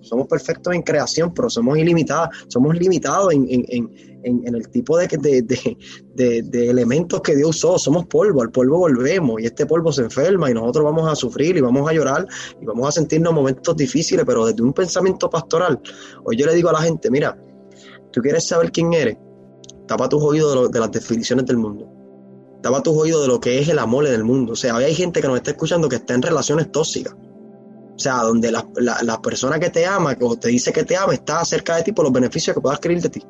somos, 0.00 0.26
perfectos 0.26 0.74
en 0.74 0.82
creación, 0.82 1.32
pero 1.32 1.48
somos 1.48 1.78
ilimitados, 1.78 2.30
somos 2.48 2.76
limitados 2.76 3.32
en, 3.32 3.44
el 4.24 4.68
tipo 4.68 4.98
de, 4.98 5.06
de, 6.14 6.68
elementos 6.68 7.20
que 7.22 7.36
Dios 7.36 7.50
usó, 7.50 7.78
somos 7.78 8.06
polvo, 8.06 8.42
al 8.42 8.50
polvo 8.50 8.78
volvemos 8.78 9.40
y 9.40 9.46
este 9.46 9.66
polvo 9.66 9.92
se 9.92 10.02
enferma 10.02 10.50
y 10.50 10.54
nosotros 10.54 10.84
vamos 10.84 11.10
a 11.10 11.14
sufrir 11.14 11.56
y 11.56 11.60
vamos 11.60 11.88
a 11.88 11.92
llorar 11.92 12.26
y 12.60 12.66
vamos 12.66 12.88
a 12.88 12.92
sentirnos 12.92 13.32
momentos 13.32 13.76
difíciles, 13.76 14.24
pero 14.26 14.46
desde 14.46 14.62
un 14.62 14.72
pensamiento 14.72 15.30
pastoral, 15.30 15.80
hoy 16.24 16.36
yo 16.36 16.46
le 16.46 16.54
digo 16.54 16.70
a 16.70 16.72
la 16.72 16.82
gente, 16.82 17.10
mira, 17.10 17.38
tú 18.10 18.20
quieres 18.20 18.46
saber 18.46 18.72
quién 18.72 18.92
eres, 18.92 19.16
tapa 19.86 20.08
tus 20.08 20.22
oídos 20.22 20.70
de 20.72 20.80
las 20.80 20.90
definiciones 20.90 21.46
del 21.46 21.56
mundo 21.56 21.99
Tapa 22.62 22.82
tus 22.82 22.96
oídos 22.96 23.22
de 23.22 23.28
lo 23.28 23.40
que 23.40 23.58
es 23.58 23.68
el 23.68 23.78
amor 23.78 24.06
en 24.06 24.14
el 24.14 24.24
mundo. 24.24 24.52
O 24.52 24.56
sea, 24.56 24.76
hay 24.76 24.94
gente 24.94 25.20
que 25.20 25.28
nos 25.28 25.36
está 25.36 25.52
escuchando 25.52 25.88
que 25.88 25.96
está 25.96 26.14
en 26.14 26.22
relaciones 26.22 26.70
tóxicas. 26.70 27.14
O 27.14 27.98
sea, 28.02 28.22
donde 28.22 28.50
la, 28.50 29.20
persona 29.22 29.58
que 29.58 29.70
te 29.70 29.86
ama, 29.86 30.14
que 30.14 30.26
te 30.36 30.48
dice 30.48 30.72
que 30.72 30.84
te 30.84 30.96
ama, 30.96 31.14
está 31.14 31.44
cerca 31.44 31.76
de 31.76 31.82
ti 31.82 31.92
por 31.92 32.04
los 32.04 32.12
beneficios 32.12 32.54
que 32.54 32.60
pueda 32.60 32.74
adquirir 32.74 33.00
de 33.02 33.10
ti. 33.10 33.22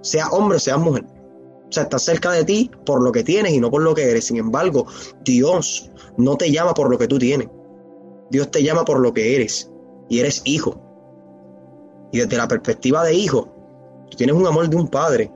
Sea 0.00 0.28
hombre 0.30 0.56
o 0.56 0.60
sea 0.60 0.76
mujer. 0.76 1.04
O 1.04 1.72
sea, 1.72 1.84
está 1.84 1.98
cerca 1.98 2.32
de 2.32 2.44
ti 2.44 2.70
por 2.84 3.02
lo 3.02 3.12
que 3.12 3.22
tienes 3.22 3.52
y 3.52 3.60
no 3.60 3.70
por 3.70 3.82
lo 3.82 3.94
que 3.94 4.10
eres. 4.10 4.24
Sin 4.24 4.36
embargo, 4.36 4.86
Dios 5.24 5.90
no 6.16 6.36
te 6.36 6.50
llama 6.50 6.74
por 6.74 6.90
lo 6.90 6.98
que 6.98 7.08
tú 7.08 7.18
tienes. 7.18 7.48
Dios 8.30 8.50
te 8.50 8.62
llama 8.62 8.84
por 8.84 9.00
lo 9.00 9.12
que 9.12 9.36
eres. 9.36 9.70
Y 10.08 10.20
eres 10.20 10.42
hijo. 10.44 10.80
Y 12.12 12.18
desde 12.18 12.36
la 12.36 12.48
perspectiva 12.48 13.04
de 13.04 13.14
hijo, 13.14 13.48
tú 14.10 14.16
tienes 14.16 14.34
un 14.34 14.46
amor 14.46 14.68
de 14.68 14.76
un 14.76 14.88
padre 14.88 15.30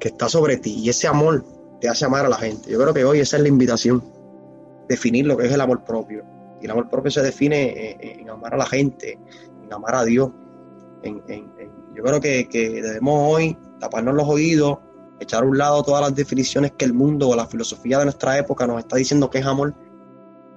que 0.00 0.08
está 0.08 0.28
sobre 0.28 0.56
ti. 0.56 0.74
Y 0.78 0.88
ese 0.88 1.06
amor 1.06 1.44
te 1.84 1.90
hace 1.90 2.06
amar 2.06 2.24
a 2.24 2.30
la 2.30 2.38
gente. 2.38 2.70
Yo 2.70 2.80
creo 2.80 2.94
que 2.94 3.04
hoy 3.04 3.20
esa 3.20 3.36
es 3.36 3.42
la 3.42 3.48
invitación, 3.50 4.02
definir 4.88 5.26
lo 5.26 5.36
que 5.36 5.44
es 5.44 5.52
el 5.52 5.60
amor 5.60 5.84
propio. 5.84 6.24
Y 6.62 6.64
el 6.64 6.70
amor 6.70 6.88
propio 6.88 7.10
se 7.10 7.20
define 7.20 7.98
en, 8.00 8.30
amar 8.30 8.54
a 8.54 8.56
la 8.56 8.64
gente, 8.64 9.18
en 9.62 9.70
amar 9.70 9.96
a 9.96 10.02
Dios. 10.02 10.30
yo 11.04 12.02
creo 12.02 12.20
que, 12.22 12.48
debemos 12.50 13.30
hoy 13.30 13.58
taparnos 13.80 14.14
los 14.14 14.26
oídos, 14.26 14.78
echar 15.20 15.42
a 15.42 15.46
un 15.46 15.58
lado 15.58 15.82
todas 15.82 16.00
las 16.00 16.14
definiciones 16.14 16.72
que 16.72 16.86
el 16.86 16.94
mundo 16.94 17.28
o 17.28 17.36
la 17.36 17.46
filosofía 17.46 17.98
de 17.98 18.04
nuestra 18.04 18.38
época 18.38 18.66
nos 18.66 18.78
está 18.78 18.96
diciendo 18.96 19.28
que 19.28 19.40
es 19.40 19.44
amor 19.44 19.74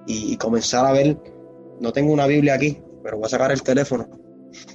y, 0.06 0.34
comenzar 0.38 0.86
a 0.86 0.92
ver, 0.92 1.18
no 1.78 1.92
tengo 1.92 2.10
una 2.10 2.26
Biblia 2.26 2.54
aquí, 2.54 2.80
pero 3.02 3.18
voy 3.18 3.26
a 3.26 3.28
sacar 3.28 3.52
el 3.52 3.62
teléfono, 3.62 4.08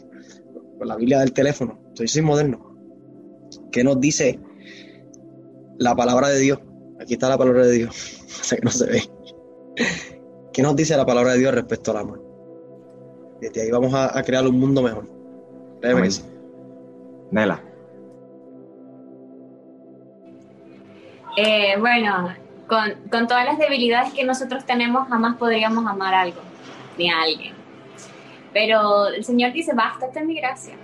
la 0.82 0.98
Biblia 0.98 1.22
del 1.22 1.34
teléfono, 1.34 1.82
soy 1.96 2.08
sin 2.08 2.26
moderno, 2.26 2.78
que 3.72 3.84
nos 3.84 4.00
dice 4.00 4.40
la 5.84 5.96
palabra 5.96 6.30
de 6.30 6.40
Dios. 6.40 6.60
Aquí 7.00 7.14
está 7.14 7.30
la 7.30 7.38
palabra 7.38 7.66
de 7.66 7.72
Dios. 7.72 7.96
sé 8.28 8.56
que 8.58 8.62
no 8.64 8.72
se 8.72 8.86
ve. 8.86 9.04
¿Qué 10.54 10.62
nos 10.62 10.76
dice 10.76 10.96
la 10.96 11.06
palabra 11.06 11.34
de 11.34 11.40
Dios 11.40 11.54
respecto 11.54 11.92
al 11.92 11.98
amor? 11.98 12.24
Desde 13.42 13.64
ahí 13.64 13.72
vamos 13.72 13.94
a, 13.94 14.22
crear 14.24 14.48
un 14.48 14.60
mundo 14.60 14.82
mejor. 14.82 15.06
Nela. 17.32 17.62
Eh, 21.36 21.76
bueno, 21.80 22.34
con, 22.68 22.94
con, 23.10 23.28
todas 23.28 23.44
las 23.44 23.58
debilidades 23.58 24.14
que 24.14 24.24
nosotros 24.24 24.66
tenemos, 24.66 25.10
jamás 25.10 25.36
podríamos 25.38 25.86
amar 25.88 26.14
algo 26.14 26.40
ni 26.98 27.10
a 27.10 27.22
alguien. 27.22 27.54
Pero 28.54 29.08
el 29.08 29.26
Señor 29.26 29.52
dice, 29.52 29.74
bástate 29.74 30.20
en 30.20 30.28
mi 30.28 30.36
gracia 30.36 30.76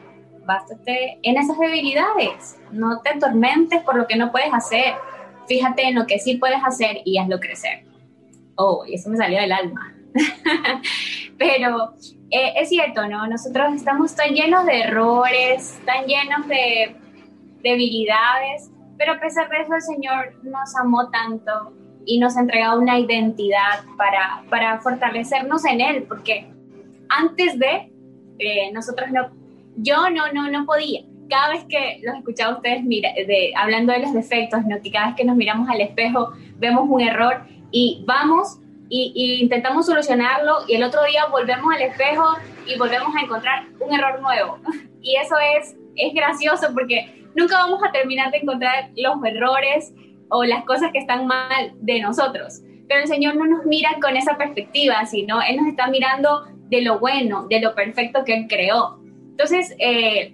bástate 0.50 1.20
en 1.22 1.38
esas 1.38 1.60
debilidades, 1.60 2.60
no 2.72 3.02
te 3.02 3.12
atormentes 3.12 3.84
por 3.84 3.95
lo 3.95 4.08
que 4.08 4.16
no 4.16 4.32
puedes 4.32 4.52
hacer, 4.52 4.95
fíjate 5.47 5.84
en 5.84 5.95
lo 5.95 6.08
que 6.08 6.18
sí 6.18 6.38
puedes 6.38 6.60
hacer 6.66 7.02
y 7.06 7.20
hazlo 7.20 7.39
crecer. 7.39 7.86
Oh, 8.56 8.84
y 8.86 8.95
eso 8.95 9.12
me 9.12 9.18
salió 9.18 9.39
del 9.39 9.52
alma. 9.52 9.93
Pero 11.38 11.93
eh, 12.32 12.54
es 12.58 12.70
cierto, 12.70 13.08
¿no? 13.08 13.28
Nosotros 13.28 13.76
estamos 13.76 14.16
tan 14.16 14.34
llenos 14.34 14.66
de 14.66 14.82
errores, 14.82 15.80
tan 15.86 16.06
llenos 16.06 16.47
de 16.47 16.95
debilidades, 17.62 18.72
pero 18.97 19.14
a 19.14 19.20
pesar 19.20 19.50
de 19.50 19.62
eso 19.62 19.76
el 19.76 19.82
Señor 19.82 20.34
nos 20.43 20.76
amó 20.78 21.10
tanto 21.10 21.74
y 22.06 22.20
nos 22.20 22.36
ha 22.36 22.41
entregado 22.41 22.82
una 22.82 22.97
identidad 22.97 23.84
para, 23.97 24.43
para 24.50 24.80
fortalecernos 24.80 25.64
en 25.66 25.82
Él, 25.82 26.04
porque 26.04 26.52
antes 27.08 27.60
de, 27.60 27.91
eh, 28.39 28.72
nosotros 28.74 29.12
no 29.12 29.38
yo 29.78 30.09
no, 30.09 30.32
no, 30.34 30.49
no 30.49 30.65
podía. 30.65 31.01
Cada 31.30 31.49
vez 31.49 31.65
que 31.70 32.01
los 32.03 32.15
escuchaba 32.15 32.53
a 32.53 32.55
ustedes 32.57 32.84
mira, 32.84 33.11
de, 33.13 33.51
hablando 33.55 33.93
de 33.93 33.99
los 33.99 34.13
defectos, 34.13 34.65
¿no? 34.65 34.82
que 34.82 34.91
cada 34.91 35.07
vez 35.07 35.15
que 35.15 35.24
nos 35.24 35.36
miramos 35.36 35.70
al 35.70 35.82
espejo 35.82 36.32
vemos 36.57 36.86
un 36.89 37.01
error 37.01 37.43
y 37.72 38.03
vamos 38.07 38.59
y, 38.89 39.39
intentamos 39.41 39.86
solucionarlo 39.86 40.59
y 40.67 40.76
el 40.76 40.84
otro 40.84 41.03
día 41.05 41.26
volvemos 41.28 41.74
al 41.74 41.82
espejo 41.84 42.26
y 42.65 42.78
volvemos 42.78 43.15
a 43.15 43.22
encontrar 43.22 43.65
un 43.80 43.93
error 43.93 44.22
nuevo. 44.22 44.59
Y 45.01 45.15
eso 45.15 45.36
es, 45.55 45.78
es 45.95 46.13
gracioso 46.13 46.74
porque 46.74 47.26
nunca 47.34 47.55
vamos 47.59 47.82
a 47.88 47.91
terminar 47.93 48.32
de 48.32 48.39
encontrar 48.39 48.89
los 48.97 49.15
errores 49.24 49.93
o 50.30 50.43
las 50.43 50.65
cosas 50.65 50.91
que 50.91 50.99
están 50.99 51.26
mal 51.26 51.72
de 51.76 52.01
nosotros. 52.01 52.61
Pero 52.89 53.01
el 53.01 53.07
Señor 53.07 53.38
no 53.38 53.45
nos 53.45 53.65
mira 53.65 53.91
con 54.01 54.17
esa 54.17 54.38
perspectiva, 54.38 55.05
sino 55.05 55.41
Él 55.41 55.55
nos 55.55 55.67
está 55.67 55.88
mirando 55.88 56.43
de 56.70 56.82
lo 56.82 56.99
bueno, 56.99 57.47
de 57.47 57.61
lo 57.61 57.76
perfecto 57.76 58.24
que 58.26 58.34
Él 58.34 58.47
creó. 58.49 58.99
Entonces, 59.39 59.73
eh, 59.79 60.33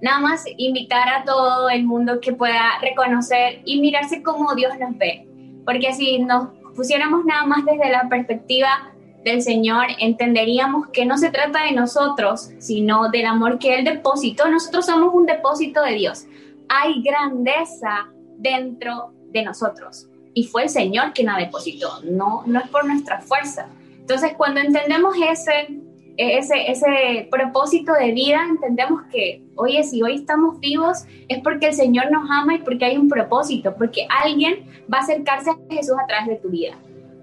nada 0.00 0.20
más 0.20 0.44
invitar 0.56 1.08
a 1.08 1.24
todo 1.24 1.68
el 1.68 1.84
mundo 1.84 2.20
que 2.20 2.32
pueda 2.32 2.78
reconocer 2.80 3.60
y 3.64 3.80
mirarse 3.80 4.22
como 4.22 4.54
Dios 4.54 4.72
nos 4.78 4.96
ve, 4.96 5.26
porque 5.64 5.92
si 5.92 6.20
nos 6.20 6.50
pusiéramos 6.76 7.24
nada 7.24 7.44
más 7.44 7.64
desde 7.64 7.90
la 7.90 8.08
perspectiva 8.08 8.92
del 9.24 9.42
Señor, 9.42 9.86
entenderíamos 9.98 10.90
que 10.90 11.04
no 11.04 11.18
se 11.18 11.30
trata 11.30 11.64
de 11.64 11.72
nosotros, 11.72 12.50
sino 12.60 13.10
del 13.10 13.26
amor 13.26 13.58
que 13.58 13.74
Él 13.74 13.84
depositó. 13.84 14.48
Nosotros 14.48 14.86
somos 14.86 15.12
un 15.12 15.26
depósito 15.26 15.82
de 15.82 15.94
Dios. 15.94 16.24
Hay 16.68 17.02
grandeza 17.02 18.12
dentro 18.38 19.12
de 19.32 19.42
nosotros. 19.42 20.08
Y 20.34 20.44
fue 20.44 20.62
el 20.62 20.68
Señor 20.68 21.14
quien 21.14 21.26
la 21.26 21.36
depositó, 21.36 22.00
no, 22.04 22.44
no 22.46 22.60
es 22.60 22.68
por 22.68 22.84
nuestra 22.84 23.20
fuerza. 23.22 23.66
Entonces, 23.98 24.34
cuando 24.36 24.60
entendemos 24.60 25.16
ese, 25.20 25.80
ese, 26.16 26.70
ese 26.70 27.28
propósito 27.30 27.92
de 27.92 28.12
vida, 28.12 28.44
entendemos 28.48 29.02
que, 29.10 29.42
oye, 29.56 29.82
si 29.82 30.02
hoy 30.02 30.16
estamos 30.16 30.60
vivos 30.60 31.04
es 31.28 31.40
porque 31.40 31.68
el 31.68 31.74
Señor 31.74 32.10
nos 32.10 32.30
ama 32.30 32.54
y 32.54 32.58
porque 32.58 32.84
hay 32.84 32.96
un 32.96 33.08
propósito, 33.08 33.74
porque 33.76 34.06
alguien 34.22 34.66
va 34.92 34.98
a 34.98 35.00
acercarse 35.00 35.50
a 35.50 35.56
Jesús 35.70 35.96
a 36.02 36.06
través 36.06 36.28
de 36.28 36.36
tu 36.36 36.48
vida. 36.48 36.74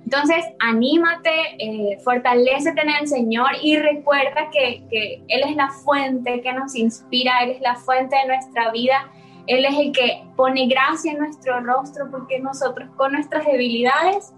Entonces, 0.03 0.45
anímate, 0.59 1.29
eh, 1.59 1.99
fortalecete 2.01 2.81
en 2.81 2.89
el 3.01 3.07
Señor 3.07 3.49
y 3.61 3.75
recuerda 3.75 4.49
que, 4.51 4.83
que 4.89 5.21
Él 5.27 5.41
es 5.45 5.55
la 5.55 5.69
fuente 5.69 6.41
que 6.41 6.53
nos 6.53 6.75
inspira, 6.75 7.39
Él 7.43 7.51
es 7.51 7.61
la 7.61 7.75
fuente 7.75 8.15
de 8.15 8.25
nuestra 8.25 8.71
vida, 8.71 9.11
Él 9.47 9.65
es 9.65 9.77
el 9.77 9.91
que 9.91 10.23
pone 10.38 10.67
gracia 10.67 11.11
en 11.11 11.19
nuestro 11.19 11.59
rostro 11.59 12.09
porque 12.09 12.39
nosotros 12.39 12.89
con 12.95 13.11
nuestras 13.11 13.45
debilidades 13.45 14.31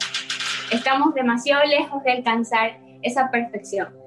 estamos 0.71 1.13
demasiado 1.13 1.63
lejos 1.65 2.03
de 2.03 2.13
alcanzar 2.13 2.79
esa 3.03 3.29
perfección. 3.29 3.98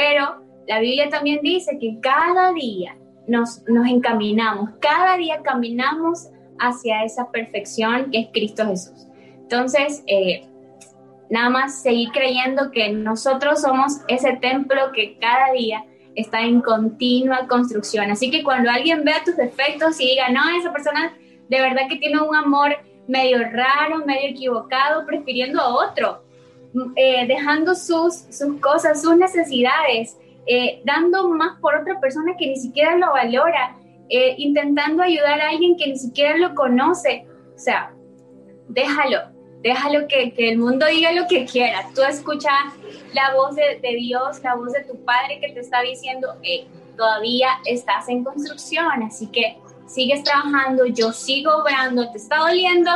Pero 0.00 0.40
la 0.66 0.80
Biblia 0.80 1.10
también 1.10 1.40
dice 1.42 1.76
que 1.78 1.98
cada 2.00 2.54
día 2.54 2.96
nos, 3.28 3.62
nos 3.68 3.86
encaminamos, 3.86 4.70
cada 4.80 5.18
día 5.18 5.42
caminamos 5.42 6.28
hacia 6.58 7.04
esa 7.04 7.30
perfección 7.30 8.10
que 8.10 8.20
es 8.20 8.28
Cristo 8.32 8.64
Jesús. 8.66 9.06
Entonces, 9.42 10.02
eh, 10.06 10.48
nada 11.28 11.50
más 11.50 11.82
seguir 11.82 12.08
creyendo 12.12 12.70
que 12.70 12.88
nosotros 12.88 13.60
somos 13.60 14.00
ese 14.08 14.38
templo 14.40 14.90
que 14.94 15.18
cada 15.18 15.52
día 15.52 15.84
está 16.14 16.40
en 16.40 16.62
continua 16.62 17.46
construcción. 17.46 18.10
Así 18.10 18.30
que 18.30 18.42
cuando 18.42 18.70
alguien 18.70 19.04
vea 19.04 19.22
tus 19.22 19.36
defectos 19.36 20.00
y 20.00 20.06
diga, 20.06 20.30
no, 20.30 20.40
esa 20.58 20.72
persona 20.72 21.12
de 21.50 21.60
verdad 21.60 21.88
que 21.90 21.96
tiene 21.96 22.22
un 22.22 22.34
amor 22.34 22.70
medio 23.06 23.38
raro, 23.52 23.98
medio 24.06 24.30
equivocado, 24.30 25.04
prefiriendo 25.04 25.60
a 25.60 25.74
otro, 25.74 26.22
eh, 26.94 27.26
dejando 27.26 27.74
sus, 27.74 28.26
sus 28.30 28.60
cosas, 28.60 29.02
sus 29.02 29.16
necesidades, 29.16 30.16
eh, 30.46 30.80
dando 30.84 31.28
más 31.28 31.58
por 31.60 31.74
otra 31.74 31.98
persona 32.00 32.36
que 32.38 32.46
ni 32.46 32.56
siquiera 32.56 32.96
lo 32.96 33.12
valora, 33.12 33.76
eh, 34.08 34.34
intentando 34.38 35.02
ayudar 35.02 35.40
a 35.40 35.50
alguien 35.50 35.76
que 35.76 35.88
ni 35.88 35.98
siquiera 35.98 36.36
lo 36.36 36.54
conoce. 36.54 37.26
O 37.54 37.58
sea, 37.58 37.92
déjalo, 38.68 39.18
déjalo 39.62 40.06
que, 40.06 40.32
que, 40.32 40.50
el 40.50 40.58
mundo 40.58 40.86
diga 40.86 41.12
lo 41.12 41.26
que 41.26 41.44
quiera. 41.44 41.86
Tú 41.94 42.02
escuchas 42.02 42.52
la 43.14 43.34
voz 43.34 43.56
de, 43.56 43.80
Dios, 43.96 44.40
la 44.42 44.54
voz 44.54 44.72
de 44.72 44.84
tu 44.84 45.04
Padre 45.04 45.40
que 45.40 45.52
te 45.52 45.60
está 45.60 45.82
diciendo, 45.82 46.28
todavía 46.96 47.48
estás 47.64 48.08
en 48.08 48.22
construcción, 48.22 49.02
así 49.02 49.26
que 49.26 49.58
sigues 49.86 50.22
trabajando, 50.22 50.86
yo 50.86 51.12
sigo 51.12 51.50
obrando, 51.56 52.10
te 52.12 52.18
está 52.18 52.38
doliendo, 52.38 52.90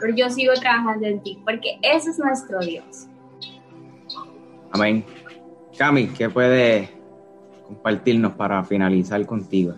pero 0.00 0.14
yo 0.14 0.30
sigo 0.30 0.54
trabajando 0.54 1.06
en 1.06 1.22
ti, 1.22 1.38
porque 1.44 1.78
ese 1.82 2.10
es 2.10 2.18
nuestro 2.18 2.60
Dios. 2.60 3.07
Amén. 4.72 5.04
Cami, 5.76 6.08
¿qué 6.08 6.28
puede 6.28 6.90
compartirnos 7.66 8.32
para 8.32 8.64
finalizar 8.64 9.24
contigo? 9.26 9.74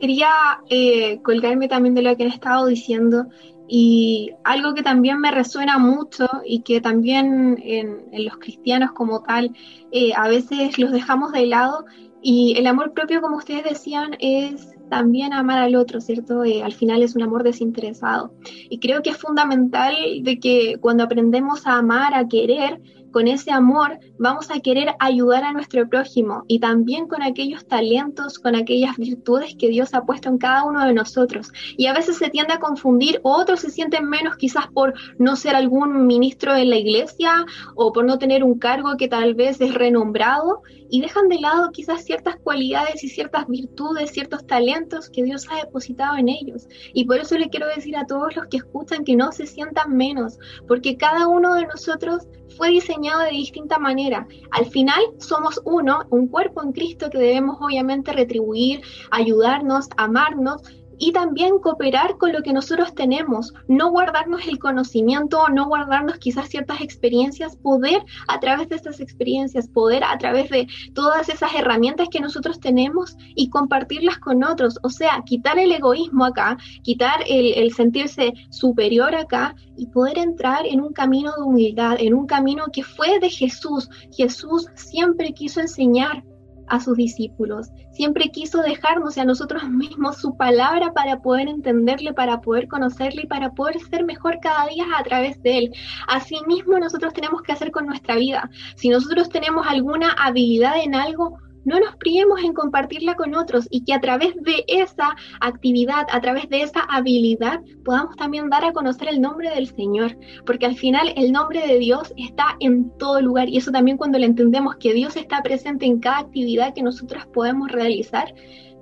Quería 0.00 0.30
eh, 0.68 1.20
colgarme 1.22 1.68
también 1.68 1.94
de 1.94 2.02
lo 2.02 2.16
que 2.16 2.24
han 2.24 2.30
estado 2.30 2.66
diciendo 2.66 3.26
y 3.66 4.32
algo 4.44 4.74
que 4.74 4.82
también 4.82 5.20
me 5.20 5.30
resuena 5.30 5.78
mucho 5.78 6.28
y 6.44 6.60
que 6.60 6.80
también 6.80 7.58
en, 7.62 8.24
los 8.24 8.36
cristianos 8.38 8.92
como 8.92 9.22
tal 9.22 9.52
eh, 9.92 10.12
a 10.16 10.28
veces 10.28 10.78
los 10.78 10.92
dejamos 10.92 11.32
de 11.32 11.46
lado 11.46 11.84
y 12.26 12.54
el 12.56 12.66
amor 12.66 12.94
propio, 12.94 13.20
como 13.20 13.36
ustedes 13.36 13.64
decían, 13.64 14.16
es 14.18 14.74
también 14.88 15.34
amar 15.34 15.58
al 15.58 15.76
otro, 15.76 16.00
¿cierto? 16.00 16.42
Eh, 16.42 16.62
al 16.62 16.72
final 16.72 17.02
es 17.02 17.14
un 17.14 17.22
amor 17.22 17.42
desinteresado. 17.42 18.32
Y 18.70 18.78
creo 18.78 19.02
que 19.02 19.10
es 19.10 19.18
fundamental 19.18 19.94
de 20.22 20.38
que 20.38 20.78
cuando 20.80 21.04
aprendemos 21.04 21.66
a 21.66 21.76
amar, 21.76 22.14
a 22.14 22.26
querer, 22.26 22.80
con 23.14 23.28
ese 23.28 23.52
amor 23.52 24.00
vamos 24.18 24.50
a 24.50 24.58
querer 24.58 24.88
ayudar 24.98 25.44
a 25.44 25.52
nuestro 25.52 25.88
prójimo 25.88 26.42
y 26.48 26.58
también 26.58 27.06
con 27.06 27.22
aquellos 27.22 27.64
talentos, 27.64 28.40
con 28.40 28.56
aquellas 28.56 28.96
virtudes 28.96 29.54
que 29.56 29.68
Dios 29.68 29.94
ha 29.94 30.04
puesto 30.04 30.28
en 30.28 30.38
cada 30.38 30.64
uno 30.64 30.84
de 30.84 30.92
nosotros. 30.92 31.52
Y 31.76 31.86
a 31.86 31.92
veces 31.92 32.16
se 32.16 32.28
tiende 32.28 32.54
a 32.54 32.58
confundir, 32.58 33.20
otros 33.22 33.60
se 33.60 33.70
sienten 33.70 34.08
menos 34.08 34.34
quizás 34.36 34.66
por 34.66 34.94
no 35.16 35.36
ser 35.36 35.54
algún 35.54 36.08
ministro 36.08 36.56
en 36.56 36.70
la 36.70 36.76
iglesia 36.76 37.46
o 37.76 37.92
por 37.92 38.04
no 38.04 38.18
tener 38.18 38.42
un 38.42 38.58
cargo 38.58 38.96
que 38.96 39.06
tal 39.06 39.34
vez 39.34 39.60
es 39.60 39.74
renombrado 39.74 40.62
y 40.90 41.00
dejan 41.00 41.28
de 41.28 41.38
lado 41.38 41.70
quizás 41.70 42.04
ciertas 42.04 42.34
cualidades 42.42 43.04
y 43.04 43.08
ciertas 43.08 43.46
virtudes, 43.46 44.10
ciertos 44.10 44.44
talentos 44.44 45.08
que 45.08 45.22
Dios 45.22 45.46
ha 45.50 45.64
depositado 45.64 46.16
en 46.16 46.28
ellos. 46.28 46.66
Y 46.92 47.04
por 47.04 47.18
eso 47.18 47.38
le 47.38 47.48
quiero 47.48 47.68
decir 47.68 47.96
a 47.96 48.06
todos 48.06 48.34
los 48.34 48.46
que 48.48 48.56
escuchan 48.56 49.04
que 49.04 49.14
no 49.14 49.30
se 49.30 49.46
sientan 49.46 49.96
menos, 49.96 50.36
porque 50.66 50.96
cada 50.96 51.28
uno 51.28 51.54
de 51.54 51.66
nosotros 51.66 52.26
fue 52.56 52.70
diseñado 52.70 53.20
de 53.20 53.30
distinta 53.30 53.78
manera. 53.78 54.26
Al 54.50 54.66
final 54.66 55.00
somos 55.18 55.60
uno, 55.64 56.00
un 56.10 56.28
cuerpo 56.28 56.62
en 56.62 56.72
Cristo 56.72 57.10
que 57.10 57.18
debemos 57.18 57.56
obviamente 57.60 58.12
retribuir, 58.12 58.82
ayudarnos, 59.10 59.88
amarnos, 59.96 60.62
y 60.98 61.12
también 61.12 61.58
cooperar 61.58 62.16
con 62.18 62.32
lo 62.32 62.42
que 62.42 62.52
nosotros 62.52 62.94
tenemos, 62.94 63.52
no 63.68 63.90
guardarnos 63.90 64.46
el 64.46 64.58
conocimiento, 64.58 65.48
no 65.48 65.66
guardarnos 65.66 66.18
quizás 66.18 66.48
ciertas 66.48 66.80
experiencias, 66.80 67.56
poder 67.56 68.02
a 68.28 68.40
través 68.40 68.68
de 68.68 68.76
estas 68.76 69.00
experiencias, 69.00 69.68
poder 69.68 70.04
a 70.04 70.16
través 70.18 70.50
de 70.50 70.66
todas 70.94 71.28
esas 71.28 71.54
herramientas 71.54 72.08
que 72.08 72.20
nosotros 72.20 72.60
tenemos 72.60 73.16
y 73.34 73.50
compartirlas 73.50 74.18
con 74.18 74.44
otros, 74.44 74.78
o 74.82 74.90
sea, 74.90 75.22
quitar 75.24 75.58
el 75.58 75.72
egoísmo 75.72 76.24
acá, 76.24 76.56
quitar 76.82 77.20
el, 77.26 77.54
el 77.54 77.72
sentirse 77.72 78.32
superior 78.50 79.14
acá 79.14 79.54
y 79.76 79.86
poder 79.86 80.18
entrar 80.18 80.66
en 80.66 80.80
un 80.80 80.92
camino 80.92 81.32
de 81.36 81.42
humildad, 81.42 81.96
en 81.98 82.14
un 82.14 82.26
camino 82.26 82.66
que 82.72 82.82
fue 82.82 83.18
de 83.18 83.30
Jesús. 83.30 83.88
Jesús 84.12 84.68
siempre 84.74 85.32
quiso 85.32 85.60
enseñar 85.60 86.22
a 86.68 86.80
sus 86.80 86.96
discípulos. 86.96 87.70
Siempre 87.92 88.30
quiso 88.30 88.62
dejarnos 88.62 89.18
a 89.18 89.24
nosotros 89.24 89.62
mismos 89.68 90.18
su 90.18 90.36
palabra 90.36 90.92
para 90.92 91.20
poder 91.20 91.48
entenderle, 91.48 92.12
para 92.12 92.40
poder 92.40 92.68
conocerle 92.68 93.22
y 93.22 93.26
para 93.26 93.52
poder 93.52 93.78
ser 93.80 94.04
mejor 94.04 94.38
cada 94.40 94.66
día 94.68 94.84
a 94.96 95.02
través 95.02 95.42
de 95.42 95.58
él. 95.58 95.72
Asimismo, 96.08 96.78
nosotros 96.78 97.12
tenemos 97.12 97.42
que 97.42 97.52
hacer 97.52 97.70
con 97.70 97.86
nuestra 97.86 98.16
vida. 98.16 98.50
Si 98.76 98.88
nosotros 98.88 99.28
tenemos 99.28 99.66
alguna 99.66 100.12
habilidad 100.12 100.82
en 100.82 100.94
algo, 100.94 101.38
no 101.64 101.80
nos 101.80 101.96
priemos 101.96 102.42
en 102.42 102.52
compartirla 102.52 103.14
con 103.14 103.34
otros 103.34 103.66
y 103.70 103.84
que 103.84 103.94
a 103.94 104.00
través 104.00 104.34
de 104.36 104.64
esa 104.68 105.16
actividad, 105.40 106.06
a 106.10 106.20
través 106.20 106.48
de 106.48 106.62
esa 106.62 106.80
habilidad, 106.80 107.60
podamos 107.84 108.16
también 108.16 108.48
dar 108.50 108.64
a 108.64 108.72
conocer 108.72 109.08
el 109.08 109.20
nombre 109.20 109.50
del 109.50 109.68
Señor, 109.68 110.16
porque 110.46 110.66
al 110.66 110.76
final 110.76 111.12
el 111.16 111.32
nombre 111.32 111.66
de 111.66 111.78
Dios 111.78 112.12
está 112.16 112.56
en 112.60 112.90
todo 112.98 113.20
lugar 113.20 113.48
y 113.48 113.56
eso 113.56 113.72
también 113.72 113.96
cuando 113.96 114.18
le 114.18 114.26
entendemos 114.26 114.76
que 114.76 114.92
Dios 114.92 115.16
está 115.16 115.42
presente 115.42 115.86
en 115.86 116.00
cada 116.00 116.18
actividad 116.18 116.74
que 116.74 116.82
nosotros 116.82 117.26
podemos 117.26 117.70
realizar, 117.70 118.34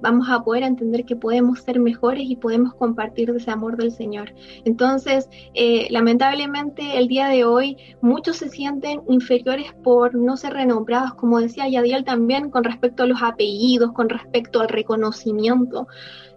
vamos 0.02 0.28
a 0.28 0.42
poder 0.42 0.64
entender 0.64 1.04
que 1.04 1.16
podemos 1.16 1.60
ser 1.60 1.80
mejores 1.80 2.24
y 2.26 2.36
podemos 2.36 2.74
compartir 2.74 3.30
ese 3.30 3.50
amor 3.50 3.76
del 3.76 3.92
Señor. 3.92 4.34
Entonces, 4.64 5.28
eh, 5.54 5.86
lamentablemente 5.90 6.98
el 6.98 7.08
día 7.08 7.28
de 7.28 7.44
hoy 7.44 7.78
muchos 8.00 8.36
se 8.36 8.50
sienten 8.50 9.00
inferiores 9.08 9.72
por 9.82 10.14
no 10.14 10.36
ser 10.36 10.54
renombrados, 10.54 11.14
como 11.14 11.40
decía 11.40 11.68
Yadiel 11.68 12.04
también, 12.04 12.50
con 12.50 12.64
respecto 12.64 13.04
a 13.04 13.06
los 13.06 13.22
apellidos, 13.22 13.92
con 13.92 14.08
respecto 14.08 14.60
al 14.60 14.68
reconocimiento. 14.68 15.86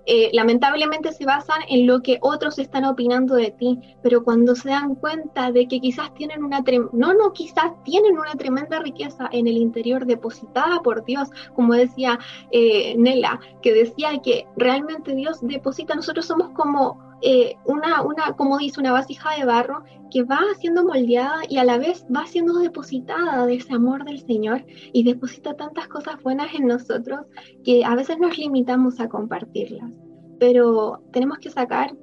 Eh, 0.06 0.30
lamentablemente 0.34 1.12
se 1.12 1.26
basan 1.26 1.60
en 1.68 1.88
lo 1.88 2.02
que 2.02 2.20
otros 2.22 2.60
están 2.60 2.86
opinando 2.86 3.36
de 3.36 3.52
ti, 3.52 3.80
pero 4.02 4.24
cuando 4.24 4.56
se 4.56 4.70
dan 4.70 4.96
cuenta 4.96 5.52
de 5.52 5.68
que 5.68 5.80
quizás 5.80 6.14
tienen 6.14 6.44
una, 6.44 6.64
no, 6.94 7.14
no, 7.14 7.34
quizás 7.34 7.72
tienen 7.84 8.18
una 8.18 8.34
tremenda 8.36 8.80
riqueza 8.80 9.28
en 9.32 9.48
el 9.48 9.58
interior 9.58 10.06
depositada 10.06 10.82
por 10.82 11.04
Dios, 11.06 11.30
como 11.54 11.74
decía 11.74 12.20
eh, 12.52 12.96
Nela, 12.98 13.40
que 13.62 13.74
decía 13.74 14.20
que 14.22 14.48
realmente 14.56 15.16
Dios 15.16 15.40
deposita, 15.42 15.96
nosotros 15.96 16.26
somos 16.26 16.50
como 16.50 17.05
eh, 17.22 17.56
una, 17.66 18.02
una, 18.02 18.34
como 18.34 18.58
dice, 18.58 18.80
una 18.80 18.92
vasija 18.92 19.36
de 19.38 19.46
barro 19.46 19.84
que 20.12 20.24
va 20.24 20.40
siendo 20.60 20.84
moldeada 20.84 21.42
y 21.50 21.58
a 21.58 21.64
la 21.64 21.78
vez 21.78 22.06
va 22.14 22.26
siendo 22.28 22.60
depositada 22.60 23.46
de 23.46 23.56
ese 23.56 23.74
amor 23.74 24.06
del 24.06 24.20
Señor 24.20 24.66
y 24.94 25.04
deposita 25.04 25.56
tantas 25.56 25.88
cosas 25.88 26.22
buenas 26.22 26.54
en 26.54 26.68
nosotros 26.68 27.22
que 27.64 27.84
a 27.84 27.96
veces 27.96 28.18
nos 28.20 28.38
limitamos 28.38 29.00
a 29.00 29.10
compartirlas. 29.10 29.92
Pero 30.40 31.04
tenemos 31.12 31.40
que 31.40 31.50
sacar 31.50 31.96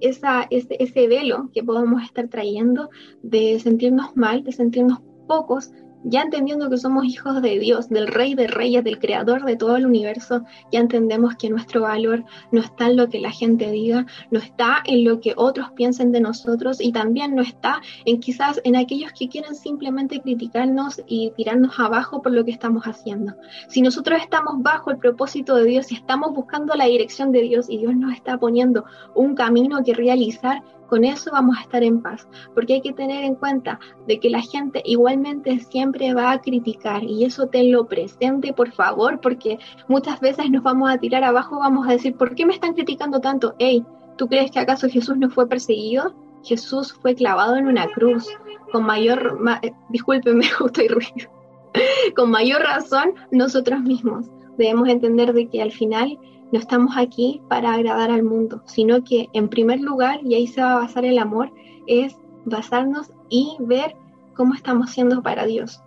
esa, 0.00 0.46
ese, 0.50 0.76
ese 0.80 1.06
velo 1.06 1.50
que 1.52 1.62
podemos 1.62 2.02
estar 2.02 2.28
trayendo 2.28 2.90
de 3.22 3.58
sentirnos 3.60 4.16
mal, 4.16 4.42
de 4.42 4.52
sentirnos 4.52 5.00
pocos, 5.26 5.70
ya 6.04 6.22
entendiendo 6.22 6.70
que 6.70 6.76
somos 6.76 7.06
hijos 7.06 7.40
de 7.42 7.58
Dios, 7.58 7.88
del 7.88 8.06
Rey 8.06 8.34
de 8.34 8.46
Reyes, 8.46 8.84
del 8.84 8.98
Creador 8.98 9.44
de 9.44 9.56
todo 9.56 9.76
el 9.76 9.86
universo, 9.86 10.44
ya 10.70 10.80
entendemos 10.80 11.34
que 11.36 11.50
nuestro 11.50 11.82
valor 11.82 12.24
no 12.52 12.60
está 12.60 12.86
en 12.86 12.96
lo 12.96 13.08
que 13.08 13.20
la 13.20 13.30
gente 13.30 13.70
diga, 13.70 14.06
no 14.30 14.38
está 14.38 14.82
en 14.84 15.04
lo 15.04 15.20
que 15.20 15.32
otros 15.36 15.70
piensen 15.72 16.12
de 16.12 16.20
nosotros 16.20 16.80
y 16.80 16.92
también 16.92 17.34
no 17.34 17.42
está 17.42 17.80
en 18.04 18.20
quizás 18.20 18.60
en 18.64 18.76
aquellos 18.76 19.12
que 19.12 19.28
quieren 19.28 19.54
simplemente 19.54 20.20
criticarnos 20.20 21.02
y 21.06 21.32
tirarnos 21.36 21.80
abajo 21.80 22.22
por 22.22 22.32
lo 22.32 22.44
que 22.44 22.50
estamos 22.50 22.84
haciendo. 22.84 23.34
Si 23.68 23.80
nosotros 23.80 24.20
estamos 24.20 24.62
bajo 24.62 24.90
el 24.90 24.98
propósito 24.98 25.56
de 25.56 25.64
Dios 25.64 25.90
y 25.90 25.94
estamos 25.94 26.32
buscando 26.34 26.74
la 26.74 26.84
dirección 26.84 27.32
de 27.32 27.42
Dios 27.42 27.66
y 27.68 27.78
Dios 27.78 27.96
nos 27.96 28.12
está 28.12 28.38
poniendo 28.38 28.84
un 29.14 29.34
camino 29.34 29.82
que 29.82 29.94
realizar, 29.94 30.62
con 30.94 31.04
eso 31.04 31.32
vamos 31.32 31.56
a 31.58 31.62
estar 31.62 31.82
en 31.82 32.00
paz, 32.00 32.28
porque 32.54 32.74
hay 32.74 32.80
que 32.80 32.92
tener 32.92 33.24
en 33.24 33.34
cuenta 33.34 33.80
de 34.06 34.20
que 34.20 34.30
la 34.30 34.40
gente 34.40 34.80
igualmente 34.84 35.58
siempre 35.58 36.14
va 36.14 36.30
a 36.30 36.40
criticar 36.40 37.02
y 37.02 37.24
eso 37.24 37.48
tenlo 37.48 37.88
presente, 37.88 38.52
por 38.52 38.70
favor, 38.70 39.20
porque 39.20 39.58
muchas 39.88 40.20
veces 40.20 40.48
nos 40.52 40.62
vamos 40.62 40.88
a 40.88 40.98
tirar 40.98 41.24
abajo, 41.24 41.58
vamos 41.58 41.88
a 41.88 41.90
decir, 41.90 42.14
¿por 42.14 42.36
qué 42.36 42.46
me 42.46 42.54
están 42.54 42.74
criticando 42.74 43.18
tanto? 43.18 43.56
Hey, 43.58 43.84
¿tú 44.16 44.28
crees 44.28 44.52
que 44.52 44.60
acaso 44.60 44.88
Jesús 44.88 45.16
no 45.16 45.30
fue 45.30 45.48
perseguido? 45.48 46.14
Jesús 46.44 46.92
fue 47.02 47.16
clavado 47.16 47.56
en 47.56 47.66
una 47.66 47.88
cruz, 47.88 48.28
con 48.70 48.84
mayor, 48.84 49.40
ma 49.40 49.58
eh, 49.62 49.72
discúlpeme, 49.88 50.48
justo 50.58 50.80
y 50.80 50.86
ruido, 50.86 51.28
con 52.14 52.30
mayor 52.30 52.62
razón 52.62 53.14
nosotros 53.32 53.80
mismos 53.80 54.30
debemos 54.58 54.88
entender 54.88 55.32
de 55.32 55.48
que 55.48 55.60
al 55.60 55.72
final 55.72 56.20
no 56.54 56.60
estamos 56.60 56.96
aquí 56.96 57.42
para 57.48 57.74
agradar 57.74 58.12
al 58.12 58.22
mundo, 58.22 58.62
sino 58.64 59.02
que 59.02 59.28
en 59.32 59.48
primer 59.48 59.80
lugar, 59.80 60.20
y 60.22 60.36
ahí 60.36 60.46
se 60.46 60.62
va 60.62 60.74
a 60.74 60.78
basar 60.82 61.04
el 61.04 61.18
amor, 61.18 61.52
es 61.88 62.16
basarnos 62.44 63.10
y 63.28 63.56
ver 63.58 63.96
cómo 64.36 64.54
estamos 64.54 64.90
siendo 64.90 65.20
para 65.20 65.46
Dios, 65.46 65.82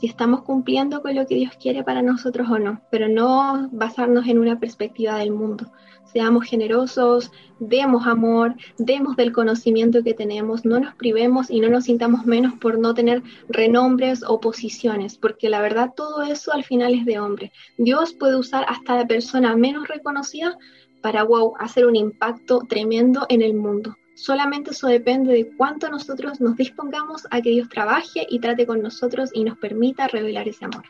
si 0.00 0.08
estamos 0.08 0.42
cumpliendo 0.42 1.02
con 1.02 1.14
lo 1.14 1.24
que 1.24 1.36
Dios 1.36 1.52
quiere 1.62 1.84
para 1.84 2.02
nosotros 2.02 2.50
o 2.50 2.58
no, 2.58 2.80
pero 2.90 3.08
no 3.08 3.68
basarnos 3.70 4.26
en 4.26 4.40
una 4.40 4.58
perspectiva 4.58 5.14
del 5.14 5.30
mundo, 5.30 5.70
seamos 6.18 6.46
generosos, 6.46 7.30
demos 7.60 8.04
amor, 8.04 8.56
demos 8.76 9.14
del 9.14 9.30
conocimiento 9.30 10.02
que 10.02 10.14
tenemos, 10.14 10.64
no 10.64 10.80
nos 10.80 10.96
privemos 10.96 11.48
y 11.48 11.60
no 11.60 11.68
nos 11.68 11.84
sintamos 11.84 12.26
menos 12.26 12.54
por 12.54 12.76
no 12.76 12.92
tener 12.92 13.22
renombres 13.48 14.24
o 14.26 14.40
posiciones, 14.40 15.16
porque 15.16 15.48
la 15.48 15.60
verdad 15.60 15.92
todo 15.94 16.22
eso 16.22 16.52
al 16.52 16.64
final 16.64 16.92
es 16.92 17.04
de 17.04 17.20
hombre. 17.20 17.52
Dios 17.76 18.14
puede 18.14 18.34
usar 18.34 18.64
hasta 18.66 18.96
la 18.96 19.06
persona 19.06 19.54
menos 19.54 19.86
reconocida 19.86 20.58
para, 21.02 21.22
wow, 21.22 21.54
hacer 21.60 21.86
un 21.86 21.94
impacto 21.94 22.64
tremendo 22.68 23.24
en 23.28 23.40
el 23.40 23.54
mundo. 23.54 23.94
Solamente 24.16 24.72
eso 24.72 24.88
depende 24.88 25.32
de 25.32 25.48
cuánto 25.56 25.88
nosotros 25.88 26.40
nos 26.40 26.56
dispongamos 26.56 27.28
a 27.30 27.40
que 27.40 27.50
Dios 27.50 27.68
trabaje 27.68 28.26
y 28.28 28.40
trate 28.40 28.66
con 28.66 28.82
nosotros 28.82 29.30
y 29.32 29.44
nos 29.44 29.56
permita 29.56 30.08
revelar 30.08 30.48
ese 30.48 30.64
amor. 30.64 30.82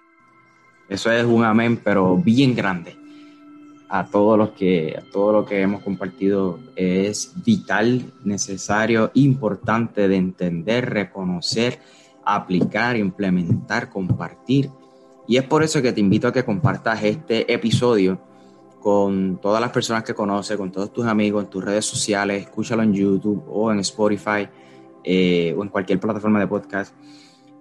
Eso 0.88 1.12
es 1.12 1.26
un 1.26 1.44
amén, 1.44 1.78
pero 1.84 2.16
bien 2.16 2.54
grande 2.54 2.96
a 3.88 4.06
todos 4.06 4.36
los 4.36 4.50
que, 4.50 5.02
todo 5.12 5.32
lo 5.32 5.44
que 5.44 5.60
hemos 5.62 5.82
compartido 5.82 6.58
es 6.76 7.32
vital, 7.44 8.12
necesario, 8.22 9.10
importante 9.14 10.08
de 10.08 10.16
entender, 10.16 10.90
reconocer, 10.90 11.78
aplicar, 12.24 12.96
implementar, 12.96 13.88
compartir. 13.88 14.70
Y 15.26 15.38
es 15.38 15.44
por 15.44 15.62
eso 15.62 15.80
que 15.80 15.92
te 15.92 16.00
invito 16.00 16.28
a 16.28 16.32
que 16.32 16.44
compartas 16.44 17.02
este 17.02 17.50
episodio 17.52 18.20
con 18.80 19.38
todas 19.40 19.60
las 19.60 19.70
personas 19.70 20.04
que 20.04 20.14
conoces, 20.14 20.56
con 20.56 20.70
todos 20.70 20.92
tus 20.92 21.06
amigos, 21.06 21.44
en 21.44 21.50
tus 21.50 21.64
redes 21.64 21.86
sociales, 21.86 22.42
escúchalo 22.42 22.82
en 22.82 22.92
YouTube 22.92 23.42
o 23.48 23.72
en 23.72 23.80
Spotify 23.80 24.48
eh, 25.02 25.54
o 25.56 25.62
en 25.62 25.68
cualquier 25.70 25.98
plataforma 25.98 26.38
de 26.38 26.46
podcast. 26.46 26.94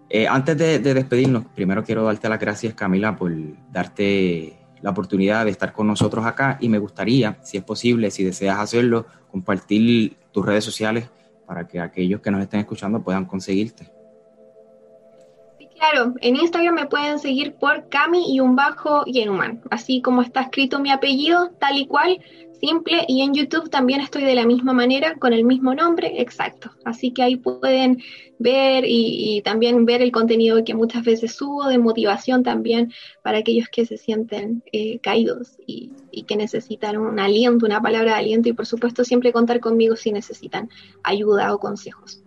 Eh, 0.09 0.27
antes 0.27 0.57
de, 0.57 0.79
de 0.79 0.93
despedirnos, 0.93 1.45
primero 1.55 1.83
quiero 1.83 2.03
darte 2.03 2.29
las 2.29 2.39
gracias, 2.39 2.73
Camila, 2.73 3.15
por 3.15 3.31
darte 3.71 4.56
la 4.81 4.91
oportunidad 4.91 5.45
de 5.45 5.51
estar 5.51 5.73
con 5.73 5.87
nosotros 5.87 6.25
acá 6.25 6.57
y 6.61 6.69
me 6.69 6.79
gustaría, 6.79 7.37
si 7.41 7.57
es 7.57 7.63
posible, 7.63 8.11
si 8.11 8.23
deseas 8.23 8.59
hacerlo, 8.59 9.05
compartir 9.31 10.15
tus 10.31 10.45
redes 10.45 10.63
sociales 10.63 11.09
para 11.45 11.67
que 11.67 11.79
aquellos 11.79 12.21
que 12.21 12.31
nos 12.31 12.41
estén 12.41 12.59
escuchando 12.59 13.01
puedan 13.01 13.25
conseguirte. 13.25 13.89
Sí, 15.57 15.67
claro, 15.77 16.13
en 16.21 16.35
Instagram 16.35 16.75
me 16.75 16.85
pueden 16.85 17.19
seguir 17.19 17.55
por 17.55 17.89
Cami 17.89 18.33
y 18.35 18.39
un 18.39 18.55
bajo 18.55 19.05
así 19.71 20.01
como 20.01 20.21
está 20.21 20.41
escrito 20.41 20.79
mi 20.79 20.91
apellido, 20.91 21.51
tal 21.59 21.77
y 21.77 21.87
cual, 21.87 22.19
simple 22.59 23.05
y 23.07 23.21
en 23.21 23.33
YouTube 23.33 23.69
también 23.69 24.01
estoy 24.01 24.23
de 24.23 24.35
la 24.35 24.45
misma 24.45 24.73
manera, 24.73 25.15
con 25.15 25.33
el 25.33 25.43
mismo 25.43 25.73
nombre, 25.73 26.21
exacto. 26.21 26.71
Así 26.85 27.11
que 27.11 27.23
ahí 27.23 27.35
pueden 27.35 28.01
ver 28.39 28.83
y, 28.87 29.41
también 29.43 29.85
ver 29.85 30.01
el 30.01 30.11
contenido 30.11 30.63
que 30.63 30.73
muchas 30.75 31.03
veces 31.03 31.33
subo 31.33 31.67
de 31.67 31.77
motivación 31.77 32.43
también 32.43 32.93
para 33.23 33.39
aquellos 33.39 33.67
que 33.69 33.85
se 33.85 33.97
sienten 33.97 34.63
eh, 34.71 34.99
caídos 34.99 35.57
y, 35.65 35.91
que 36.27 36.35
necesitan 36.35 36.97
un 36.97 37.19
aliento, 37.19 37.65
una 37.65 37.81
palabra 37.81 38.13
de 38.13 38.17
aliento 38.17 38.49
y 38.49 38.53
por 38.53 38.65
supuesto 38.65 39.03
siempre 39.03 39.31
contar 39.31 39.59
conmigo 39.59 39.95
si 39.95 40.11
necesitan 40.11 40.69
ayuda 41.03 41.53
o 41.53 41.59
consejos. 41.59 42.23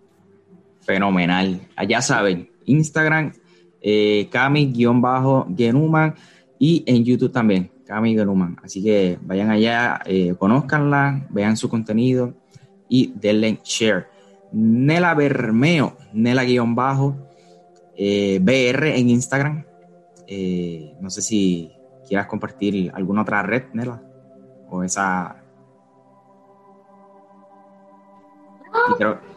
Fenomenal. 0.81 1.61
Allá 1.75 2.01
saben, 2.01 2.49
Instagram, 2.65 3.33
eh, 3.81 4.27
Cami-Genuman 4.31 6.15
y 6.57 6.83
en 6.85 7.03
YouTube 7.03 7.31
también. 7.31 7.70
Cami 7.91 8.15
Genuman. 8.15 8.55
Así 8.63 8.81
que 8.81 9.19
vayan 9.21 9.49
allá, 9.49 9.99
eh, 10.05 10.33
conózcanla, 10.39 11.27
vean 11.29 11.57
su 11.57 11.67
contenido 11.67 12.33
y 12.87 13.11
denle 13.17 13.59
share. 13.65 14.07
Nela 14.53 15.13
Bermeo, 15.13 15.97
Nela-bajo, 16.13 17.17
eh, 17.97 18.39
BR 18.41 18.97
en 18.97 19.09
Instagram. 19.09 19.65
Eh, 20.25 20.95
no 21.01 21.09
sé 21.09 21.21
si 21.21 21.73
quieras 22.07 22.27
compartir 22.27 22.89
alguna 22.95 23.23
otra 23.23 23.43
red, 23.43 23.63
Nela, 23.73 24.01
o 24.69 24.83
esa. 24.83 25.35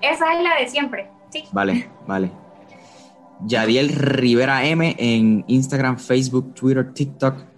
esa 0.00 0.32
es 0.32 0.42
la 0.44 0.60
de 0.60 0.68
siempre, 0.68 1.10
sí. 1.28 1.42
Vale, 1.50 1.90
vale. 2.06 2.30
Yadiel 3.40 3.88
Rivera 3.88 4.64
M 4.64 4.94
en 4.96 5.44
Instagram, 5.48 5.98
Facebook, 5.98 6.54
Twitter, 6.54 6.94
TikTok, 6.94 7.53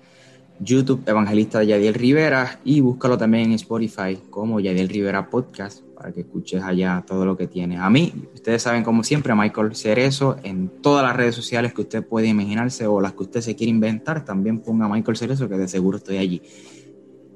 YouTube 0.61 1.03
Evangelista 1.07 1.63
Yadiel 1.63 1.95
Rivera 1.95 2.61
y 2.65 2.81
búscalo 2.81 3.19
también 3.19 3.45
en 3.45 3.53
Spotify 3.53 4.19
como 4.31 4.61
Yadiel 4.61 4.89
Rivera 4.89 5.29
Podcast 5.29 5.83
para 5.95 6.13
que 6.13 6.21
escuches 6.21 6.63
allá 6.63 7.05
todo 7.07 7.25
lo 7.25 7.37
que 7.37 7.47
tiene. 7.47 7.79
A 7.79 7.89
mí, 7.91 8.13
ustedes 8.35 8.63
saben 8.63 8.83
como 8.83 9.03
siempre, 9.03 9.35
Michael 9.35 9.75
Cerezo 9.75 10.37
en 10.43 10.69
todas 10.83 11.05
las 11.05 11.17
redes 11.17 11.35
sociales 11.35 11.73
que 11.73 11.83
usted 11.83 12.07
puede 12.07 12.29
imaginarse 12.29 12.87
o 12.87 13.01
las 13.01 13.13
que 13.13 13.23
usted 13.25 13.41
se 13.41 13.57
quiere 13.57 13.71
inventar, 13.71 14.25
también 14.25 14.61
ponga 14.61 14.89
Michael 14.89 15.17
Cerezo 15.17 15.49
que 15.49 15.57
de 15.57 15.69
seguro 15.69 15.99
estoy 15.99 16.19
allí. 16.19 16.43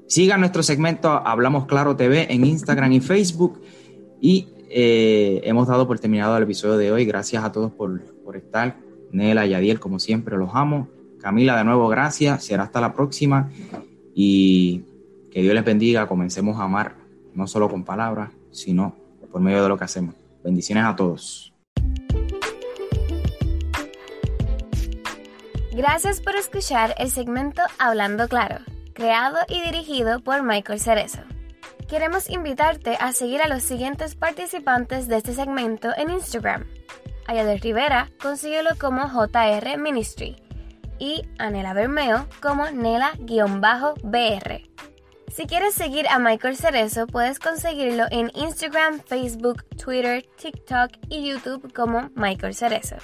Siga 0.07 0.37
nuestro 0.37 0.63
segmento 0.63 1.09
Hablamos 1.09 1.67
Claro 1.67 1.97
TV 1.97 2.33
en 2.33 2.45
Instagram 2.45 2.93
y 2.93 3.01
Facebook 3.01 3.61
y 4.21 4.49
eh, 4.69 5.41
hemos 5.45 5.69
dado 5.69 5.87
por 5.87 5.99
terminado 5.99 6.37
el 6.37 6.43
episodio 6.43 6.77
de 6.77 6.93
hoy. 6.93 7.05
Gracias 7.05 7.45
a 7.45 7.53
todos 7.53 7.73
por, 7.73 8.01
por 8.25 8.37
estar. 8.37 8.77
Nela, 9.13 9.47
Yadiel, 9.47 9.81
como 9.81 9.99
siempre, 9.99 10.37
los 10.37 10.51
amo 10.55 10.89
Camila, 11.21 11.57
de 11.57 11.65
nuevo, 11.65 11.89
gracias. 11.89 12.45
Será 12.45 12.65
hasta 12.65 12.81
la 12.81 12.95
próxima. 12.95 13.51
Y 14.15 14.83
que 15.31 15.43
Dios 15.43 15.55
les 15.55 15.65
bendiga. 15.65 16.07
Comencemos 16.07 16.59
a 16.59 16.65
amar, 16.65 16.97
no 17.35 17.47
solo 17.47 17.69
con 17.69 17.85
palabras, 17.85 18.31
sino 18.51 18.97
por 19.31 19.41
medio 19.41 19.63
de 19.63 19.69
lo 19.69 19.79
que 19.79 19.85
hacemos. 19.85 20.15
Bendiciones 20.43 20.85
a 20.85 20.97
todos. 20.97 21.53
Gracias 25.73 26.21
por 26.21 26.35
escuchar 26.35 26.95
el 26.99 27.11
segmento 27.11 27.63
Hablando 27.79 28.29
Claro, 28.29 28.57
creado 28.93 29.39
y 29.49 29.63
dirigido 29.63 30.21
por 30.21 30.43
Michael 30.43 30.81
Cerezo. 30.81 31.21
Queremos 31.89 32.29
invitarte 32.29 32.97
a 33.01 33.13
seguir 33.13 33.41
a 33.41 33.49
los 33.49 33.63
siguientes 33.63 34.15
participantes 34.15 35.09
de 35.09 35.17
este 35.17 35.33
segmento 35.33 35.91
en 35.97 36.11
Instagram. 36.11 36.65
Ayadel 37.27 37.61
Rivera, 37.61 38.11
consíguelo 38.21 38.71
como 38.79 39.09
JR 39.09 39.79
Ministry 39.79 40.37
y 41.01 41.29
Anela 41.39 41.75
Bermeo 41.75 42.29
como 42.41 42.67
Nela-BR. 42.67 44.71
Si 45.33 45.47
quieres 45.47 45.75
seguir 45.75 46.07
a 46.09 46.19
Michael 46.19 46.57
Cerezo, 46.57 47.07
puedes 47.07 47.39
conseguirlo 47.39 48.07
en 48.11 48.33
Instagram, 48.35 49.01
Facebook, 49.01 49.65
Twitter, 49.83 50.29
TikTok 50.37 50.91
y 51.09 51.27
YouTube 51.29 51.73
como 51.73 52.11
Michael 52.15 52.55
Cerezo. 52.55 52.97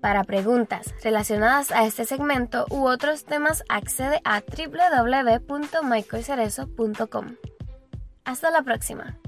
Para 0.00 0.24
preguntas 0.24 0.94
relacionadas 1.02 1.70
a 1.72 1.84
este 1.84 2.04
segmento 2.04 2.66
u 2.70 2.86
otros 2.86 3.24
temas, 3.24 3.64
accede 3.68 4.20
a 4.24 4.40
www.michaelcerezo.com. 4.40 7.36
Hasta 8.24 8.50
la 8.50 8.62
próxima. 8.62 9.18